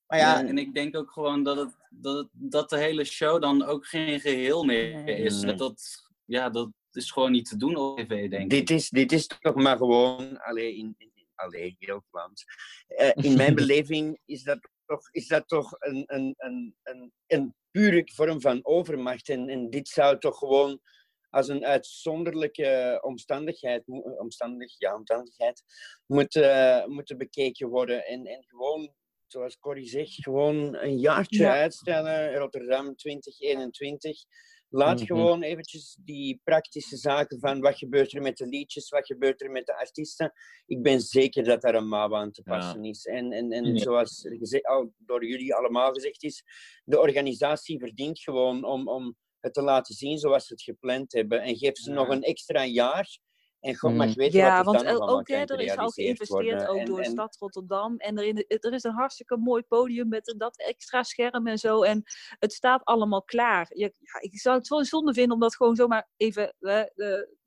Maar 0.07 0.19
ja, 0.19 0.39
Ja, 0.39 0.47
en 0.47 0.57
ik 0.57 0.73
denk 0.73 0.95
ook 0.97 1.11
gewoon 1.11 1.43
dat, 1.43 1.57
het, 1.57 1.75
dat, 1.89 2.15
het- 2.17 2.29
dat 2.31 2.69
de 2.69 2.77
hele 2.77 3.03
show 3.03 3.41
dan 3.41 3.63
ook 3.63 3.85
geen 3.87 4.19
geheel 4.19 4.63
meer 4.63 5.07
is. 5.07 5.33
Nee. 5.41 5.45
Dat, 5.45 5.57
dat, 5.57 5.81
ja, 6.25 6.49
dat 6.49 6.69
is 6.95 7.11
gewoon 7.11 7.31
niet 7.31 7.49
te 7.49 7.57
doen 7.57 7.75
op 7.75 7.97
tv, 7.97 8.29
denk 8.29 8.43
ik. 8.43 8.49
Dit 8.49 8.69
is, 8.69 8.89
dit 8.89 9.11
is 9.11 9.27
toch 9.27 9.55
maar 9.55 9.77
gewoon, 9.77 10.39
alleen 10.41 10.75
in, 10.75 10.95
in, 10.97 11.11
allee, 11.35 11.75
heel 11.79 12.03
Vlaams. 12.09 12.45
Eh, 12.87 13.11
in 13.15 13.37
mijn 13.37 13.55
beleving 13.61 14.19
is 14.25 14.43
dat 14.43 14.69
toch, 14.85 15.09
is 15.11 15.27
dat 15.27 15.47
toch 15.47 15.75
een, 15.79 16.03
een, 16.05 16.33
een, 16.37 16.75
een, 16.83 17.13
een 17.27 17.55
pure 17.71 18.01
vorm 18.13 18.41
van 18.41 18.59
overmacht. 18.65 19.29
En, 19.29 19.49
en 19.49 19.69
dit 19.69 19.87
zou 19.87 20.19
toch 20.19 20.37
gewoon 20.37 20.79
als 21.29 21.47
een 21.47 21.65
uitzonderlijke 21.65 22.99
omstandigheid, 23.01 23.87
mo- 23.87 23.99
omstandig, 23.99 24.75
ja, 24.79 24.95
omstandigheid 24.95 25.63
moeten, 26.05 26.91
moeten 26.91 27.17
bekeken 27.17 27.67
worden. 27.69 28.05
En, 28.05 28.25
en 28.25 28.43
gewoon, 28.47 28.93
zoals 29.27 29.59
Corrie 29.59 29.87
zegt, 29.87 30.23
gewoon 30.23 30.75
een 30.75 30.97
jaartje 30.99 31.43
Ja. 31.43 31.53
uitstellen, 31.53 32.35
Rotterdam 32.35 32.95
2021. 32.95 34.23
Laat 34.73 34.97
Mhm. 34.97 35.05
gewoon 35.05 35.41
eventjes 35.41 35.97
die 36.03 36.41
praktische 36.43 36.97
zaken 36.97 37.39
van 37.39 37.61
wat 37.61 37.77
gebeurt 37.77 38.13
er 38.13 38.21
met 38.21 38.37
de 38.37 38.45
liedjes, 38.47 38.89
wat 38.89 39.05
gebeurt 39.05 39.41
er 39.41 39.51
met 39.51 39.65
de 39.65 39.77
artiesten. 39.77 40.31
Ik 40.65 40.81
ben 40.81 41.01
zeker 41.01 41.43
dat 41.43 41.61
daar 41.61 41.75
een 41.75 41.87
mouw 41.87 42.15
aan 42.15 42.31
te 42.31 42.41
Ja. 42.45 42.57
passen 42.57 42.83
is. 42.85 43.05
En, 43.05 43.31
en, 43.31 43.51
en 43.51 43.77
zoals 43.79 44.25
al 44.61 44.93
door 44.97 45.25
jullie 45.25 45.55
allemaal 45.55 45.93
gezegd 45.93 46.23
is, 46.23 46.43
de 46.83 46.99
organisatie 46.99 47.79
verdient 47.79 48.19
gewoon 48.19 48.63
om, 48.63 48.87
om 48.87 49.15
het 49.39 49.53
te 49.53 49.61
laten 49.61 49.95
zien 49.95 50.17
zoals 50.17 50.45
ze 50.47 50.53
het 50.53 50.61
gepland 50.63 51.11
hebben. 51.13 51.41
En 51.41 51.57
geef 51.57 51.77
ze 51.77 51.89
Ja. 51.89 51.95
nog 51.95 52.07
een 52.09 52.23
extra 52.23 52.65
jaar. 52.65 53.19
En 53.61 53.75
God 53.75 53.95
mag 53.95 54.07
Mm. 54.07 54.13
weten 54.13 54.39
Ja, 54.39 54.49
wat 54.49 54.57
er 54.57 54.63
want 54.65 54.77
dan 54.77 54.85
nog 54.85 54.95
allemaal 55.01 55.19
ook 55.19 55.27
hè, 55.27 55.35
er 55.35 55.59
is 55.59 55.77
al 55.77 55.89
geïnvesteerd 55.89 56.67
ook 56.67 56.77
En- 56.77 56.85
door 56.85 56.97
de 56.97 57.03
en- 57.03 57.11
stad 57.11 57.35
Rotterdam. 57.39 57.97
En 57.97 58.17
er, 58.17 58.23
in, 58.23 58.45
er 58.47 58.73
is 58.73 58.83
een 58.83 58.93
hartstikke 58.93 59.37
mooi 59.37 59.63
podium 59.63 60.07
met 60.07 60.33
dat 60.37 60.57
extra 60.57 61.03
scherm 61.03 61.47
en 61.47 61.57
zo. 61.57 61.83
En 61.83 62.03
het 62.39 62.53
staat 62.53 62.83
allemaal 62.83 63.23
klaar. 63.23 63.71
Je, 63.73 63.93
ja, 63.99 64.19
ik 64.21 64.39
zou 64.39 64.57
het 64.57 64.67
wel 64.67 64.85
zonde 64.85 65.13
vinden 65.13 65.33
om 65.33 65.39
dat 65.39 65.55
gewoon 65.55 65.75
zomaar 65.75 66.09
even 66.17 66.53
eh, 66.59 66.81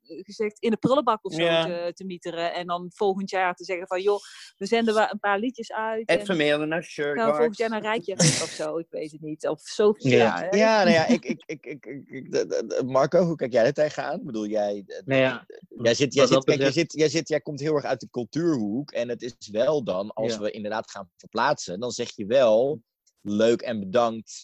gezegd 0.07 0.59
in 0.59 0.69
de 0.69 0.77
prullenbak 0.77 1.25
of 1.25 1.33
zo 1.33 1.41
Ja. 1.43 1.65
te, 1.65 1.91
te 1.93 2.05
mieteren. 2.05 2.53
En 2.53 2.67
dan 2.67 2.91
volgend 2.93 3.29
jaar 3.29 3.55
te 3.55 3.63
zeggen 3.63 3.87
van 3.87 4.01
joh, 4.01 4.19
we 4.57 4.65
zenden 4.65 4.93
wel 4.93 5.07
een 5.11 5.19
paar 5.19 5.39
liedjes 5.39 5.71
uit. 5.71 6.07
en 6.09 6.19
Even 6.19 6.37
mailen 6.37 6.67
naar 6.67 6.83
gaan 6.83 7.13
we 7.29 7.35
volgend 7.35 7.57
jaar 7.57 7.69
naar 7.69 7.81
Rijkjavik 7.81 8.43
of 8.43 8.49
zo. 8.49 8.77
Ik 8.77 8.87
weet 8.89 9.11
het 9.11 9.21
niet. 9.21 9.47
Of 9.47 9.61
Sofia. 9.61 10.09
Ja. 10.17 10.47
hè. 10.49 10.57
ja, 10.57 10.77
nou 10.83 10.89
ja, 10.95 11.07
ik, 11.07 11.25
ik, 11.25 11.43
ik, 11.45 11.65
ik, 11.65 11.85
ik- 11.85 12.83
Marco, 12.85 13.23
hoe 13.25 13.35
kijk 13.35 13.51
jij 13.51 13.65
er 13.65 13.73
tegenaan? 13.73 14.19
Ik 14.19 14.25
bedoel, 14.25 14.45
jij, 14.47 14.83
Nou 15.05 15.21
ja, 15.21 15.45
jij, 15.81 15.93
zit, 15.93 16.13
jij, 16.13 16.25
zit, 16.27 16.43
kijk, 16.43 16.59
jij, 16.59 16.71
zit, 16.71 16.93
jij, 16.93 17.09
zit, 17.09 17.27
jij 17.27 17.41
komt 17.41 17.59
heel 17.59 17.75
erg 17.75 17.85
uit 17.85 17.99
de 17.99 18.09
cultuurhoek. 18.09 18.91
En 18.91 19.09
het 19.09 19.21
is 19.21 19.49
wel 19.51 19.83
dan, 19.83 20.13
als 20.13 20.33
Ja. 20.33 20.39
we 20.39 20.51
inderdaad 20.51 20.91
gaan 20.91 21.09
verplaatsen, 21.17 21.79
dan 21.79 21.91
zeg 21.91 22.15
je 22.15 22.25
wel 22.25 22.81
leuk 23.21 23.61
en 23.61 23.79
bedankt 23.79 24.43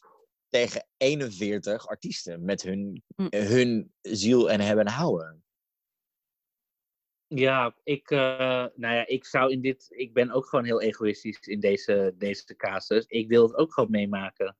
tegen 0.50 0.88
41 0.98 1.88
artiesten 1.88 2.46
met 2.46 2.62
hun, 2.62 3.04
Mm. 3.16 3.28
hun 3.30 3.94
ziel 4.02 4.50
en 4.52 4.60
hebben 4.60 4.86
en 4.86 4.92
houden. 4.92 5.44
Ja, 7.36 7.76
ik, 7.84 8.10
eh, 8.10 8.20
nou 8.76 8.96
ja, 8.96 9.08
ik 9.08 9.26
zou 9.26 9.52
in 9.52 9.62
dit. 9.62 9.86
Ik 9.90 10.14
ben 10.14 10.32
ook 10.32 10.46
gewoon 10.46 10.66
heel 10.66 10.82
egoïstisch 10.82 11.40
in 11.40 11.60
deze, 11.60 12.14
deze 12.18 12.56
casus. 12.56 13.06
Ik 13.06 13.28
wil 13.28 13.44
het 13.48 13.56
ook 13.56 13.74
gewoon 13.74 13.92
meemaken. 13.92 14.58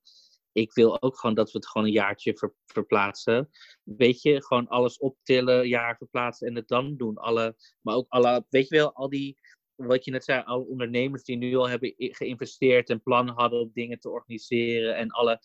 Ik 0.52 0.74
wil 0.74 1.02
ook 1.02 1.18
gewoon 1.18 1.36
dat 1.36 1.52
we 1.52 1.58
het 1.58 1.68
gewoon 1.68 1.88
een 1.88 1.94
jaartje 1.94 2.38
ver- 2.38 2.56
verplaatsen. 2.66 3.50
Weet 3.84 4.22
je, 4.22 4.44
gewoon 4.44 4.68
alles 4.68 4.98
optillen, 4.98 5.68
jaar 5.68 5.98
verplaatsen 5.98 6.48
en 6.48 6.56
het 6.56 6.68
dan 6.68 6.98
doen. 6.98 7.18
Alle, 7.18 7.56
maar 7.82 7.96
ook 7.96 8.10
alle, 8.10 8.46
weet 8.50 8.68
je 8.68 8.76
wel, 8.76 8.94
al 8.94 9.10
die, 9.10 9.38
wat 9.76 10.06
je 10.06 10.12
net 10.12 10.24
zei, 10.24 10.44
alle 10.44 10.66
ondernemers 10.66 11.24
die 11.24 11.38
nu 11.38 11.56
al 11.56 11.70
hebben 11.70 11.94
geïnvesteerd 11.98 12.90
en 12.90 13.02
plannen 13.04 13.34
hadden 13.34 13.60
om 13.60 13.72
dingen 13.74 14.00
te 14.00 14.10
organiseren. 14.10 14.96
En 14.96 15.10
alle, 15.10 15.40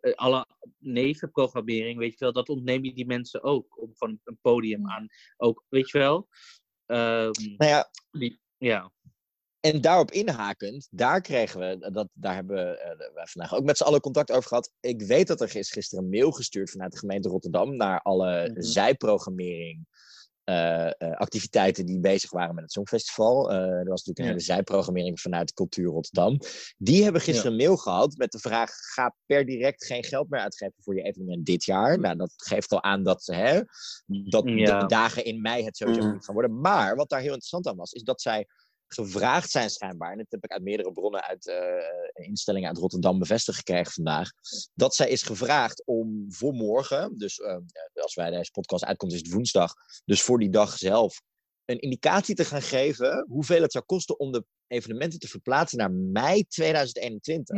eh, 0.00 0.12
alle 0.14 0.46
nevenprogrammering, 0.78 1.98
weet 1.98 2.12
je 2.12 2.18
wel, 2.18 2.32
dat 2.32 2.48
ontneem 2.48 2.84
je 2.84 2.94
die 2.94 3.06
mensen 3.06 3.42
ook. 3.42 3.80
Om 3.80 3.90
gewoon 3.96 4.20
een 4.24 4.38
podium 4.40 4.88
aan, 4.88 5.06
ook, 5.36 5.64
weet 5.68 5.90
je 5.90 5.98
wel. 5.98 6.28
Ehm, 6.92 7.30
Nou 7.56 7.70
ja, 7.70 7.90
die, 8.10 8.40
ja. 8.58 8.92
En 9.60 9.80
daarop 9.80 10.10
inhakend, 10.10 10.88
daar 10.90 11.20
kregen 11.20 11.60
we, 11.60 11.90
dat, 11.92 12.08
daar 12.12 12.34
hebben 12.34 12.56
we 12.56 12.78
eh, 12.78 13.26
vandaag 13.26 13.54
ook 13.54 13.64
met 13.64 13.76
z'n 13.76 13.82
allen 13.84 14.00
contact 14.00 14.30
over 14.30 14.48
gehad. 14.48 14.72
Ik 14.80 15.02
weet 15.02 15.26
dat 15.26 15.40
er 15.40 15.56
is 15.56 15.70
gisteren 15.70 16.04
een 16.04 16.10
mail 16.10 16.32
gestuurd 16.32 16.70
vanuit 16.70 16.92
de 16.92 16.98
gemeente 16.98 17.28
Rotterdam 17.28 17.76
naar 17.76 18.00
alle 18.00 18.48
Mhm. 18.50 18.60
zijprogrammering. 18.62 19.86
Eh, 20.44 20.86
eh, 20.86 20.92
activiteiten 21.16 21.86
die 21.86 22.00
bezig 22.00 22.30
waren 22.30 22.54
met 22.54 22.64
het 22.64 22.72
Songfestival. 22.72 23.50
Eh, 23.50 23.56
er 23.56 23.88
was 23.88 24.04
natuurlijk 24.04 24.18
een 24.18 24.24
Ja. 24.24 24.30
hele 24.30 24.40
zijprogrammering 24.40 25.20
vanuit 25.20 25.52
Cultuur 25.52 25.90
Rotterdam. 25.90 26.38
Die 26.78 27.02
hebben 27.02 27.20
gisteren 27.20 27.50
een 27.50 27.56
mail 27.56 27.76
gehad 27.76 28.16
met 28.16 28.32
de 28.32 28.38
vraag: 28.38 28.70
ga 28.94 29.14
per 29.26 29.46
direct 29.46 29.84
geen 29.86 30.04
geld 30.04 30.28
meer 30.28 30.40
uitgeven 30.40 30.74
voor 30.78 30.94
je 30.94 31.02
evenement 31.02 31.46
dit 31.46 31.64
jaar. 31.64 31.98
Nou, 31.98 32.16
dat 32.16 32.32
geeft 32.36 32.72
al 32.72 32.82
aan 32.82 33.02
dat, 33.02 33.26
hè, 33.26 33.60
dat 34.06 34.48
Ja. 34.48 34.78
de 34.80 34.86
dagen 34.86 35.24
in 35.24 35.40
mei 35.40 35.64
het 35.64 35.76
sowieso 35.76 36.02
Mm. 36.02 36.12
niet 36.12 36.24
gaan 36.24 36.34
worden. 36.34 36.60
Maar 36.60 36.96
wat 36.96 37.08
daar 37.08 37.20
heel 37.20 37.28
interessant 37.28 37.66
aan 37.66 37.76
was, 37.76 37.92
is 37.92 38.02
dat 38.02 38.20
zij 38.20 38.46
gevraagd 38.94 39.50
zijn 39.50 39.70
schijnbaar, 39.70 40.12
en 40.12 40.18
dat 40.18 40.26
heb 40.28 40.44
ik 40.44 40.50
uit 40.52 40.62
meerdere 40.62 40.92
bronnen 40.92 41.22
uit 41.22 41.46
eh, 41.46 42.26
instellingen 42.26 42.68
uit 42.68 42.78
Rotterdam 42.78 43.18
bevestigd 43.18 43.56
gekregen 43.58 43.92
vandaag, 43.92 44.30
dat 44.74 44.94
zij 44.94 45.08
is 45.08 45.22
gevraagd 45.22 45.82
om 45.86 46.26
voor 46.28 46.52
morgen, 46.52 47.18
dus 47.18 47.38
eh, 47.38 47.56
als 47.94 48.14
wij 48.14 48.30
deze 48.30 48.50
podcast 48.50 48.84
uitkomt 48.84 49.12
is 49.12 49.18
het 49.18 49.32
woensdag, 49.32 49.74
dus 50.04 50.22
voor 50.22 50.38
die 50.38 50.50
dag 50.50 50.78
zelf, 50.78 51.22
een 51.64 51.80
indicatie 51.80 52.34
te 52.34 52.44
gaan 52.44 52.62
geven 52.62 53.26
hoeveel 53.28 53.62
het 53.62 53.72
zou 53.72 53.84
kosten 53.84 54.18
om 54.18 54.32
de 54.32 54.44
evenementen 54.66 55.18
te 55.18 55.28
verplaatsen 55.28 55.78
naar 55.78 55.90
mei 55.90 56.44
2021. 56.46 57.56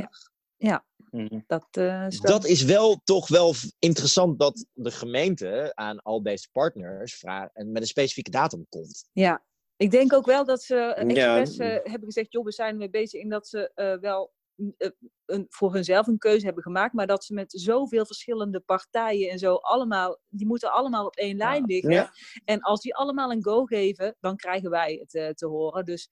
Ja. 0.57 0.85
Mhm. 1.11 1.41
Dat, 1.47 1.67
eh, 1.71 2.07
is 2.07 2.21
wel- 2.21 2.33
Dat 2.33 2.45
is 2.45 2.63
wel 2.63 3.01
toch 3.05 3.29
wel 3.29 3.55
interessant 3.79 4.39
dat 4.39 4.67
de 4.73 4.91
gemeente 4.91 5.73
aan 5.75 6.03
al 6.03 6.23
deze 6.23 6.49
partners 6.53 7.15
vraagt 7.15 7.55
en 7.55 7.73
met 7.73 7.83
een 7.83 7.89
specifieke 7.89 8.31
datum 8.31 8.67
komt. 8.69 9.09
Ja, 9.13 9.45
ik 9.77 9.91
denk 9.91 10.13
ook 10.13 10.27
wel 10.27 10.45
dat 10.45 10.63
ze 10.63 10.77
eh, 10.77 11.09
Ja. 11.17 11.39
expres 11.39 11.57
eh, 11.59 11.69
hebben 11.69 12.05
gezegd, 12.05 12.33
joh, 12.33 12.45
we 12.45 12.53
zijn 12.53 12.71
ermee 12.73 12.91
bezig 12.91 13.21
in 13.21 13.29
dat 13.29 13.49
ze 13.49 13.71
eh, 13.75 13.99
wel 13.99 14.33
mm, 14.55 14.75
eh, 14.77 14.91
een, 15.27 15.47
voor 15.49 15.73
hunzelf 15.75 16.07
een 16.07 16.19
keuze 16.19 16.45
hebben 16.45 16.63
gemaakt, 16.63 16.95
maar 16.95 17.07
dat 17.07 17.25
ze 17.25 17.35
met 17.35 17.53
zoveel 17.53 18.07
verschillende 18.07 18.61
partijen 18.61 19.31
en 19.31 19.39
zo 19.39 19.55
allemaal, 19.55 20.19
die 20.29 20.47
moeten 20.47 20.73
allemaal 20.73 21.07
op 21.07 21.17
één 21.17 21.37
lijn 21.37 21.65
liggen. 21.65 21.93
Ja. 21.93 22.11
En 22.45 22.61
als 22.61 22.81
die 22.81 22.95
allemaal 22.95 23.31
een 23.33 23.45
go 23.45 23.65
geven, 23.65 24.17
dan 24.21 24.37
krijgen 24.37 24.71
wij 24.71 24.95
het 25.01 25.15
eh, 25.15 25.29
te 25.29 25.47
horen. 25.47 25.85
Dus 25.85 26.09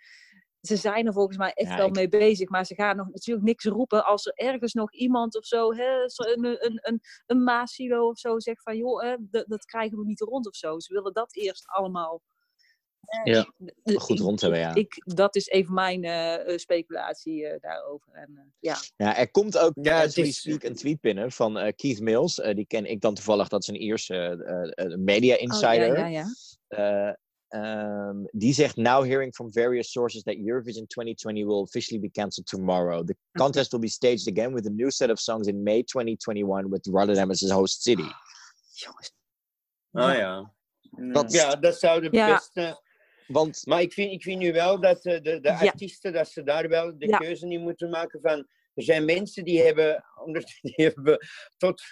ze 0.60 0.76
zijn 0.76 1.06
er 1.06 1.12
volgens 1.12 1.36
mij 1.36 1.52
echt 1.52 1.70
Ja, 1.70 1.76
wel 1.76 1.86
ik- 1.86 1.94
mee 1.94 2.08
bezig, 2.08 2.48
maar 2.48 2.66
ze 2.66 2.74
gaan 2.74 2.96
nog 2.96 3.06
natuurlijk 3.08 3.46
niks 3.46 3.64
roepen 3.64 4.04
als 4.04 4.26
er 4.26 4.32
ergens 4.34 4.72
nog 4.72 4.92
iemand 4.92 5.36
of 5.36 5.44
zo, 5.44 5.72
hè, 5.74 6.02
een, 6.02 6.44
een, 6.44 6.78
een, 6.82 7.00
een 7.26 7.42
Maasilo 7.44 8.08
of 8.08 8.18
zo 8.18 8.38
zegt 8.38 8.62
van, 8.62 8.76
joh, 8.76 9.02
hè, 9.02 9.16
dat, 9.46 9.64
krijgen 9.64 9.98
we 9.98 10.04
niet 10.04 10.20
rond 10.20 10.46
of 10.46 10.54
zo. 10.54 10.78
Ze 10.78 10.92
willen 10.92 11.12
dat 11.12 11.36
eerst 11.36 11.66
allemaal 11.66 12.22
Ja. 13.24 13.52
Goed 13.94 14.18
rond 14.18 14.40
hebben, 14.40 14.58
ja. 14.58 14.74
Ik, 14.74 15.02
dat 15.04 15.36
is 15.36 15.46
even 15.48 15.74
mijn 15.74 16.04
eh, 16.04 16.48
eh, 16.52 16.58
speculatie 16.58 17.46
eh, 17.46 17.60
daarover. 17.60 18.12
En, 18.12 18.30
eh, 18.36 18.42
ja. 18.58 18.76
Ja, 18.96 19.16
er 19.16 19.30
komt 19.30 19.58
ook 19.58 19.72
Ja, 19.82 20.02
is- 20.02 20.40
speak 20.40 20.62
een 20.62 20.74
tweet 20.74 21.00
binnen 21.00 21.32
van 21.32 21.58
eh, 21.58 21.72
Keith 21.76 22.00
Mills. 22.00 22.40
Eh, 22.40 22.54
die 22.54 22.66
ken 22.66 22.86
ik 22.90 23.00
dan 23.00 23.14
toevallig, 23.14 23.48
dat 23.48 23.62
is 23.62 23.68
een 23.68 23.82
Ierse 23.82 24.94
media 24.98 25.34
Oh, 25.34 25.40
insider. 25.40 25.98
ja, 25.98 26.06
ja, 26.06 26.06
ja. 26.06 26.26
Eh, 26.68 27.14
ehm, 27.48 28.16
die 28.30 28.54
zegt, 28.54 28.76
now 28.76 29.04
hearing 29.04 29.34
from 29.34 29.52
various 29.52 29.90
sources 29.92 30.22
that 30.22 30.34
Eurovision 30.34 30.86
2020 30.86 31.44
will 31.44 31.60
officially 31.60 32.00
be 32.00 32.10
cancelled 32.10 32.46
tomorrow. 32.46 33.04
The 33.06 33.16
contest 33.32 33.70
will 33.72 33.80
be 33.80 33.88
staged 33.88 34.28
again 34.28 34.54
with 34.54 34.66
a 34.66 34.70
new 34.70 34.90
set 34.90 35.10
of 35.10 35.18
songs 35.18 35.46
in 35.46 35.62
May 35.62 35.82
2021 35.82 36.68
with 36.70 36.86
Rotterdam 36.86 37.30
as 37.30 37.42
its 37.42 37.50
host 37.52 37.82
city. 37.82 38.10
Jongens. 38.72 39.12
Ah 39.92 40.14
ja. 40.16 40.52
Dat- 41.12 41.32
Ja, 41.32 41.56
dat 41.56 41.78
zou 41.78 42.00
de 42.00 42.08
Ja. 42.16 42.34
beste... 42.34 42.80
Want 43.32 43.62
Maar 43.66 43.80
ik 43.80 43.92
vind, 43.92 44.12
ik 44.12 44.22
vind 44.22 44.38
nu 44.40 44.52
wel 44.52 44.80
dat 44.80 45.04
eh, 45.04 45.20
de, 45.22 45.40
de 45.40 45.48
Ja. 45.48 45.58
artiesten, 45.58 46.12
dat 46.12 46.28
ze 46.28 46.42
daar 46.42 46.68
wel 46.68 46.98
de 46.98 47.06
Ja. 47.06 47.16
keuze 47.18 47.48
in 47.48 47.60
moeten 47.60 47.90
maken 47.90 48.20
van... 48.20 48.46
Er 48.74 48.82
zijn 48.82 49.04
mensen 49.04 49.44
die 49.44 49.62
hebben, 49.62 50.04
onder, 50.24 50.44
die 50.60 50.72
hebben 50.74 51.18
tot, 51.56 51.82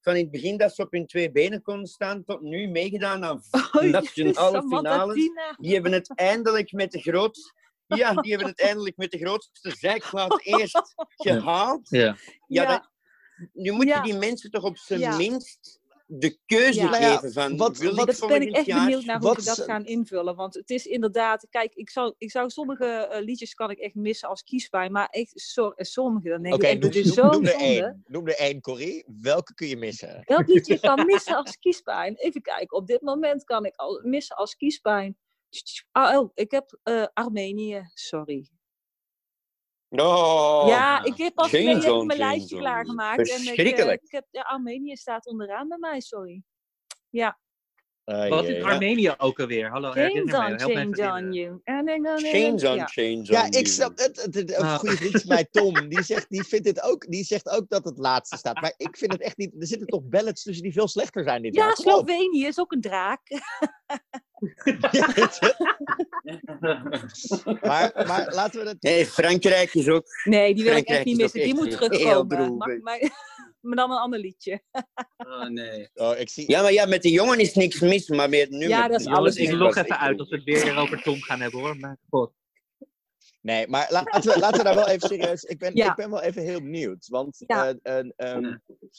van 0.00 0.14
in 0.16 0.22
het 0.22 0.30
begin 0.30 0.56
dat 0.56 0.74
ze 0.74 0.82
op 0.82 0.92
hun 0.92 1.06
twee 1.06 1.30
benen 1.32 1.62
konden 1.62 1.86
staan, 1.86 2.24
tot 2.24 2.40
nu 2.40 2.68
meegedaan 2.68 3.24
aan 3.24 3.40
Oei, 3.76 3.90
nationale 4.00 4.62
finales. 4.68 5.30
Die 5.56 5.74
hebben 5.74 5.92
het 5.92 6.12
eindelijk 6.14 6.72
met 6.72 6.90
de 6.92 7.00
grootste... 7.00 7.52
Ja, 7.86 8.14
die 8.14 8.30
hebben 8.30 8.48
het 8.50 8.60
eindelijk 8.60 8.96
met 8.96 9.10
de 9.10 9.18
grootste 9.18 9.70
zijkwaad 9.78 10.40
eerst 10.44 10.94
gehaald. 11.16 11.88
Ja. 11.88 11.98
Ja, 12.00 12.16
Ja. 12.46 12.66
Dat, 12.66 12.90
nu 13.52 13.70
moet 13.72 13.82
je 13.84 13.88
Ja. 13.88 14.02
die 14.02 14.14
mensen 14.14 14.50
toch 14.50 14.62
op 14.62 14.76
zijn 14.78 15.00
Ja. 15.00 15.16
minst 15.16 15.80
de 16.10 16.38
keuze 16.46 16.80
Ja. 16.80 16.90
Nou 16.90 17.02
geven 17.02 17.32
van... 17.32 17.56
wat- 17.56 17.78
wil 17.78 17.94
wat- 17.94 18.08
ik 18.08 18.18
Dat 18.18 18.28
ben 18.28 18.42
ik 18.42 18.54
echt 18.54 18.66
jaar... 18.66 18.84
benieuwd 18.84 19.04
naar 19.04 19.20
hoe 19.20 19.34
ze 19.40 19.44
dat 19.44 19.60
gaan 19.60 19.84
invullen. 19.84 20.36
Want 20.36 20.54
het 20.54 20.70
is 20.70 20.86
inderdaad, 20.86 21.46
kijk, 21.50 21.74
ik 21.74 21.90
zou, 21.90 22.14
ik 22.18 22.30
zou 22.30 22.50
sommige 22.50 22.84
eh, 22.86 23.24
liedjes 23.24 23.54
kan 23.54 23.70
ik 23.70 23.78
echt 23.78 23.94
missen 23.94 24.28
als 24.28 24.42
kiespijn. 24.42 24.92
Maar 24.92 25.06
echt, 25.08 25.32
so, 25.40 25.70
eh, 25.70 25.84
sommige, 25.84 26.28
dan 26.28 26.42
denk 26.42 26.62
ik 26.62 26.72
noem, 26.72 26.82
het 26.82 26.94
is 26.96 27.04
noem- 27.04 27.14
zo 27.14 27.30
noem 27.30 27.46
er 27.46 27.54
één. 27.54 28.02
Noem 28.06 28.26
er 28.28 28.36
één, 28.38 28.60
Corrie. 28.60 29.04
Welke 29.20 29.54
kun 29.54 29.68
je 29.68 29.76
missen? 29.76 30.22
Welk 30.24 30.46
liedje 30.46 30.80
kan 30.80 31.06
missen 31.12 31.36
als 31.36 31.58
kiespijn? 31.58 32.14
Even 32.14 32.42
kijken, 32.42 32.76
op 32.76 32.86
dit 32.86 33.00
moment 33.00 33.44
kan 33.44 33.64
ik 33.64 33.76
al 33.76 34.00
missen 34.04 34.36
als 34.36 34.56
kiespijn. 34.56 35.16
Ah, 35.92 36.18
oh, 36.18 36.30
ik 36.34 36.50
heb 36.50 36.78
eh, 36.82 37.06
Armenië, 37.14 37.90
sorry. 37.94 38.48
Oh, 39.90 40.64
ja, 40.66 41.04
ik 41.04 41.16
heb 41.16 41.36
twee 41.36 41.92
on, 41.92 42.06
mijn 42.06 42.18
lijstje 42.18 42.58
klaargemaakt. 42.58 43.30
En 43.30 43.52
ik, 43.52 43.78
eh, 43.78 43.92
ik 43.92 44.10
heb, 44.10 44.26
ja, 44.30 44.42
Armenië 44.42 44.96
staat 44.96 45.26
onderaan 45.26 45.68
bij 45.68 45.78
mij, 45.78 46.00
sorry. 46.00 46.42
Ja, 47.08 47.38
Ah, 48.08 48.28
Wat 48.28 48.48
is 48.48 48.62
Armenië 48.62 49.14
ook 49.18 49.40
alweer? 49.40 49.70
Hallo, 49.70 49.88
on, 49.88 49.94
change 49.94 51.12
on 51.12 51.32
you. 51.32 51.60
Change 51.64 52.68
on, 52.68 52.76
ja. 52.76 52.86
change 52.86 53.16
on. 53.16 53.24
Ja, 53.24 53.44
ik 53.44 53.52
you. 53.52 53.66
snap 53.66 53.98
het. 53.98 54.22
het, 54.22 54.34
het- 54.34 54.50
een 54.56 54.64
Ah. 54.64 54.74
goede 54.78 54.96
vriend 54.96 55.12
van 55.20 55.34
mij, 55.34 55.44
Tom, 55.50 55.88
die 55.88 56.02
zegt, 56.02 56.26
die 56.28 56.44
vindt 56.44 56.64
dit 56.64 56.82
ook, 56.82 57.06
die 57.08 57.24
zegt 57.24 57.48
ook 57.48 57.68
dat 57.68 57.84
het 57.84 57.98
laatste 57.98 58.36
staat. 58.36 58.60
Maar 58.60 58.74
ik 58.76 58.96
vind 58.96 59.12
het 59.12 59.20
echt 59.22 59.36
niet. 59.36 59.52
Er 59.60 59.66
zitten 59.66 59.86
toch 59.86 60.02
ballads 60.04 60.42
tussen 60.42 60.62
die 60.62 60.72
veel 60.72 60.88
slechter 60.88 61.22
zijn 61.22 61.42
dit 61.42 61.54
Ja. 61.54 61.74
Slovenië 61.74 62.46
is 62.46 62.58
ook 62.58 62.72
een 62.72 62.80
draak. 62.80 63.20
maar, 67.60 67.92
maar 68.06 68.28
laten 68.34 68.62
we 68.62 68.68
het. 68.68 68.82
Nee, 68.82 69.06
Frankrijk 69.06 69.74
is 69.74 69.88
ook... 69.88 70.04
Nee, 70.24 70.54
die 70.54 70.64
wil 70.64 70.76
ik 70.76 70.88
echt 70.88 71.04
niet 71.04 71.16
missen. 71.16 71.40
Die 71.42 71.54
moet 71.54 71.78
heel 71.78 71.88
terugkomen. 71.88 72.28
droevig. 72.28 72.82
Mag, 72.82 73.00
maar, 73.00 73.10
maar 73.68 73.76
dan 73.76 73.90
een 73.90 74.02
ander 74.02 74.18
liedje. 74.18 74.60
Oh 75.28 75.48
nee. 75.48 75.88
Oh, 75.94 76.18
ik 76.18 76.28
zie. 76.28 76.50
Ja, 76.50 76.62
maar 76.62 76.72
ja, 76.72 76.86
met 76.86 77.02
de 77.02 77.10
jongen 77.10 77.38
is 77.38 77.54
niks 77.54 77.80
mis, 77.80 78.08
maar 78.08 78.30
het 78.30 78.50
nummer... 78.50 78.68
Ja, 78.68 78.88
dat 78.88 79.00
is 79.00 79.06
alles 79.06 79.36
ik 79.36 79.52
log 79.52 79.76
even 79.76 79.98
uit 79.98 80.18
als 80.18 80.28
we 80.28 80.36
het 80.36 80.44
weer 80.44 80.76
over 80.76 81.02
Tom 81.02 81.22
gaan 81.22 81.40
hebben 81.40 81.60
hoor. 81.60 81.76
Maar 81.76 81.98
god. 82.10 82.32
Nee, 83.40 83.68
maar 83.68 83.86
laten 83.90 84.32
we, 84.32 84.38
laten 84.38 84.58
we 84.58 84.64
daar 84.64 84.74
wel 84.74 84.88
even 84.88 85.08
serieus. 85.08 85.42
Ik 85.42 85.58
ben, 85.58 85.74
Ja. 85.76 85.90
ik 85.90 85.96
ben 85.96 86.10
wel 86.10 86.20
even 86.22 86.42
heel 86.42 86.62
benieuwd. 86.62 87.06
Want 87.08 87.44
Ja. 87.46 87.74
eh, 87.82 87.98
eh, 87.98 88.04
ehm, 88.16 88.56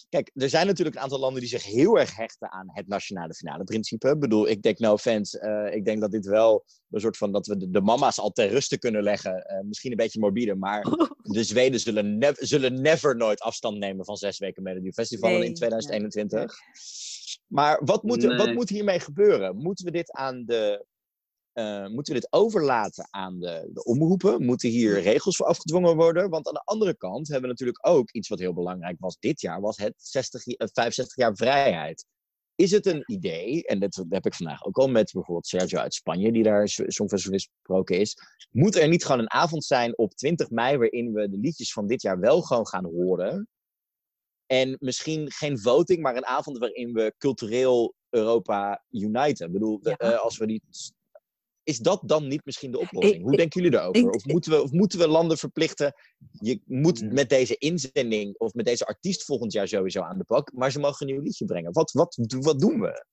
kijk, 0.10 0.32
er 0.36 0.50
zijn 0.50 0.68
natuurlijk 0.68 0.96
een 0.96 1.02
aantal 1.02 1.20
landen 1.20 1.40
die 1.40 1.50
zich 1.50 1.64
heel 1.64 2.00
erg 2.00 2.16
hechten 2.16 2.52
aan 2.52 2.68
het 2.74 2.88
nationale 2.88 3.34
finale 3.34 3.64
principe. 3.64 4.10
Ik 4.10 4.20
bedoel, 4.20 4.48
ik 4.48 4.62
denk 4.62 4.80
no 4.80 4.92
offense. 4.94 5.40
eh, 5.40 5.76
ik 5.76 5.86
denk 5.86 6.02
dat 6.02 6.12
dit 6.12 6.26
wel 6.26 6.66
een 6.90 7.00
soort 7.00 7.18
van 7.18 7.32
dat 7.32 7.48
we 7.48 7.58
de, 7.58 7.70
de 7.70 7.82
mama's 7.82 8.20
al 8.20 8.32
ter 8.32 8.48
ruste 8.50 8.78
kunnen 8.80 9.04
leggen. 9.04 9.42
Eh, 9.46 9.60
misschien 9.62 9.92
een 9.92 9.98
beetje 9.98 10.20
morbide, 10.20 10.56
maar 10.56 10.82
de 11.22 11.44
Zweden 11.44 11.80
zullen, 11.80 12.18
nev- 12.18 12.38
zullen 12.40 12.82
never 12.82 13.16
nooit 13.16 13.40
afstand 13.40 13.78
nemen 13.78 14.06
van 14.06 14.16
zes 14.18 14.38
weken 14.38 14.64
Melody 14.64 14.92
Festival 14.92 15.30
Nee, 15.30 15.46
in 15.46 15.54
2021. 15.54 16.56
Maar 17.48 17.82
wat 17.86 18.04
moet, 18.04 18.24
er, 18.24 18.38
wat 18.38 18.54
moet 18.54 18.70
hiermee 18.70 19.00
gebeuren? 19.00 19.56
Moeten 19.58 19.86
we 19.86 19.92
dit 19.92 20.12
aan 20.12 20.44
de 20.46 20.86
eh, 21.54 21.88
moeten 21.88 22.14
we 22.14 22.20
dit 22.20 22.32
overlaten 22.34 23.08
aan 23.10 23.40
de, 23.40 23.70
de 23.74 23.84
omroepen? 23.84 24.46
Moeten 24.46 24.70
hier 24.70 25.02
regels 25.02 25.36
voor 25.36 25.46
afgedwongen 25.46 25.96
worden? 25.96 26.30
Want 26.30 26.48
aan 26.48 26.54
de 26.54 26.62
andere 26.66 26.98
kant 26.98 27.26
hebben 27.28 27.42
we 27.44 27.48
natuurlijk 27.48 27.88
ook 27.88 28.12
iets 28.12 28.28
wat 28.28 28.40
heel 28.40 28.54
belangrijk 28.54 28.96
was 29.00 29.18
dit 29.20 29.42
jaar, 29.42 29.62
was 29.62 29.78
het 29.78 29.94
60, 29.98 30.46
eh, 30.46 30.68
65 30.74 31.16
jaar 31.16 31.36
vrijheid. 31.36 32.06
Is 32.56 32.72
het 32.72 32.86
een 32.86 33.04
idee, 33.06 33.64
en 33.68 33.80
dat 33.80 34.06
heb 34.10 34.26
ik 34.26 34.34
vandaag 34.34 34.64
ook 34.66 34.78
al 34.78 34.88
met 34.88 35.12
bijvoorbeeld 35.14 35.48
Sergio 35.48 35.80
uit 35.80 35.94
Spanje, 35.94 36.32
die 36.32 36.44
daar 36.44 36.68
s- 36.68 36.82
Songfestival 36.86 37.40
gesproken 37.40 38.00
is. 38.00 38.18
Moet 38.52 38.76
er 38.76 38.88
niet 38.88 39.06
gewoon 39.06 39.20
een 39.22 39.32
avond 39.32 39.66
zijn 39.66 39.98
op 39.98 40.14
20 40.14 40.50
mei 40.50 40.78
waarin 40.78 41.14
we 41.14 41.30
de 41.30 41.38
liedjes 41.38 41.74
van 41.74 41.88
dit 41.88 42.02
jaar 42.02 42.20
wel 42.20 42.42
gewoon 42.42 42.68
gaan 42.68 42.86
horen? 42.86 43.48
En 44.46 44.78
misschien 44.80 45.32
geen 45.32 45.60
voting, 45.60 46.02
maar 46.02 46.16
een 46.16 46.26
avond 46.26 46.58
waarin 46.58 46.94
we 46.94 47.14
cultureel 47.18 47.94
Europa 48.10 48.84
uniten. 48.92 49.46
Ik 49.48 49.54
bedoel, 49.54 49.80
Ja. 49.82 49.98
eh, 49.98 50.20
als 50.20 50.38
we 50.38 50.48
die 50.48 50.62
is 51.70 51.78
dat 51.78 52.02
dan 52.06 52.28
niet 52.28 52.46
misschien 52.46 52.72
de 52.72 52.80
oplossing? 52.80 53.16
Ik- 53.16 53.22
Hoe 53.22 53.32
ik- 53.32 53.38
denken 53.38 53.62
jullie 53.62 53.78
daarover? 53.78 54.02
ik- 54.08 54.16
of, 54.16 54.26
moeten 54.26 54.52
we, 54.52 54.62
of 54.62 54.72
moeten 54.72 55.00
we 55.00 55.08
landen 55.08 55.38
verplichten? 55.38 55.94
Je 56.40 56.62
moet 56.66 57.12
met 57.14 57.30
deze 57.30 57.58
inzending 57.58 58.38
of 58.38 58.54
met 58.54 58.66
deze 58.66 58.86
artiest 58.86 59.24
volgend 59.24 59.52
jaar 59.54 59.68
sowieso 59.68 60.02
aan 60.02 60.18
de 60.18 60.24
pak, 60.24 60.52
maar 60.54 60.72
ze 60.72 60.80
mogen 60.80 61.08
een 61.08 61.14
nieuw 61.14 61.24
liedje 61.24 61.46
brengen. 61.46 61.72
Wat, 61.72 61.92
wat, 61.92 62.18
wat 62.40 62.60
doen 62.60 62.80
we? 62.80 63.06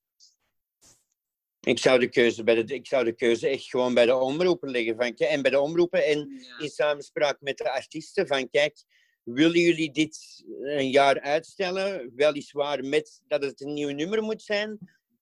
Ik 1.59 1.79
zou, 1.79 1.99
de 1.99 2.09
keuze 2.09 2.43
bij 2.43 2.63
de, 2.63 2.73
ik 2.73 2.87
zou 2.87 3.03
de 3.05 3.13
keuze 3.13 3.47
echt 3.47 3.69
gewoon 3.69 3.93
bij 3.93 4.05
de 4.05 4.15
omroepen 4.15 4.69
leggen. 4.69 4.95
Van, 4.95 5.13
kijk, 5.13 5.29
en 5.31 5.41
bij 5.41 5.51
de 5.51 5.59
omroepen 5.59 6.05
en 6.05 6.29
in 6.59 6.69
samenspraak 6.69 7.41
met 7.41 7.57
de 7.57 7.71
artiesten 7.71 8.27
van 8.27 8.49
kijk, 8.49 8.83
willen 9.23 9.59
jullie 9.61 9.91
dit 9.91 10.43
een 10.61 10.89
jaar 10.89 11.21
uitstellen? 11.21 12.11
Weliswaar 12.15 12.83
met 12.83 13.21
dat 13.27 13.43
het 13.43 13.61
een 13.61 13.73
nieuw 13.73 13.89
nummer 13.89 14.21
moet 14.21 14.41
zijn. 14.41 14.77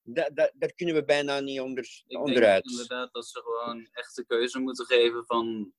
Da, 0.08 0.30
da, 0.34 0.51
daar 0.53 0.74
kunnen 0.74 0.95
we 0.95 1.06
bijna 1.06 1.39
niet 1.39 1.60
onder, 1.60 2.03
Ik 2.08 2.18
onderuit. 2.18 2.64
denk 2.64 2.80
inderdaad 2.80 3.14
dat 3.14 3.28
ze 3.28 3.41
gewoon 3.41 3.88
echt 3.91 4.16
de 4.16 4.26
keuze 4.26 4.60
moeten 4.60 4.86
geven 4.86 5.26
van 5.26 5.74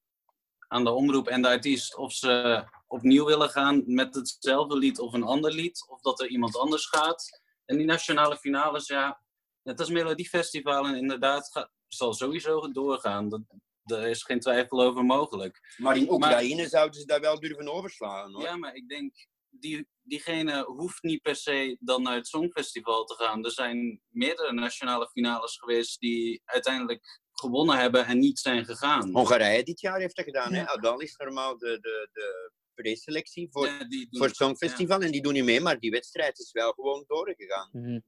aan 0.68 0.84
de 0.84 0.90
omroep 0.90 1.28
en 1.28 1.42
de 1.42 1.48
artiest 1.48 1.96
of 1.96 2.12
ze 2.12 2.64
opnieuw 2.86 3.24
willen 3.24 3.48
gaan 3.48 3.82
met 3.86 4.14
hetzelfde 4.14 4.76
lied 4.76 4.98
of 4.98 5.12
een 5.12 5.22
ander 5.22 5.52
lied, 5.52 5.86
of 5.88 6.00
dat 6.00 6.20
er 6.20 6.28
iemand 6.28 6.56
anders 6.56 6.86
gaat. 6.86 7.40
En 7.64 7.76
die 7.76 7.86
nationale 7.86 8.36
finales, 8.36 8.86
ja, 8.86 9.20
net 9.62 9.80
als 9.80 9.90
Melodiefestival 9.90 10.86
en 10.86 10.94
inderdaad 10.94 11.50
gaat, 11.52 11.70
zal 11.86 12.14
sowieso 12.14 12.72
doorgaan. 12.72 13.28
Dat, 13.28 13.40
daar 13.82 14.08
is 14.08 14.22
geen 14.22 14.40
twijfel 14.40 14.82
over 14.82 15.04
mogelijk. 15.04 15.74
Maar 15.76 15.96
in 15.96 16.10
Oekraïne 16.10 16.68
zouden 16.68 17.00
ze 17.00 17.06
dat 17.06 17.20
wel 17.20 17.40
durven 17.40 17.72
overslaan. 17.72 18.32
Hoor. 18.32 18.42
Ja, 18.42 18.56
maar 18.56 18.74
ik 18.74 18.88
denk, 18.88 19.26
die, 19.48 19.88
diegene 20.06 20.64
hoeft 20.64 21.02
niet 21.02 21.22
per 21.22 21.36
se 21.36 21.76
dan 21.80 22.02
naar 22.02 22.14
het 22.14 22.26
Songfestival 22.26 23.04
te 23.04 23.14
gaan. 23.14 23.44
Er 23.44 23.50
zijn 23.52 24.00
meerdere 24.08 24.52
nationale 24.52 25.08
finales 25.08 25.56
geweest 25.58 26.00
die 26.00 26.42
uiteindelijk 26.44 27.20
gewonnen 27.32 27.76
hebben 27.78 28.06
en 28.06 28.18
niet 28.18 28.38
zijn 28.38 28.64
gegaan. 28.64 29.10
Hongarije 29.12 29.62
dit 29.62 29.80
jaar 29.80 30.00
heeft 30.00 30.16
dat 30.16 30.24
gedaan. 30.24 30.52
Hè? 30.52 30.66
Adal 30.68 31.00
is 31.00 31.16
normaal 31.16 31.58
de, 31.58 31.78
de, 31.80 32.08
de 32.12 32.50
preselectie 32.74 33.48
voor, 33.50 33.66
Ja, 33.66 33.84
die 33.84 34.06
doen- 34.10 34.18
voor 34.18 34.26
het 34.26 34.36
Songfestival 34.36 35.00
en 35.00 35.10
die 35.10 35.22
doen 35.22 35.32
niet 35.32 35.44
mee, 35.44 35.60
maar 35.60 35.78
die 35.78 35.90
wedstrijd 35.90 36.38
is 36.38 36.52
wel 36.52 36.72
gewoon 36.72 37.04
doorgegaan. 37.06 37.68
Mhm. 37.72 38.00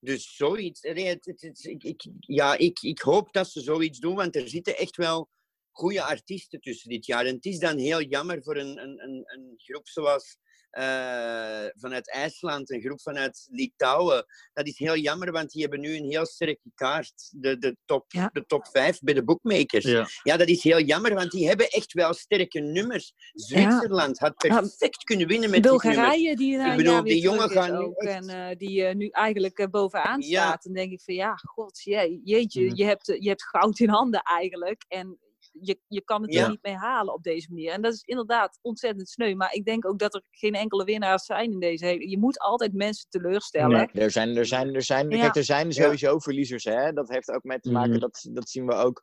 Dus 0.00 0.36
zoiets. 0.36 0.80
nee, 0.80 1.06
het- 1.06 1.24
het- 1.24 1.40
het- 1.42 1.64
ik, 1.64 1.82
ik, 1.84 2.02
ja, 2.18 2.56
ik, 2.56 2.80
ik 2.80 2.98
hoop 3.00 3.32
dat 3.32 3.50
ze 3.50 3.60
zoiets 3.60 3.98
doen, 3.98 4.14
want 4.14 4.36
er 4.36 4.48
zitten 4.48 4.76
echt 4.76 4.96
wel 4.96 5.28
goede 5.70 6.02
artiesten 6.02 6.60
tussen 6.60 6.88
dit 6.90 7.06
jaar. 7.06 7.26
En 7.26 7.34
het 7.34 7.44
is 7.44 7.58
dan 7.58 7.78
heel 7.78 8.02
jammer 8.02 8.42
voor 8.42 8.56
een, 8.56 8.78
een, 8.82 9.02
een, 9.02 9.22
een 9.26 9.52
groep 9.56 9.88
zoals 9.88 10.36
eh, 10.70 11.64
vanuit 11.80 12.10
IJsland, 12.10 12.70
een 12.70 12.80
groep 12.80 13.00
vanuit 13.00 13.46
Litouwen. 13.50 14.24
Dat 14.52 14.66
is 14.66 14.78
heel 14.78 14.96
jammer, 14.96 15.32
want 15.32 15.50
die 15.50 15.60
hebben 15.62 15.80
nu 15.80 15.96
een 15.96 16.04
heel 16.10 16.26
sterke 16.26 16.70
kaart. 16.74 17.30
De, 17.36 17.58
de, 17.58 17.76
top, 17.84 18.04
Ja. 18.12 18.30
de 18.32 18.46
top 18.46 18.66
5 18.72 18.98
bij 19.00 19.14
de 19.14 19.24
bookmakers. 19.24 19.84
Ja. 19.84 20.06
Ja, 20.22 20.36
dat 20.36 20.48
is 20.48 20.62
heel 20.62 20.80
jammer, 20.80 21.14
want 21.14 21.30
die 21.30 21.48
hebben 21.48 21.68
echt 21.68 21.92
wel 21.92 22.14
sterke 22.14 22.60
nummers. 22.60 23.12
Zwitserland 23.32 24.18
had 24.18 24.34
perfect 24.36 25.04
kunnen 25.04 25.26
winnen 25.26 25.50
met 25.50 25.62
dit 25.62 25.72
nummer. 25.72 25.92
Bulgarije, 25.94 26.36
die 26.36 26.56
na 26.56 26.70
Ik 26.70 26.76
bedoel, 26.76 27.02
die 27.02 27.20
jongen 27.20 27.50
gaan 27.50 27.70
nu 27.70 27.76
ook. 27.78 27.96
echt- 27.96 28.12
En 28.14 28.28
eh, 28.50 28.56
die 28.56 28.84
eh, 28.84 28.94
nu 28.94 29.08
eigenlijk 29.08 29.58
eh, 29.58 29.66
bovenaan 29.66 30.20
Ja. 30.20 30.42
staat. 30.46 30.62
Dan 30.62 30.72
denk 30.72 30.92
ik 30.92 31.00
van 31.00 31.14
ja, 31.14 31.34
god, 31.34 31.82
je, 31.82 32.20
jeetje, 32.24 32.64
Mhm. 32.64 32.74
je, 32.76 32.84
hebt, 32.84 33.08
eh, 33.08 33.20
je 33.20 33.28
hebt 33.28 33.44
goud 33.44 33.78
in 33.78 33.88
handen 33.88 34.20
eigenlijk. 34.22 34.84
En 34.88 35.18
je, 35.60 35.80
je 35.88 36.02
kan 36.04 36.22
het 36.22 36.32
Ja. 36.32 36.42
er 36.44 36.50
niet 36.50 36.62
mee 36.62 36.74
halen 36.76 37.14
op 37.14 37.22
deze 37.22 37.46
manier. 37.50 37.72
En 37.72 37.82
dat 37.82 37.92
is 37.92 38.02
inderdaad 38.02 38.58
ontzettend 38.62 39.08
sneu. 39.08 39.34
Maar 39.34 39.52
ik 39.52 39.64
denk 39.64 39.86
ook 39.86 39.98
dat 39.98 40.14
er 40.14 40.22
geen 40.30 40.54
enkele 40.54 40.84
winnaars 40.84 41.24
zijn 41.24 41.52
in 41.52 41.60
deze 41.60 41.84
hele... 41.84 42.08
Je 42.08 42.18
moet 42.18 42.38
altijd 42.38 42.72
mensen 42.72 43.06
teleurstellen. 43.08 43.76
Nee. 43.92 44.04
Er 44.04 44.10
zijn, 44.10 44.36
er 44.36 44.46
zijn, 44.46 44.74
er 44.74 44.82
zijn, 44.82 45.10
Ja. 45.10 45.18
kijk, 45.20 45.36
er 45.36 45.44
zijn 45.44 45.72
sowieso 45.72 46.18
verliezers. 46.18 46.64
Hè? 46.64 46.92
Dat 46.92 47.08
heeft 47.08 47.30
ook 47.30 47.42
mee 47.44 47.60
te 47.60 47.72
maken, 47.72 47.90
Mhm. 47.90 48.00
dat, 48.00 48.28
dat 48.32 48.48
zien 48.48 48.66
we 48.66 48.72
ook. 48.74 49.02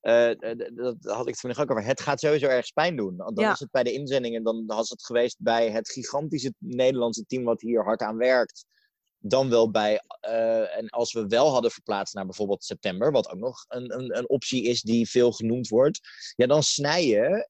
eh, 0.00 0.30
dat 0.74 0.96
had 1.00 1.20
ik 1.20 1.26
het 1.32 1.40
vandaag 1.40 1.60
ook 1.60 1.70
over. 1.70 1.84
Het 1.84 2.00
gaat 2.00 2.20
sowieso 2.20 2.46
ergens 2.46 2.70
pijn 2.70 2.96
doen. 2.96 3.16
Want 3.16 3.36
Dan 3.36 3.44
Ja. 3.44 3.52
is 3.52 3.58
het 3.58 3.70
bij 3.70 3.82
de 3.82 3.92
inzendingen, 3.92 4.42
dan 4.42 4.66
was 4.66 4.88
het 4.88 5.04
geweest 5.04 5.36
bij 5.40 5.70
het 5.70 5.90
gigantische 5.90 6.54
Nederlandse 6.58 7.24
team 7.26 7.44
wat 7.44 7.60
hier 7.60 7.84
hard 7.84 8.00
aan 8.00 8.16
werkt. 8.16 8.64
Dan 9.20 9.50
wel 9.50 9.70
bij. 9.70 10.00
eh, 10.20 10.76
en 10.76 10.88
als 10.88 11.12
we 11.12 11.26
wel 11.26 11.50
hadden 11.52 11.70
verplaatst 11.70 12.14
naar 12.14 12.24
bijvoorbeeld 12.26 12.64
september, 12.64 13.12
wat 13.12 13.30
ook 13.30 13.38
nog 13.38 13.64
een, 13.68 13.94
een, 13.98 14.16
een 14.18 14.28
optie 14.28 14.62
is 14.64 14.82
die 14.82 15.10
veel 15.10 15.32
genoemd 15.32 15.68
wordt, 15.68 16.00
ja, 16.36 16.46
dan 16.46 16.62
snij 16.62 17.06
je 17.06 17.48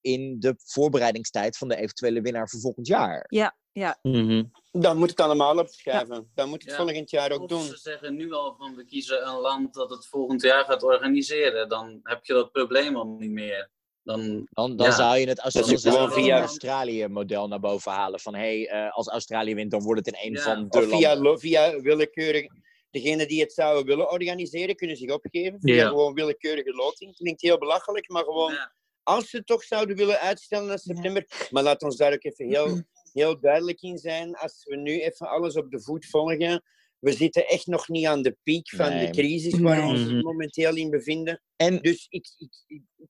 in 0.00 0.36
de 0.40 0.54
voorbereidingstijd 0.58 1.56
van 1.56 1.68
de 1.68 1.76
eventuele 1.76 2.20
winnaar 2.20 2.48
voor 2.48 2.60
volgend 2.60 2.86
jaar. 2.86 3.24
Ja, 3.28 3.56
ja. 3.72 3.98
Mhm. 4.02 4.44
Dan 4.70 4.96
moet 4.98 5.10
het 5.10 5.20
allemaal 5.20 5.58
opschrijven. 5.58 6.30
Dan 6.34 6.48
moet 6.48 6.62
het 6.62 6.70
Ja. 6.70 6.76
volgend 6.76 7.10
jaar 7.10 7.30
ook 7.32 7.40
Of 7.40 7.48
doen. 7.48 7.62
ze 7.62 7.76
zeggen 7.76 8.14
nu 8.14 8.32
al 8.32 8.54
van 8.58 8.74
we 8.76 8.84
kiezen 8.84 9.26
een 9.26 9.38
land 9.40 9.74
dat 9.74 9.90
het 9.90 10.06
volgend 10.06 10.42
jaar 10.42 10.64
gaat 10.64 10.82
organiseren. 10.82 11.68
Dan 11.68 12.00
heb 12.02 12.24
je 12.24 12.32
dat 12.32 12.52
probleem 12.52 12.96
al 12.96 13.06
niet 13.06 13.30
meer. 13.30 13.70
Dan, 14.02 14.48
Dan, 14.50 14.76
dan 14.76 14.86
Ja. 14.86 14.92
zou 14.92 15.18
je 15.18 15.26
het 15.28 15.40
als 15.40 15.52
dan 15.54 15.78
zou 15.78 16.02
je 16.02 16.22
via- 16.22 16.38
Australië-model 16.38 17.48
naar 17.48 17.60
boven 17.60 17.92
halen. 17.92 18.20
Van 18.20 18.34
hé, 18.34 18.40
hey, 18.62 18.68
eh, 18.68 18.92
als 18.96 19.08
Australië 19.08 19.54
wint, 19.54 19.70
dan 19.70 19.82
wordt 19.82 20.06
het 20.06 20.16
in 20.16 20.26
een 20.28 20.36
Ja. 20.36 20.42
van 20.42 20.68
de 20.68 20.78
Of 20.78 20.88
via, 20.88 21.14
landen. 21.14 21.38
via 21.40 21.80
willekeurig... 21.80 22.46
Degenen 22.90 23.28
die 23.28 23.40
het 23.40 23.52
zouden 23.52 23.84
willen 23.86 24.10
organiseren, 24.10 24.76
kunnen 24.76 24.96
zich 24.96 25.10
opgeven. 25.10 25.60
Via 25.60 25.74
Ja. 25.74 25.88
gewoon 25.88 26.14
willekeurige 26.14 26.72
loting. 26.72 27.16
Klinkt 27.16 27.40
heel 27.40 27.58
belachelijk, 27.58 28.08
maar 28.08 28.24
gewoon... 28.24 28.52
ja. 28.52 28.72
Als 29.02 29.30
ze 29.30 29.36
het 29.36 29.46
toch 29.46 29.62
zouden 29.62 29.96
willen 29.96 30.20
uitstellen 30.20 30.66
naar 30.66 30.78
september... 30.78 31.26
Maar 31.50 31.62
laat 31.62 31.82
ons 31.82 31.96
daar 31.96 32.12
ook 32.12 32.24
even 32.24 32.48
heel, 32.48 32.80
heel 33.22 33.40
duidelijk 33.40 33.80
in 33.82 33.98
zijn. 33.98 34.34
Als 34.36 34.64
we 34.64 34.76
nu 34.76 35.00
even 35.00 35.28
alles 35.28 35.56
op 35.56 35.70
de 35.70 35.80
voet 35.80 36.06
volgen... 36.06 36.62
We 36.98 37.12
zitten 37.12 37.46
echt 37.48 37.66
nog 37.66 37.88
niet 37.88 38.06
aan 38.06 38.22
de 38.22 38.36
piek 38.42 38.68
van 38.68 38.88
Nee. 38.88 39.06
de 39.06 39.12
crisis 39.12 39.58
waar 39.58 39.80
we 39.82 39.86
ons 39.88 40.22
momenteel 40.22 40.76
in 40.76 40.90
bevinden. 40.90 41.42
En 41.56 41.78
Dus 41.78 42.06
ik, 42.08 42.26
ik, 42.38 42.62
ik- 42.66 43.08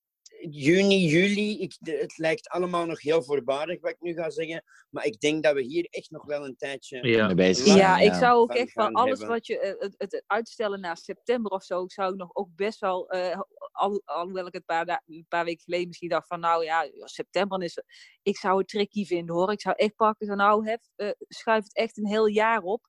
juni, 0.51 1.07
juli, 1.07 1.61
ik, 1.61 1.77
het 1.81 2.19
lijkt 2.19 2.49
allemaal 2.49 2.87
nog 2.87 3.01
heel 3.01 3.23
voorbarig 3.23 3.81
wat 3.81 3.91
ik 3.91 4.01
nu 4.01 4.15
ga 4.15 4.31
zeggen. 4.31 4.65
Maar 4.91 5.05
ik 5.05 5.21
denk 5.21 5.43
dat 5.43 5.55
we 5.55 5.63
hier 5.63 5.87
echt 5.91 6.11
nog 6.11 6.25
wel 6.25 6.45
een 6.45 6.57
tijdje... 6.57 7.07
Ja. 7.07 7.27
mee 7.27 7.35
bezig 7.35 7.67
Ja, 7.67 7.73
zijn, 7.73 7.81
Ja, 7.81 7.99
ik 7.99 8.15
zou 8.15 8.39
ook 8.39 8.53
van 8.53 8.61
echt 8.61 8.73
van 8.73 8.93
alles 8.93 9.19
hebben. 9.19 9.29
wat 9.29 9.47
je, 9.47 9.59
eh, 9.59 9.75
het, 9.79 9.95
het 9.99 10.25
uitstellen 10.27 10.81
naar 10.81 10.97
september 10.97 11.51
of 11.51 11.63
zo, 11.63 11.83
ik 11.83 11.93
zou 11.93 12.17
nog 12.17 12.31
ook 12.35 12.49
best 12.57 12.81
wel, 12.81 13.09
eh, 13.09 13.41
al, 13.73 14.03
alhoewel 14.05 14.47
ik 14.47 14.53
het 14.53 14.63
een 14.67 14.87
paar, 14.87 15.03
een 15.07 15.27
paar 15.29 15.45
weken 15.45 15.63
geleden 15.63 15.87
misschien 15.87 16.09
dacht 16.09 16.27
van, 16.27 16.41
nou 16.41 16.65
ja, 16.65 16.89
september 16.95 17.63
is, 17.63 17.83
ik 18.23 18.37
zou 18.37 18.59
het 18.59 18.69
tricky 18.69 19.05
vinden 19.05 19.35
hoor. 19.35 19.53
Ik 19.53 19.61
zou 19.61 19.75
echt 19.77 19.97
pakken 19.97 20.27
van, 20.27 20.37
nou, 20.37 20.69
hef, 20.69 20.81
eh, 20.97 21.11
schuif 21.29 21.65
het 21.65 21.77
echt 21.77 21.99
een 21.99 22.07
heel 22.07 22.27
jaar 22.27 22.63
op. 22.63 22.87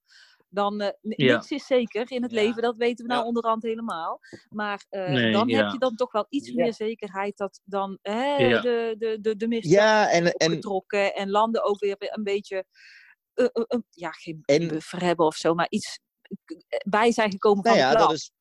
Dan, 0.53 0.81
eh, 0.81 0.87
n- 0.87 1.23
Ja. 1.25 1.33
niks 1.33 1.51
is 1.51 1.65
zeker 1.65 2.11
in 2.11 2.21
het 2.21 2.31
Ja. 2.31 2.41
leven, 2.41 2.61
dat 2.61 2.75
weten 2.77 3.05
we 3.05 3.11
nou 3.11 3.21
Ja. 3.21 3.27
onderhand 3.27 3.63
helemaal. 3.63 4.19
Maar 4.49 4.85
eh, 4.89 5.09
Nee, 5.09 5.31
dan 5.31 5.47
ja. 5.47 5.63
heb 5.63 5.71
je 5.71 5.77
dan 5.79 5.95
toch 5.95 6.11
wel 6.11 6.25
iets 6.29 6.47
Ja. 6.47 6.53
meer 6.63 6.73
zekerheid 6.73 7.37
dat 7.37 7.59
dan 7.63 7.97
hè, 8.01 8.35
Ja. 8.35 8.61
de, 8.61 8.95
de, 8.97 9.17
de, 9.21 9.35
de 9.35 9.47
mist 9.47 9.69
Ja, 9.69 10.09
en, 10.11 10.25
en, 10.33 10.47
opgetrokken 10.47 11.15
en 11.15 11.29
landen 11.29 11.63
ook 11.63 11.79
weer 11.79 11.95
een 11.99 12.23
beetje, 12.23 12.65
eh, 13.33 13.47
ja, 13.89 14.11
geen 14.11 14.41
En- 14.45 14.67
buffer 14.67 15.01
hebben 15.01 15.25
of 15.25 15.35
zo, 15.35 15.53
maar 15.53 15.69
iets 15.69 15.99
bij 16.85 17.11
zijn 17.11 17.31
gekomen 17.31 17.63
nou 17.63 17.75
van 17.77 17.85
ja, 17.85 17.91
de 17.91 17.97
dat 17.97 18.11
is, 18.11 18.31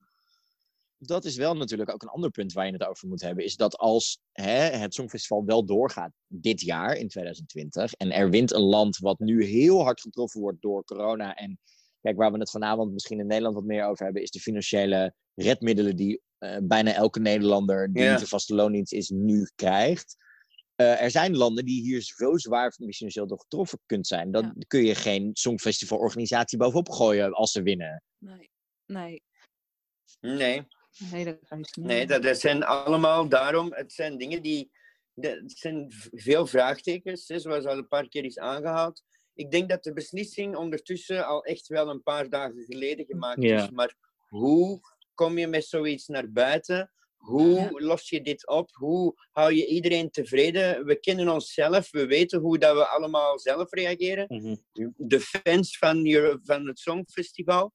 dat 0.99 1.25
is 1.25 1.37
wel 1.37 1.57
natuurlijk 1.57 1.91
ook 1.93 2.03
een 2.03 2.09
ander 2.09 2.31
punt 2.31 2.53
waar 2.53 2.67
je 2.67 2.73
het 2.73 2.85
over 2.87 3.09
moet 3.09 3.21
hebben. 3.21 3.45
Is 3.45 3.57
dat 3.57 3.77
als 3.77 4.19
hè, 4.33 4.53
het 4.61 4.95
Songfestival 4.95 5.45
wel 5.45 5.65
doorgaat 5.65 6.13
dit 6.27 6.61
jaar, 6.61 6.95
in 6.97 7.09
2020, 7.09 7.93
en 7.93 8.13
er 8.13 8.31
wint 8.31 8.53
een 8.53 8.61
land 8.63 8.99
wat 8.99 9.19
nu 9.19 9.45
heel 9.45 9.83
hard 9.83 10.01
getroffen 10.01 10.41
wordt 10.41 10.63
door 10.63 10.85
corona. 10.85 11.35
En 11.35 11.59
kijk, 12.03 12.17
waar 12.17 12.33
we 12.33 12.39
het 12.39 12.51
vanavond 12.51 12.93
misschien 12.93 13.19
in 13.19 13.27
Nederland 13.27 13.55
wat 13.55 13.65
meer 13.65 13.85
over 13.87 14.05
hebben, 14.05 14.23
is 14.23 14.31
de 14.31 14.41
financiële 14.41 15.15
redmiddelen 15.35 15.97
die 15.97 16.21
eh, 16.39 16.57
bijna 16.63 16.93
elke 16.95 17.21
Nederlander 17.21 17.93
die 17.93 18.09
niet 18.11 18.21
een 18.21 18.27
vaste 18.27 18.55
loondienst 18.55 18.93
is, 18.93 19.09
nu 19.09 19.51
krijgt. 19.55 20.17
Eh, 20.75 21.03
er 21.03 21.11
zijn 21.11 21.37
landen 21.37 21.65
die 21.65 21.83
hier 21.83 22.01
zo 22.03 22.37
zwaar 22.37 22.73
financieel 22.73 23.27
door 23.27 23.41
getroffen 23.41 23.79
kunt 23.87 24.07
zijn. 24.07 24.31
Dan 24.31 24.43
Ja. 24.45 24.53
kun 24.67 24.85
je 24.85 24.95
geen 24.95 25.31
Songfestival-organisatie 25.33 26.59
bovenop 26.59 26.89
gooien 26.89 27.33
als 27.33 27.53
ze 27.53 27.63
winnen. 27.63 28.03
Nee, 28.19 28.51
nee, 28.87 29.23
Nee, 30.21 30.67
nee, 31.11 31.25
dat 31.25 31.39
kan 31.49 31.59
niet. 31.59 31.77
nee 31.77 32.07
dat, 32.07 32.23
dat 32.23 32.39
zijn 32.41 32.63
allemaal 32.63 33.29
daarom... 33.29 33.73
Het 33.75 33.93
zijn 33.93 34.19
dingen 34.19 34.43
die... 34.43 34.71
de- 35.15 35.29
Het 35.29 35.59
zijn 35.59 35.87
veel 36.13 36.47
vraagtekens, 36.47 37.29
hè, 37.29 37.39
zoals 37.39 37.65
al 37.65 37.77
een 37.79 37.89
paar 37.89 38.09
keer 38.09 38.25
is 38.25 38.39
aangehaald. 38.39 39.03
Ik 39.35 39.51
denk 39.51 39.69
dat 39.69 39.83
de 39.85 39.93
beslissing 39.93 40.57
ondertussen 40.57 41.27
al 41.27 41.45
echt 41.45 41.67
wel 41.69 41.89
een 41.89 42.03
paar 42.03 42.29
dagen 42.29 42.65
geleden 42.65 43.05
gemaakt 43.07 43.43
Ja. 43.43 43.63
is. 43.63 43.71
Maar 43.71 43.95
hoe 44.29 44.81
kom 45.15 45.39
je 45.39 45.47
met 45.47 45.65
zoiets 45.65 46.07
naar 46.07 46.33
buiten? 46.33 46.93
Hoe 47.17 47.51
Ja. 47.51 47.71
los 47.73 48.09
je 48.09 48.21
dit 48.23 48.47
op? 48.49 48.71
Hoe 48.73 49.15
hou 49.31 49.53
je 49.55 49.67
iedereen 49.67 50.11
tevreden? 50.11 50.85
We 50.85 51.01
kennen 51.01 51.29
onszelf, 51.29 51.91
we 51.91 52.07
weten 52.07 52.41
hoe 52.41 52.59
dat 52.59 52.77
we 52.77 52.87
allemaal 52.87 53.39
zelf 53.39 53.71
reageren. 53.73 54.25
Mhm. 54.29 54.57
de 54.97 55.21
fans 55.21 55.79
van, 55.79 56.07
Euro- 56.11 56.39
van 56.43 56.67
het 56.67 56.79
Songfestival, 56.79 57.73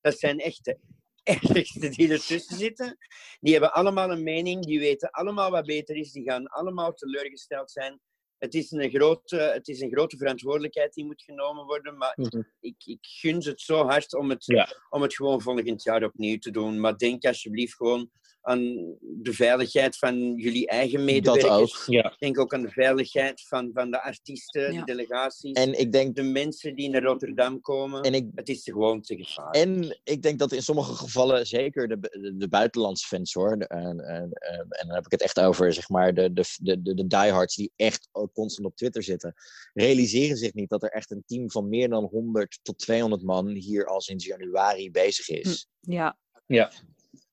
dat 0.00 0.18
zijn 0.18 0.38
echt 0.38 0.64
de 0.64 0.78
ergste 1.62 1.88
die 1.88 2.10
ertussen 2.12 2.56
zitten. 2.56 2.96
Die 3.40 3.52
hebben 3.52 3.72
allemaal 3.72 4.10
een 4.10 4.22
mening, 4.22 4.64
die 4.64 4.78
weten 4.78 5.10
allemaal 5.10 5.50
wat 5.50 5.66
beter 5.66 5.96
is, 5.96 6.12
die 6.12 6.22
gaan 6.30 6.46
allemaal 6.46 6.92
teleurgesteld 6.92 7.70
zijn. 7.70 8.00
Het 8.38 8.54
is 8.54 8.70
een 8.70 8.90
grote, 8.90 9.36
het 9.36 9.68
is 9.68 9.80
een 9.80 9.90
grote 9.90 10.16
verantwoordelijkheid 10.16 10.94
die 10.94 11.04
moet 11.04 11.22
genomen 11.22 11.64
worden, 11.64 11.96
maar 11.96 12.12
Mhm. 12.16 12.42
ik, 12.60 12.74
ik 12.84 12.98
gun 13.00 13.42
ze 13.42 13.50
het 13.50 13.60
zo 13.60 13.84
hard 13.84 14.14
om 14.14 14.30
het, 14.30 14.44
Ja. 14.46 14.68
om 14.90 15.02
het 15.02 15.14
gewoon 15.14 15.40
volgend 15.42 15.82
jaar 15.82 16.04
opnieuw 16.04 16.38
te 16.38 16.50
doen. 16.50 16.80
Maar 16.80 16.96
denk 16.96 17.24
alsjeblieft 17.24 17.74
gewoon 17.74 18.10
aan 18.42 18.60
de 19.00 19.32
veiligheid 19.32 19.96
van 19.98 20.34
jullie 20.34 20.66
eigen 20.68 21.04
medewerkers. 21.04 21.50
ook. 21.50 21.82
Ja. 21.86 22.14
Denk 22.18 22.38
ook 22.40 22.54
aan 22.54 22.62
de 22.62 22.70
veiligheid 22.70 23.42
van, 23.46 23.70
van 23.74 23.90
de 23.90 24.02
artiesten, 24.02 24.72
Ja. 24.72 24.78
de 24.78 24.84
delegaties 24.84 25.52
En 25.52 25.78
ik 25.78 25.92
denk, 25.92 26.16
de 26.16 26.22
mensen 26.22 26.74
die 26.74 26.88
naar 26.90 27.02
Rotterdam 27.02 27.60
komen. 27.60 28.02
en 28.02 28.14
ik, 28.14 28.26
Het 28.34 28.48
is 28.48 28.62
gewoon 28.62 29.00
te 29.00 29.16
gevaarlijk. 29.24 29.56
En 29.64 30.00
ik 30.04 30.22
denk 30.22 30.38
dat 30.38 30.52
in 30.52 30.62
sommige 30.62 30.94
gevallen, 30.94 31.46
zeker 31.46 31.88
de, 31.88 31.98
de, 32.00 32.36
de 32.36 32.48
buitenlandse 32.48 33.06
fans 33.06 33.32
hoor, 33.32 33.58
de- 33.58 33.66
en, 33.66 34.00
en, 34.00 34.32
en 34.32 34.66
en 34.68 34.86
dan 34.86 34.94
heb 34.94 35.04
ik 35.04 35.10
het 35.12 35.22
echt 35.22 35.40
over 35.40 35.72
zeg 35.72 35.88
maar 35.88 36.14
de, 36.14 36.32
de, 36.32 36.44
de, 36.60 36.82
de, 36.94 37.06
diehards 37.06 37.54
die 37.56 37.72
echt 37.76 38.08
ook 38.12 38.32
constant 38.32 38.66
op 38.66 38.76
Twitter 38.76 39.02
zitten, 39.02 39.34
realiseren 39.72 40.36
zich 40.36 40.54
niet 40.54 40.68
dat 40.68 40.82
er 40.82 40.90
echt 40.90 41.10
een 41.10 41.22
team 41.26 41.50
van 41.50 41.68
meer 41.68 41.88
dan 41.88 42.04
100 42.04 42.58
tot 42.62 42.78
200 42.78 43.22
man 43.22 43.48
hier 43.48 43.86
al 43.86 44.00
sinds 44.00 44.24
januari 44.24 44.90
bezig 44.90 45.28
is. 45.28 45.66
Ja, 45.80 46.16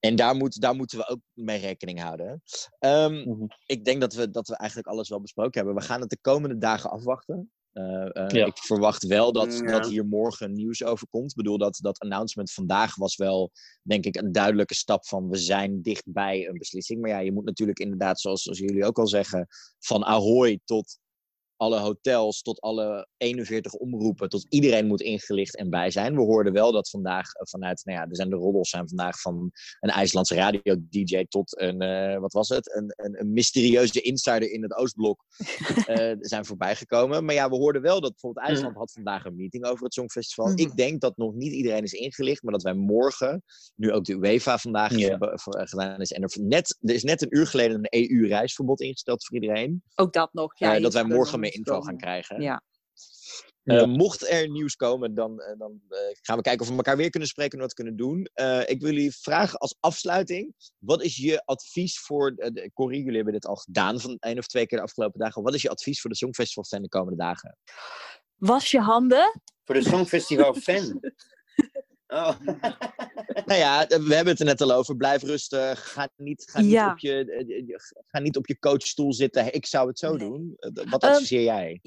En 0.06 0.16
daar, 0.16 0.36
moet, 0.36 0.62
daar 0.62 0.76
moeten 0.76 0.98
we 0.98 1.08
ook 1.08 1.20
mee 1.34 1.60
rekening 1.60 2.02
houden. 2.02 2.42
Ehm, 2.80 3.14
Mhm. 3.30 3.46
Ik 3.66 3.86
denk 3.86 4.02
dat 4.02 4.14
we, 4.14 4.30
dat 4.30 4.48
we 4.48 4.56
eigenlijk 4.56 4.90
alles 4.90 5.10
wel 5.10 5.22
besproken 5.22 5.54
hebben. 5.54 5.76
We 5.76 5.88
gaan 5.88 6.02
het 6.02 6.10
de 6.10 6.18
komende 6.22 6.58
dagen 6.58 6.90
afwachten. 6.90 7.50
Eh, 7.72 8.16
eh, 8.16 8.30
Ja. 8.30 8.46
Ik 8.46 8.58
verwacht 8.58 9.04
wel 9.06 9.32
dat, 9.32 9.54
Ja. 9.54 9.72
dat 9.72 9.88
hier 9.90 10.06
morgen 10.06 10.54
nieuws 10.54 10.84
over 10.84 11.08
komt. 11.08 11.30
Ik 11.30 11.36
bedoel, 11.36 11.58
dat, 11.58 11.78
dat 11.82 12.00
announcement 12.00 12.52
vandaag 12.52 12.96
was 12.96 13.16
wel, 13.16 13.52
denk 13.82 14.06
ik, 14.06 14.16
een 14.16 14.32
duidelijke 14.32 14.76
stap 14.76 15.08
van 15.08 15.30
we 15.30 15.38
zijn 15.38 15.82
dichtbij 15.82 16.48
een 16.48 16.58
beslissing. 16.58 17.02
Maar 17.02 17.10
ja, 17.10 17.20
je 17.20 17.32
moet 17.32 17.46
natuurlijk 17.46 17.80
inderdaad, 17.80 18.20
zoals, 18.20 18.42
zoals 18.42 18.60
jullie 18.60 18.86
ook 18.86 19.00
al 19.00 19.08
zeggen, 19.08 19.48
van 19.80 20.04
Ahoy 20.06 20.60
tot 20.66 21.00
alle 21.58 21.80
hotels, 21.80 22.42
tot 22.42 22.62
alle 22.62 23.08
41 23.18 23.74
omroepen, 23.74 24.30
tot 24.30 24.46
iedereen 24.50 24.88
moet 24.88 25.02
ingelicht 25.02 25.56
en 25.56 25.70
bij 25.70 25.92
zijn. 25.92 26.16
We 26.16 26.22
hoorden 26.22 26.54
wel 26.54 26.72
dat 26.72 26.90
vandaag 26.90 27.34
eh, 27.34 27.46
vanuit, 27.46 27.82
nou 27.84 28.00
ja, 28.00 28.06
er 28.10 28.16
zijn 28.16 28.30
de 28.30 28.36
roddels 28.36 28.70
zijn 28.70 28.88
vandaag 28.88 29.22
van 29.22 29.52
een 29.80 29.90
IJslandse 29.90 30.36
radio-dj 30.36 31.26
tot 31.30 31.60
een, 31.62 31.82
eh, 31.82 32.20
wat 32.20 32.34
was 32.34 32.50
het, 32.50 32.76
een, 32.76 32.94
een, 32.96 33.20
een 33.20 33.34
mysterieuze 33.34 34.02
insider 34.02 34.52
in 34.52 34.64
het 34.64 34.76
Oostblok 34.76 35.26
eh, 35.86 36.16
zijn 36.20 36.46
voorbijgekomen. 36.46 37.26
Maar 37.26 37.36
ja, 37.36 37.50
we 37.50 37.56
hoorden 37.56 37.82
wel 37.82 38.02
dat 38.02 38.12
bijvoorbeeld 38.12 38.48
IJsland 38.48 38.76
had 38.76 38.92
vandaag 38.92 39.26
een 39.26 39.36
meeting 39.36 39.66
over 39.66 39.84
het 39.84 39.94
Songfestival. 39.94 40.48
Mhm. 40.48 40.60
Ik 40.60 40.76
denk 40.76 41.02
dat 41.02 41.18
nog 41.18 41.34
niet 41.34 41.54
iedereen 41.54 41.84
is 41.84 41.94
ingelicht, 41.94 42.44
maar 42.44 42.54
dat 42.54 42.64
wij 42.64 42.74
morgen, 42.74 43.44
nu 43.76 43.92
ook 43.92 44.06
de 44.06 44.14
UEFA 44.14 44.58
vandaag 44.58 44.92
gedaan 44.92 46.02
is, 46.02 46.12
en 46.12 46.22
er, 46.22 46.32
net, 46.42 46.78
er 46.82 46.94
is 46.94 47.04
net 47.04 47.22
een 47.22 47.38
uur 47.38 47.48
geleden 47.48 47.80
een 47.90 48.10
EU-reisverbod 48.10 48.82
ingesteld 48.82 49.26
voor 49.26 49.36
iedereen, 49.36 49.84
ook 49.96 50.14
dat 50.14 50.34
nog. 50.34 50.60
Ja, 50.60 50.80
dat 50.80 50.94
wij 50.94 51.04
morgen 51.04 51.40
meer 51.46 51.58
info 51.58 51.72
komen. 51.72 51.88
gaan 51.88 51.98
krijgen. 51.98 52.42
Ja. 52.42 52.62
Eh, 53.64 53.80
Ja. 53.80 53.86
mocht 53.86 54.30
er 54.30 54.50
nieuws 54.50 54.76
komen, 54.76 55.16
dan, 55.16 55.42
eh, 55.42 55.58
dan 55.58 55.82
eh, 55.90 55.98
gaan 56.22 56.38
we 56.38 56.42
kijken 56.44 56.62
of 56.62 56.70
we 56.70 56.76
elkaar 56.76 56.98
weer 56.98 57.10
kunnen 57.10 57.30
spreken 57.30 57.54
en 57.54 57.60
wat 57.60 57.70
we 57.70 57.76
kunnen 57.76 57.96
doen. 57.96 58.30
Eh, 58.34 58.60
ik 58.70 58.82
wil 58.82 58.92
jullie 58.94 59.16
vragen 59.16 59.58
als 59.60 59.76
afsluiting. 59.80 60.54
Wat 60.78 61.04
is 61.04 61.16
je 61.16 61.42
advies 61.46 62.00
voor... 62.00 62.36
de, 62.36 62.72
Corrie, 62.74 63.00
jullie 63.00 63.16
hebben 63.16 63.34
dit 63.34 63.46
al 63.46 63.56
gedaan 63.56 64.00
van 64.00 64.18
één 64.20 64.38
of 64.38 64.48
twee 64.48 64.66
keer 64.68 64.78
de 64.78 64.84
afgelopen 64.84 65.20
dagen. 65.20 65.44
Wat 65.44 65.54
is 65.54 65.62
je 65.62 65.70
advies 65.70 66.02
voor 66.02 66.10
de 66.10 66.16
Songfestival 66.16 66.64
fan 66.64 66.82
de 66.82 66.90
komende 66.90 67.18
dagen? 67.18 67.58
Was 68.36 68.72
je 68.72 68.80
handen? 68.80 69.42
Voor 69.64 69.76
de 69.76 69.84
Songfestival 69.84 70.54
fan. 70.68 71.00
Oh. 72.16 72.40
nou 73.50 73.60
ja, 73.60 73.88
eh, 73.88 74.00
we 74.00 74.16
hebben 74.16 74.34
het 74.34 74.40
er 74.40 74.46
net 74.46 74.62
al 74.62 74.72
over. 74.72 74.96
Blijf 74.96 75.22
rustig. 75.24 75.92
Ga 75.92 76.10
niet, 76.16 76.50
ga 76.52 76.62
niet, 76.62 76.72
Ja. 76.72 76.92
op, 76.92 77.00
je, 77.00 77.32
eh, 77.32 77.74
eh, 77.74 77.80
ga 78.08 78.20
niet 78.20 78.38
op 78.38 78.48
je 78.48 78.60
coachstoel 78.60 79.14
zitten. 79.14 79.54
Ik 79.54 79.66
zou 79.66 79.88
het 79.88 80.00
zo 80.00 80.10
Nee. 80.10 80.18
doen. 80.30 80.54
Eh, 80.58 80.70
wat 80.90 81.04
Ehm, 81.04 81.12
adviseer 81.12 81.44
jij? 81.44 81.82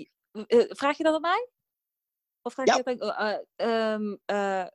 Eh, 0.47 0.65
vraag 0.69 0.97
je 0.97 1.03
dat 1.05 1.15
aan 1.15 1.21
mij? 1.21 1.49
Of 2.43 2.53
vraag 2.53 2.67
Ja. 2.67 2.77
je 2.77 2.83
dat 2.83 3.01
aan... 3.11 3.41
eh, 3.57 3.93
ehm, 3.93 4.17
eh, 4.25 4.67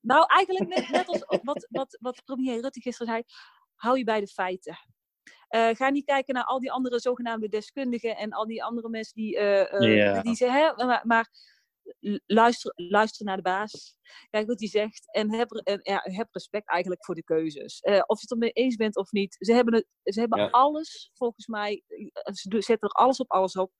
nou, 0.00 0.24
eigenlijk 0.26 0.68
net, 0.68 0.88
net 0.88 1.06
als 1.08 1.24
wat, 1.42 1.66
wat, 1.70 1.98
wat 2.00 2.22
premier 2.24 2.60
Rutte 2.60 2.80
gisteren 2.80 3.12
zei. 3.12 3.22
Hou 3.74 3.98
je 3.98 4.04
bij 4.04 4.20
de 4.20 4.26
feiten. 4.26 4.78
Eh, 5.48 5.68
ga 5.74 5.88
niet 5.90 6.04
kijken 6.04 6.34
naar 6.34 6.44
al 6.44 6.60
die 6.60 6.72
andere 6.72 7.00
zogenaamde 7.00 7.48
deskundigen 7.48 8.16
en 8.16 8.32
al 8.32 8.46
die 8.46 8.64
andere 8.64 8.88
mensen 8.88 9.14
die, 9.14 9.36
eh, 9.36 10.14
eh, 10.16 10.22
die 10.22 10.34
ze 10.34 10.50
hè, 10.50 10.84
maar, 10.86 11.00
maar 11.06 11.28
luister, 12.26 12.72
luister 12.76 13.24
naar 13.26 13.36
de 13.36 13.42
baas. 13.42 13.96
Kijk 14.30 14.46
wat 14.46 14.58
hij 14.58 14.68
zegt. 14.68 15.12
En 15.14 15.34
heb, 15.34 15.50
en, 15.50 15.80
ja, 15.82 16.00
heb 16.02 16.28
respect 16.30 16.68
eigenlijk 16.68 17.04
voor 17.04 17.14
de 17.14 17.24
keuzes. 17.24 17.80
Eh, 17.80 17.94
of 18.06 18.16
je 18.16 18.22
het 18.22 18.30
ermee 18.30 18.50
eens 18.50 18.76
bent 18.76 18.96
of 18.96 19.10
niet. 19.12 19.36
Ze 19.38 19.52
hebben, 19.52 19.74
het, 19.74 19.86
ze 20.14 20.20
hebben 20.20 20.38
Ja. 20.40 20.48
alles, 20.50 21.10
volgens 21.14 21.46
mij. 21.46 21.82
eh, 21.86 22.34
Ze 22.34 22.48
zetten 22.62 22.88
er 22.88 22.94
alles 22.94 23.18
op 23.18 23.30
alles 23.30 23.56
op. 23.56 23.72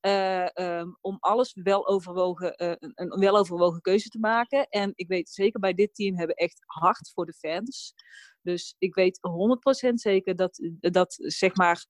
eh, 0.00 0.56
ehm, 0.56 0.88
om 1.00 1.16
alles 1.20 1.54
wel 1.62 1.88
overwogen, 1.88 2.52
een, 2.64 2.92
een 2.94 3.18
weloverwogen 3.20 3.80
keuze 3.80 4.08
te 4.08 4.18
maken. 4.18 4.66
En 4.68 4.92
ik 4.94 5.08
weet 5.08 5.30
zeker 5.30 5.60
bij 5.60 5.74
dit 5.74 5.94
team 5.94 6.16
hebben 6.16 6.36
echt 6.36 6.62
hard 6.66 7.10
voor 7.14 7.26
de 7.26 7.32
fans. 7.34 7.94
Dus 8.42 8.74
ik 8.78 8.94
weet 8.94 9.18
100% 9.20 10.00
zeker 10.00 10.36
dat, 10.36 10.60
dat, 10.80 11.14
zeg 11.18 11.54
maar, 11.54 11.86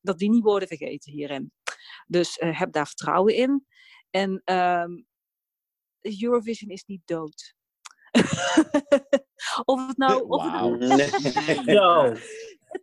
dat 0.00 0.18
die 0.18 0.30
niet 0.30 0.42
worden 0.42 0.68
vergeten 0.68 1.12
hierin. 1.12 1.52
Dus 2.06 2.36
heb 2.38 2.72
daar 2.72 2.86
vertrouwen 2.86 3.34
in. 3.34 3.66
En 4.12 4.40
ehm, 4.44 4.90
Eurovision 6.00 6.70
is 6.70 6.84
niet 6.84 7.02
dood. 7.04 7.54
of 9.64 9.86
het 9.86 9.96
nou. 9.96 10.28
Of 10.28 10.42
het, 10.42 10.50
Wauw. 10.52 10.74
Nee. 10.76 11.08
Zo. 11.76 12.14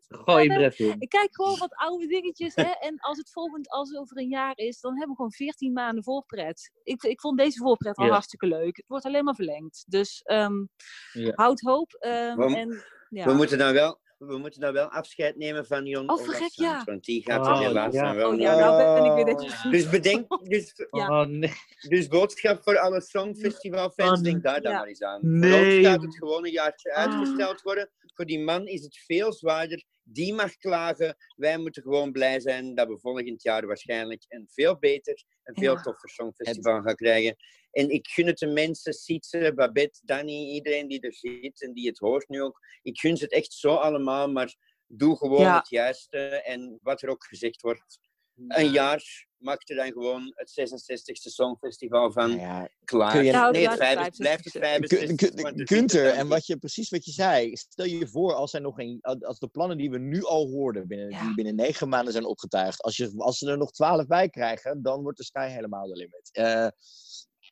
Gooi 0.10 0.50
in. 0.50 0.96
ik 1.00 1.10
kijk 1.10 1.36
gewoon 1.36 1.58
wat 1.58 1.76
oude 1.76 2.08
dingetjes. 2.08 2.56
Hè? 2.56 2.64
En 2.80 3.00
als 3.00 3.18
het 3.18 3.32
volgend, 3.32 3.70
als 3.70 3.90
het 3.90 3.98
over 3.98 4.18
een 4.18 4.28
jaar 4.28 4.58
is, 4.58 4.80
dan 4.80 4.92
hebben 4.92 5.10
we 5.10 5.16
gewoon 5.16 5.32
14 5.32 5.74
maanden 5.74 6.04
voorpret. 6.04 6.72
Ik, 6.84 7.04
ik 7.04 7.20
vond 7.22 7.38
deze 7.38 7.58
voorpret 7.60 7.96
al 7.98 8.06
Ja. 8.06 8.12
hartstikke 8.12 8.48
leuk. 8.48 8.76
Het 8.78 8.88
wordt 8.88 9.06
alleen 9.06 9.24
maar 9.24 9.36
verlengd. 9.36 9.84
Dus 9.88 10.22
ehm 10.22 10.66
Ja. 11.14 11.32
houd 11.36 11.60
hoop. 11.60 11.94
ehm, 11.94 12.36
We- 12.38 12.56
en, 12.56 12.84
ja. 13.10 13.26
We, 13.26 13.34
moeten 13.34 13.58
dan 13.58 13.74
wel, 13.74 14.00
we 14.20 14.38
moeten 14.38 14.62
dan 14.62 14.74
wel 14.74 14.88
afscheid 14.88 15.36
nemen 15.38 15.66
van 15.66 15.86
Jon 15.86 16.10
Oh, 16.10 16.24
vergek, 16.24 16.52
ja. 16.52 16.84
Want 16.86 17.04
die 17.04 17.24
gaat 17.24 17.48
Oh, 17.48 17.52
er 17.62 17.68
helaas 17.68 17.94
ja. 17.94 18.04
dan 18.04 18.16
wel 18.16 18.28
Oh 18.28 18.34
niet. 18.34 18.42
ja, 18.42 18.56
nou 18.60 19.02
ben 19.02 19.18
ik 19.20 19.26
weer 19.26 19.36
Oh. 19.36 19.72
Dus 19.72 19.90
bedenk, 19.90 20.28
dus, 20.50 20.74
Ja. 20.90 21.22
Oh 21.22 21.28
nee. 21.28 21.54
dus 21.88 22.08
boodschap 22.08 22.64
voor 22.64 22.78
alle 22.80 23.02
Songfestivalfans, 23.02 24.18
Oh, 24.20 24.24
denk 24.24 24.44
daar 24.44 24.62
dan 24.62 24.72
ja. 24.72 24.78
maar 24.78 24.88
eens 24.88 25.02
aan. 25.04 25.20
Nee. 25.40 25.84
Gaat 25.84 26.02
het 26.02 26.16
gewoon 26.18 26.46
een 26.46 26.52
jaartje 26.52 26.94
Ah. 26.94 27.04
uitgesteld 27.06 27.62
worden. 27.62 27.90
Voor 28.14 28.26
die 28.26 28.40
man 28.40 28.68
is 28.68 28.82
het 28.84 28.98
veel 28.98 29.34
zwaarder. 29.34 29.84
Die 30.04 30.34
mag 30.34 30.58
klagen. 30.58 31.16
Wij 31.36 31.58
moeten 31.58 31.82
gewoon 31.84 32.12
blij 32.12 32.40
zijn 32.40 32.76
dat 32.76 32.88
we 32.88 33.00
volgend 33.00 33.42
jaar 33.44 33.66
waarschijnlijk 33.68 34.26
een 34.28 34.48
veel 34.52 34.78
beter 34.80 35.24
en 35.44 35.54
veel 35.56 35.74
Ja. 35.74 35.82
toffer 35.82 36.10
Songfestival 36.10 36.82
gaan 36.82 36.96
krijgen. 36.96 37.36
En 37.72 37.90
ik 37.90 38.08
gun 38.08 38.28
het 38.28 38.38
de 38.38 38.48
mensen, 38.48 38.94
Sietse, 38.94 39.52
Babette, 39.56 40.00
Danny, 40.04 40.46
iedereen 40.50 40.88
die 40.88 41.00
er 41.02 41.14
zit 41.14 41.62
en 41.62 41.74
die 41.74 41.88
het 41.88 41.98
hoort 41.98 42.30
nu 42.30 42.42
ook. 42.42 42.60
Ik 42.82 43.00
gun 43.00 43.18
ze 43.18 43.24
het 43.24 43.34
echt 43.34 43.54
zo 43.54 43.74
allemaal, 43.76 44.32
maar 44.32 44.56
doe 44.88 45.18
gewoon 45.18 45.42
Ja. 45.42 45.58
het 45.58 45.70
juiste. 45.70 46.18
En 46.28 46.80
wat 46.82 47.02
er 47.02 47.10
ook 47.10 47.24
gezegd 47.26 47.62
wordt, 47.62 48.00
een 48.48 48.72
jaar 48.72 49.28
maakt 49.38 49.70
er 49.70 49.76
dan 49.76 49.92
gewoon 49.92 50.32
het 50.36 50.50
66e 50.50 51.30
Songfestival 51.30 52.12
van 52.12 52.30
Nou 52.30 52.40
ja, 52.42 52.70
klaar. 52.84 53.12
kun 53.12 53.26
je- 53.26 53.32
Nou, 53.32 53.52
nee, 53.52 53.68
het 53.68 53.78
blijft 53.78 54.00
vijf- 54.00 54.16
blijft 54.18 54.44
het 54.44 54.54
65e. 54.54 54.60
65. 54.60 55.30
Gu- 55.30 55.42
want 55.42 55.56
Gu- 55.56 55.62
er 55.62 55.68
Gunther, 55.68 56.00
zitten 56.00 56.18
en 56.20 56.28
wat 56.28 56.46
je, 56.46 56.58
precies 56.58 56.90
wat 56.90 57.06
je 57.06 57.12
zei, 57.12 57.56
stel 57.56 57.86
je 57.86 58.08
voor 58.08 58.34
als, 58.34 58.54
er 58.54 58.62
nog 58.62 58.80
een, 58.80 59.00
als 59.02 59.40
de 59.40 59.48
plannen 59.48 59.78
die 59.78 59.90
we 59.90 59.98
nu 60.00 60.24
al 60.24 60.48
hoorden, 60.50 60.88
binnen, 60.88 61.10
Ja. 61.10 61.26
die 61.26 61.34
binnen 61.34 61.56
negen 61.56 61.90
maanden 61.90 62.14
zijn 62.14 62.26
opgetuigd, 62.26 62.82
als, 62.82 62.98
je, 62.98 63.14
als 63.18 63.38
ze 63.38 63.50
er 63.50 63.58
nog 63.58 63.72
twaalf 63.72 64.08
bij 64.08 64.30
krijgen, 64.30 64.82
dan 64.82 65.02
wordt 65.02 65.18
de 65.18 65.24
sky 65.24 65.48
helemaal 65.50 65.88
de 65.88 65.96
limit. 65.96 66.30
Eh, 66.32 66.68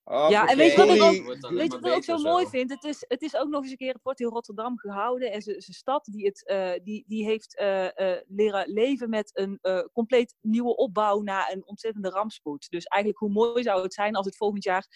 Oh, 0.09 0.29
Ja, 0.29 0.47
en 0.47 0.57
weet 0.57 0.71
je 0.71 0.77
wat 0.77 0.89
ik 0.89 1.01
ook, 1.01 1.11
weet 1.11 1.41
je 1.41 1.51
maar 1.51 1.79
wat 1.79 1.91
ik 1.91 1.95
ook 1.95 2.03
zo 2.03 2.15
beter 2.15 2.31
mooi 2.31 2.47
vind? 2.47 2.69
Het 2.69 2.83
is, 2.83 3.05
het 3.07 3.21
is 3.21 3.35
ook 3.35 3.47
nog 3.47 3.61
eens 3.61 3.71
een 3.71 3.77
keer, 3.77 3.93
het 3.93 4.03
wordt 4.03 4.19
in 4.19 4.27
Rotterdam 4.27 4.77
gehouden. 4.77 5.31
En 5.31 5.41
zijn 5.41 5.61
stad 5.61 6.05
die, 6.05 6.25
het, 6.25 6.45
eh, 6.45 6.71
die, 6.83 7.03
die 7.07 7.25
heeft 7.25 7.57
eh, 7.57 8.15
eh, 8.15 8.21
leren 8.27 8.69
leven 8.71 9.09
met 9.09 9.29
een 9.33 9.59
eh, 9.61 9.83
compleet 9.93 10.35
nieuwe 10.41 10.75
opbouw 10.75 11.21
na 11.21 11.51
een 11.51 11.65
ontzettende 11.67 12.09
rampspoed. 12.09 12.69
Dus 12.69 12.83
eigenlijk 12.85 13.23
hoe 13.23 13.31
mooi 13.31 13.63
zou 13.63 13.81
het 13.83 13.93
zijn 13.93 14.15
als 14.15 14.25
het 14.25 14.37
volgend 14.37 14.63
jaar 14.63 14.87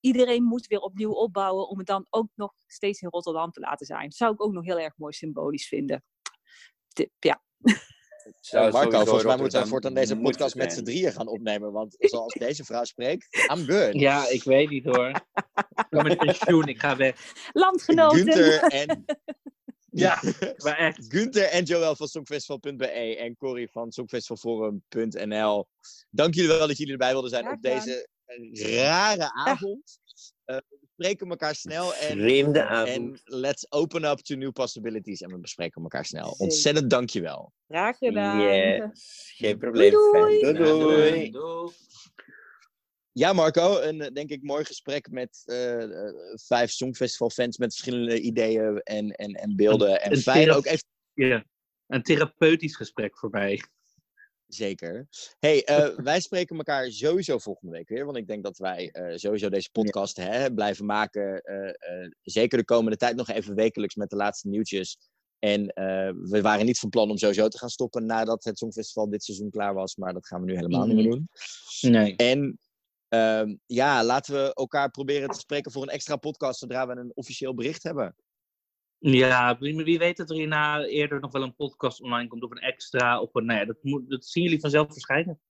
iedereen 0.00 0.42
moet 0.42 0.66
weer 0.66 0.80
opnieuw 0.80 1.12
opbouwen 1.12 1.68
om 1.68 1.78
het 1.78 1.86
dan 1.86 2.06
ook 2.10 2.28
nog 2.34 2.52
steeds 2.66 3.00
in 3.00 3.08
Rotterdam 3.08 3.50
te 3.50 3.60
laten 3.60 3.86
zijn. 3.86 4.02
Dat 4.02 4.14
zou 4.14 4.32
ik 4.32 4.42
ook 4.42 4.52
nog 4.52 4.64
heel 4.64 4.78
erg 4.78 4.96
mooi 4.96 5.12
symbolisch 5.12 5.68
vinden. 5.68 6.04
Tip, 6.88 7.10
ja. 7.18 7.42
Zou 8.40 8.72
Marco, 8.72 8.90
sowieso 8.90 9.04
volgens 9.04 9.24
mij 9.24 9.36
moeten 9.36 9.62
we 9.62 9.68
voortaan 9.68 9.94
deze 9.94 10.16
podcast 10.16 10.54
met 10.54 10.72
z'n 10.72 10.82
drieën 10.82 11.12
gaan 11.12 11.28
opnemen. 11.28 11.72
Want 11.72 11.96
zoals 11.98 12.34
deze 12.46 12.64
vrouw 12.64 12.84
spreekt, 12.84 13.48
I'm 13.52 13.64
good. 13.66 13.92
Ja, 13.92 14.28
ik 14.28 14.44
weet 14.44 14.70
niet 14.70 14.84
hoor. 14.84 15.08
Ik 15.08 15.86
ben 15.90 16.04
met 16.04 16.18
pensioen, 16.18 16.68
ik 16.68 16.80
ga 16.80 16.96
weg. 16.96 17.32
Landgenoten! 17.52 18.18
Gunther 18.18 18.62
en, 18.62 19.04
Ja, 19.90 20.22
maar 20.64 20.76
echt. 20.76 21.06
Gunther 21.08 21.44
en 21.44 21.64
Joël 21.64 21.96
van 21.96 22.08
Songfestival.be 22.08 23.16
en 23.16 23.36
Corrie 23.36 23.70
van 23.70 23.92
Songfestivalforum.nl. 23.92 25.68
Dank 26.10 26.34
jullie 26.34 26.50
wel 26.50 26.66
dat 26.66 26.78
jullie 26.78 26.92
erbij 26.92 27.12
wilden 27.12 27.30
zijn 27.30 27.50
op 27.50 27.62
deze 27.62 28.08
eh, 28.24 28.74
rare 28.74 29.32
avond. 29.32 29.98
Eh, 30.44 30.56
we 31.00 31.06
spreken 31.06 31.30
elkaar 31.30 31.54
snel 31.54 31.94
en 31.94 32.18
Vreemde 32.18 32.64
avond. 32.64 32.96
En 32.96 33.38
let's 33.38 33.66
open 33.68 34.04
up 34.04 34.18
to 34.18 34.34
new 34.34 34.52
possibilities. 34.52 35.20
En 35.20 35.30
we 35.30 35.38
bespreken 35.38 35.82
elkaar 35.82 36.04
snel. 36.04 36.24
Zeker. 36.24 36.44
Ontzettend 36.44 36.90
dankjewel. 36.90 37.52
Graag 37.68 37.98
gedaan. 37.98 38.40
Yes. 38.40 39.32
Geen 39.36 39.58
probleem. 39.58 39.90
Doei, 39.90 40.40
Fijn. 40.40 40.54
doei. 40.54 40.78
Doei, 40.78 40.78
doei. 40.78 41.30
Doei. 41.30 41.72
Ja, 43.12 43.32
Marco, 43.32 43.80
een 43.80 43.98
denk 43.98 44.30
ik 44.30 44.42
mooi 44.42 44.64
gesprek 44.64 45.10
met 45.10 45.42
eh, 45.44 45.82
eh, 45.82 46.14
vijf 46.46 46.70
Songfestival-fans 46.70 47.58
met 47.58 47.74
verschillende 47.74 48.20
ideeën 48.20 48.80
en, 48.82 49.10
en, 49.10 49.32
en 49.32 49.56
beelden. 49.56 50.02
En 50.02 50.16
fijn 50.16 50.50
ook 50.50 50.66
even 50.66 50.86
Ja. 51.14 51.44
Een 51.86 52.02
therapeutisch 52.02 52.76
gesprek 52.76 53.18
voor 53.18 53.30
mij. 53.30 53.62
Zeker. 54.50 55.08
Hey, 55.38 55.64
eh, 55.64 55.88
wij 56.10 56.20
spreken 56.20 56.56
elkaar 56.56 56.90
sowieso 56.90 57.38
volgende 57.38 57.72
week 57.72 57.88
weer. 57.88 58.04
Want 58.04 58.16
ik 58.16 58.26
denk 58.26 58.44
dat 58.44 58.58
wij 58.58 58.90
eh, 58.90 59.16
sowieso 59.16 59.48
deze 59.48 59.70
podcast 59.70 60.16
hè, 60.16 60.54
blijven 60.54 60.86
maken. 60.86 61.42
eh, 61.42 62.08
zeker 62.22 62.58
de 62.58 62.64
komende 62.64 62.96
tijd 62.96 63.16
nog 63.16 63.28
even 63.28 63.54
wekelijks 63.54 63.94
met 63.94 64.10
de 64.10 64.16
laatste 64.16 64.48
nieuwtjes. 64.48 64.98
En 65.38 65.64
we 66.30 66.38
waren 66.42 66.66
niet 66.66 66.78
van 66.78 66.88
plan 66.88 67.10
om 67.10 67.16
sowieso 67.16 67.48
te 67.48 67.58
gaan 67.58 67.68
stoppen 67.68 68.06
nadat 68.06 68.44
het 68.44 68.58
Songfestival 68.58 69.10
dit 69.10 69.24
seizoen 69.24 69.50
klaar 69.50 69.74
was. 69.74 69.96
Maar 69.96 70.12
dat 70.12 70.26
gaan 70.26 70.40
we 70.40 70.46
nu 70.46 70.54
helemaal 70.54 70.86
niet 70.86 70.96
meer 70.96 71.10
doen. 71.10 71.28
Nee. 71.80 72.16
En 72.16 72.58
ehm, 73.08 73.56
ja, 73.66 74.04
laten 74.04 74.34
we 74.34 74.54
elkaar 74.54 74.90
proberen 74.90 75.28
te 75.28 75.38
spreken 75.38 75.72
voor 75.72 75.82
een 75.82 75.88
extra 75.88 76.16
podcast 76.16 76.58
zodra 76.58 76.86
we 76.86 76.96
een 76.96 77.12
officieel 77.14 77.54
bericht 77.54 77.82
hebben. 77.82 78.14
Ja, 79.02 79.58
wie, 79.58 79.84
wie 79.84 79.98
weet 79.98 80.16
dat 80.16 80.30
er 80.30 80.36
hierna 80.36 80.84
eerder 80.84 81.20
nog 81.20 81.32
wel 81.32 81.42
een 81.42 81.54
podcast 81.54 82.00
online 82.00 82.28
komt 82.28 82.42
of 82.42 82.50
een 82.50 82.58
extra. 82.58 83.20
Of 83.20 83.34
een, 83.34 83.44
nou 83.44 83.58
ja, 83.58 83.64
dat, 83.64 83.76
moet, 83.82 84.10
dat 84.10 84.26
zien 84.26 84.42
jullie 84.42 84.60
vanzelf 84.60 84.92
verschijnen. 84.92 85.40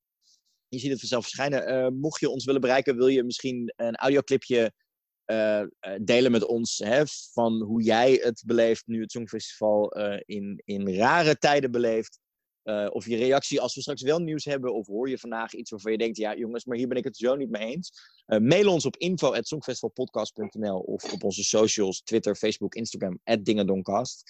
Je 0.68 0.78
ziet 0.78 0.90
het 0.90 0.98
vanzelf 0.98 1.22
verschijnen. 1.22 1.66
Eh, 1.66 1.88
mocht 1.88 2.20
je 2.20 2.28
ons 2.28 2.44
willen 2.44 2.60
bereiken, 2.60 2.96
wil 2.96 3.06
je 3.06 3.24
misschien 3.24 3.72
een 3.76 3.96
audioclipje 3.96 4.72
eh, 5.24 5.60
eh, 5.60 5.68
delen 6.02 6.32
met 6.32 6.46
ons. 6.46 6.78
Hè, 6.78 7.02
van 7.06 7.62
hoe 7.62 7.82
jij 7.82 8.12
het 8.12 8.42
beleeft 8.46 8.86
nu 8.86 9.00
het 9.00 9.10
Songfestival 9.10 9.92
in, 10.24 10.62
in 10.64 10.94
rare 10.94 11.36
tijden 11.36 11.70
beleeft. 11.70 12.18
Eh, 12.62 12.86
of 12.90 13.06
je 13.06 13.16
reactie 13.16 13.60
als 13.60 13.74
we 13.74 13.80
straks 13.80 14.02
wel 14.02 14.18
nieuws 14.18 14.44
hebben. 14.44 14.74
Of 14.74 14.86
hoor 14.86 15.08
je 15.08 15.18
vandaag 15.18 15.52
iets 15.52 15.70
waarvan 15.70 15.92
je 15.92 15.98
denkt, 15.98 16.16
ja 16.16 16.36
jongens, 16.36 16.64
maar 16.64 16.76
hier 16.76 16.88
ben 16.88 16.96
ik 16.96 17.04
het 17.04 17.16
zo 17.16 17.36
niet 17.36 17.50
mee 17.50 17.66
eens. 17.66 17.92
Eh, 18.26 18.38
mail 18.38 18.72
ons 18.72 18.86
op 18.86 18.96
info.songfestivalpodcast.nl 18.96 20.78
of 20.78 21.12
op 21.12 21.24
onze 21.24 21.44
socials, 21.44 22.02
Twitter, 22.02 22.36
Facebook, 22.36 22.74
Instagram, 22.74 23.20
@dingedoncast. 23.42 24.22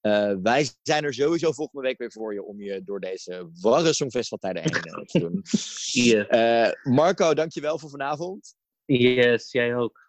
Eh, 0.00 0.34
wij 0.42 0.68
zijn 0.82 1.04
er 1.04 1.14
sowieso 1.14 1.52
volgende 1.52 1.82
week 1.82 1.98
weer 1.98 2.12
voor 2.12 2.34
je 2.34 2.44
om 2.44 2.60
je 2.60 2.84
door 2.84 3.00
deze 3.00 3.50
warre 3.60 3.92
Songfestivaltijden 3.92 4.62
heen 4.62 5.06
te 5.06 5.18
doen. 5.18 5.42
Yes. 5.92 6.26
Eh, 6.26 6.70
Marco, 6.82 7.34
dankjewel 7.34 7.78
voor 7.78 7.90
vanavond. 7.90 8.54
yes, 8.84 9.52
jij 9.52 9.76
ook. 9.76 10.06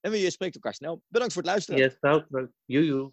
En 0.00 0.10
we 0.10 0.30
spreken 0.30 0.54
elkaar 0.54 0.74
snel. 0.74 1.02
Bedankt 1.08 1.32
voor 1.32 1.42
het 1.42 1.50
luisteren. 1.50 1.80
Yes, 1.80 1.96
ook. 2.00 2.48
Joejoe. 2.64 3.10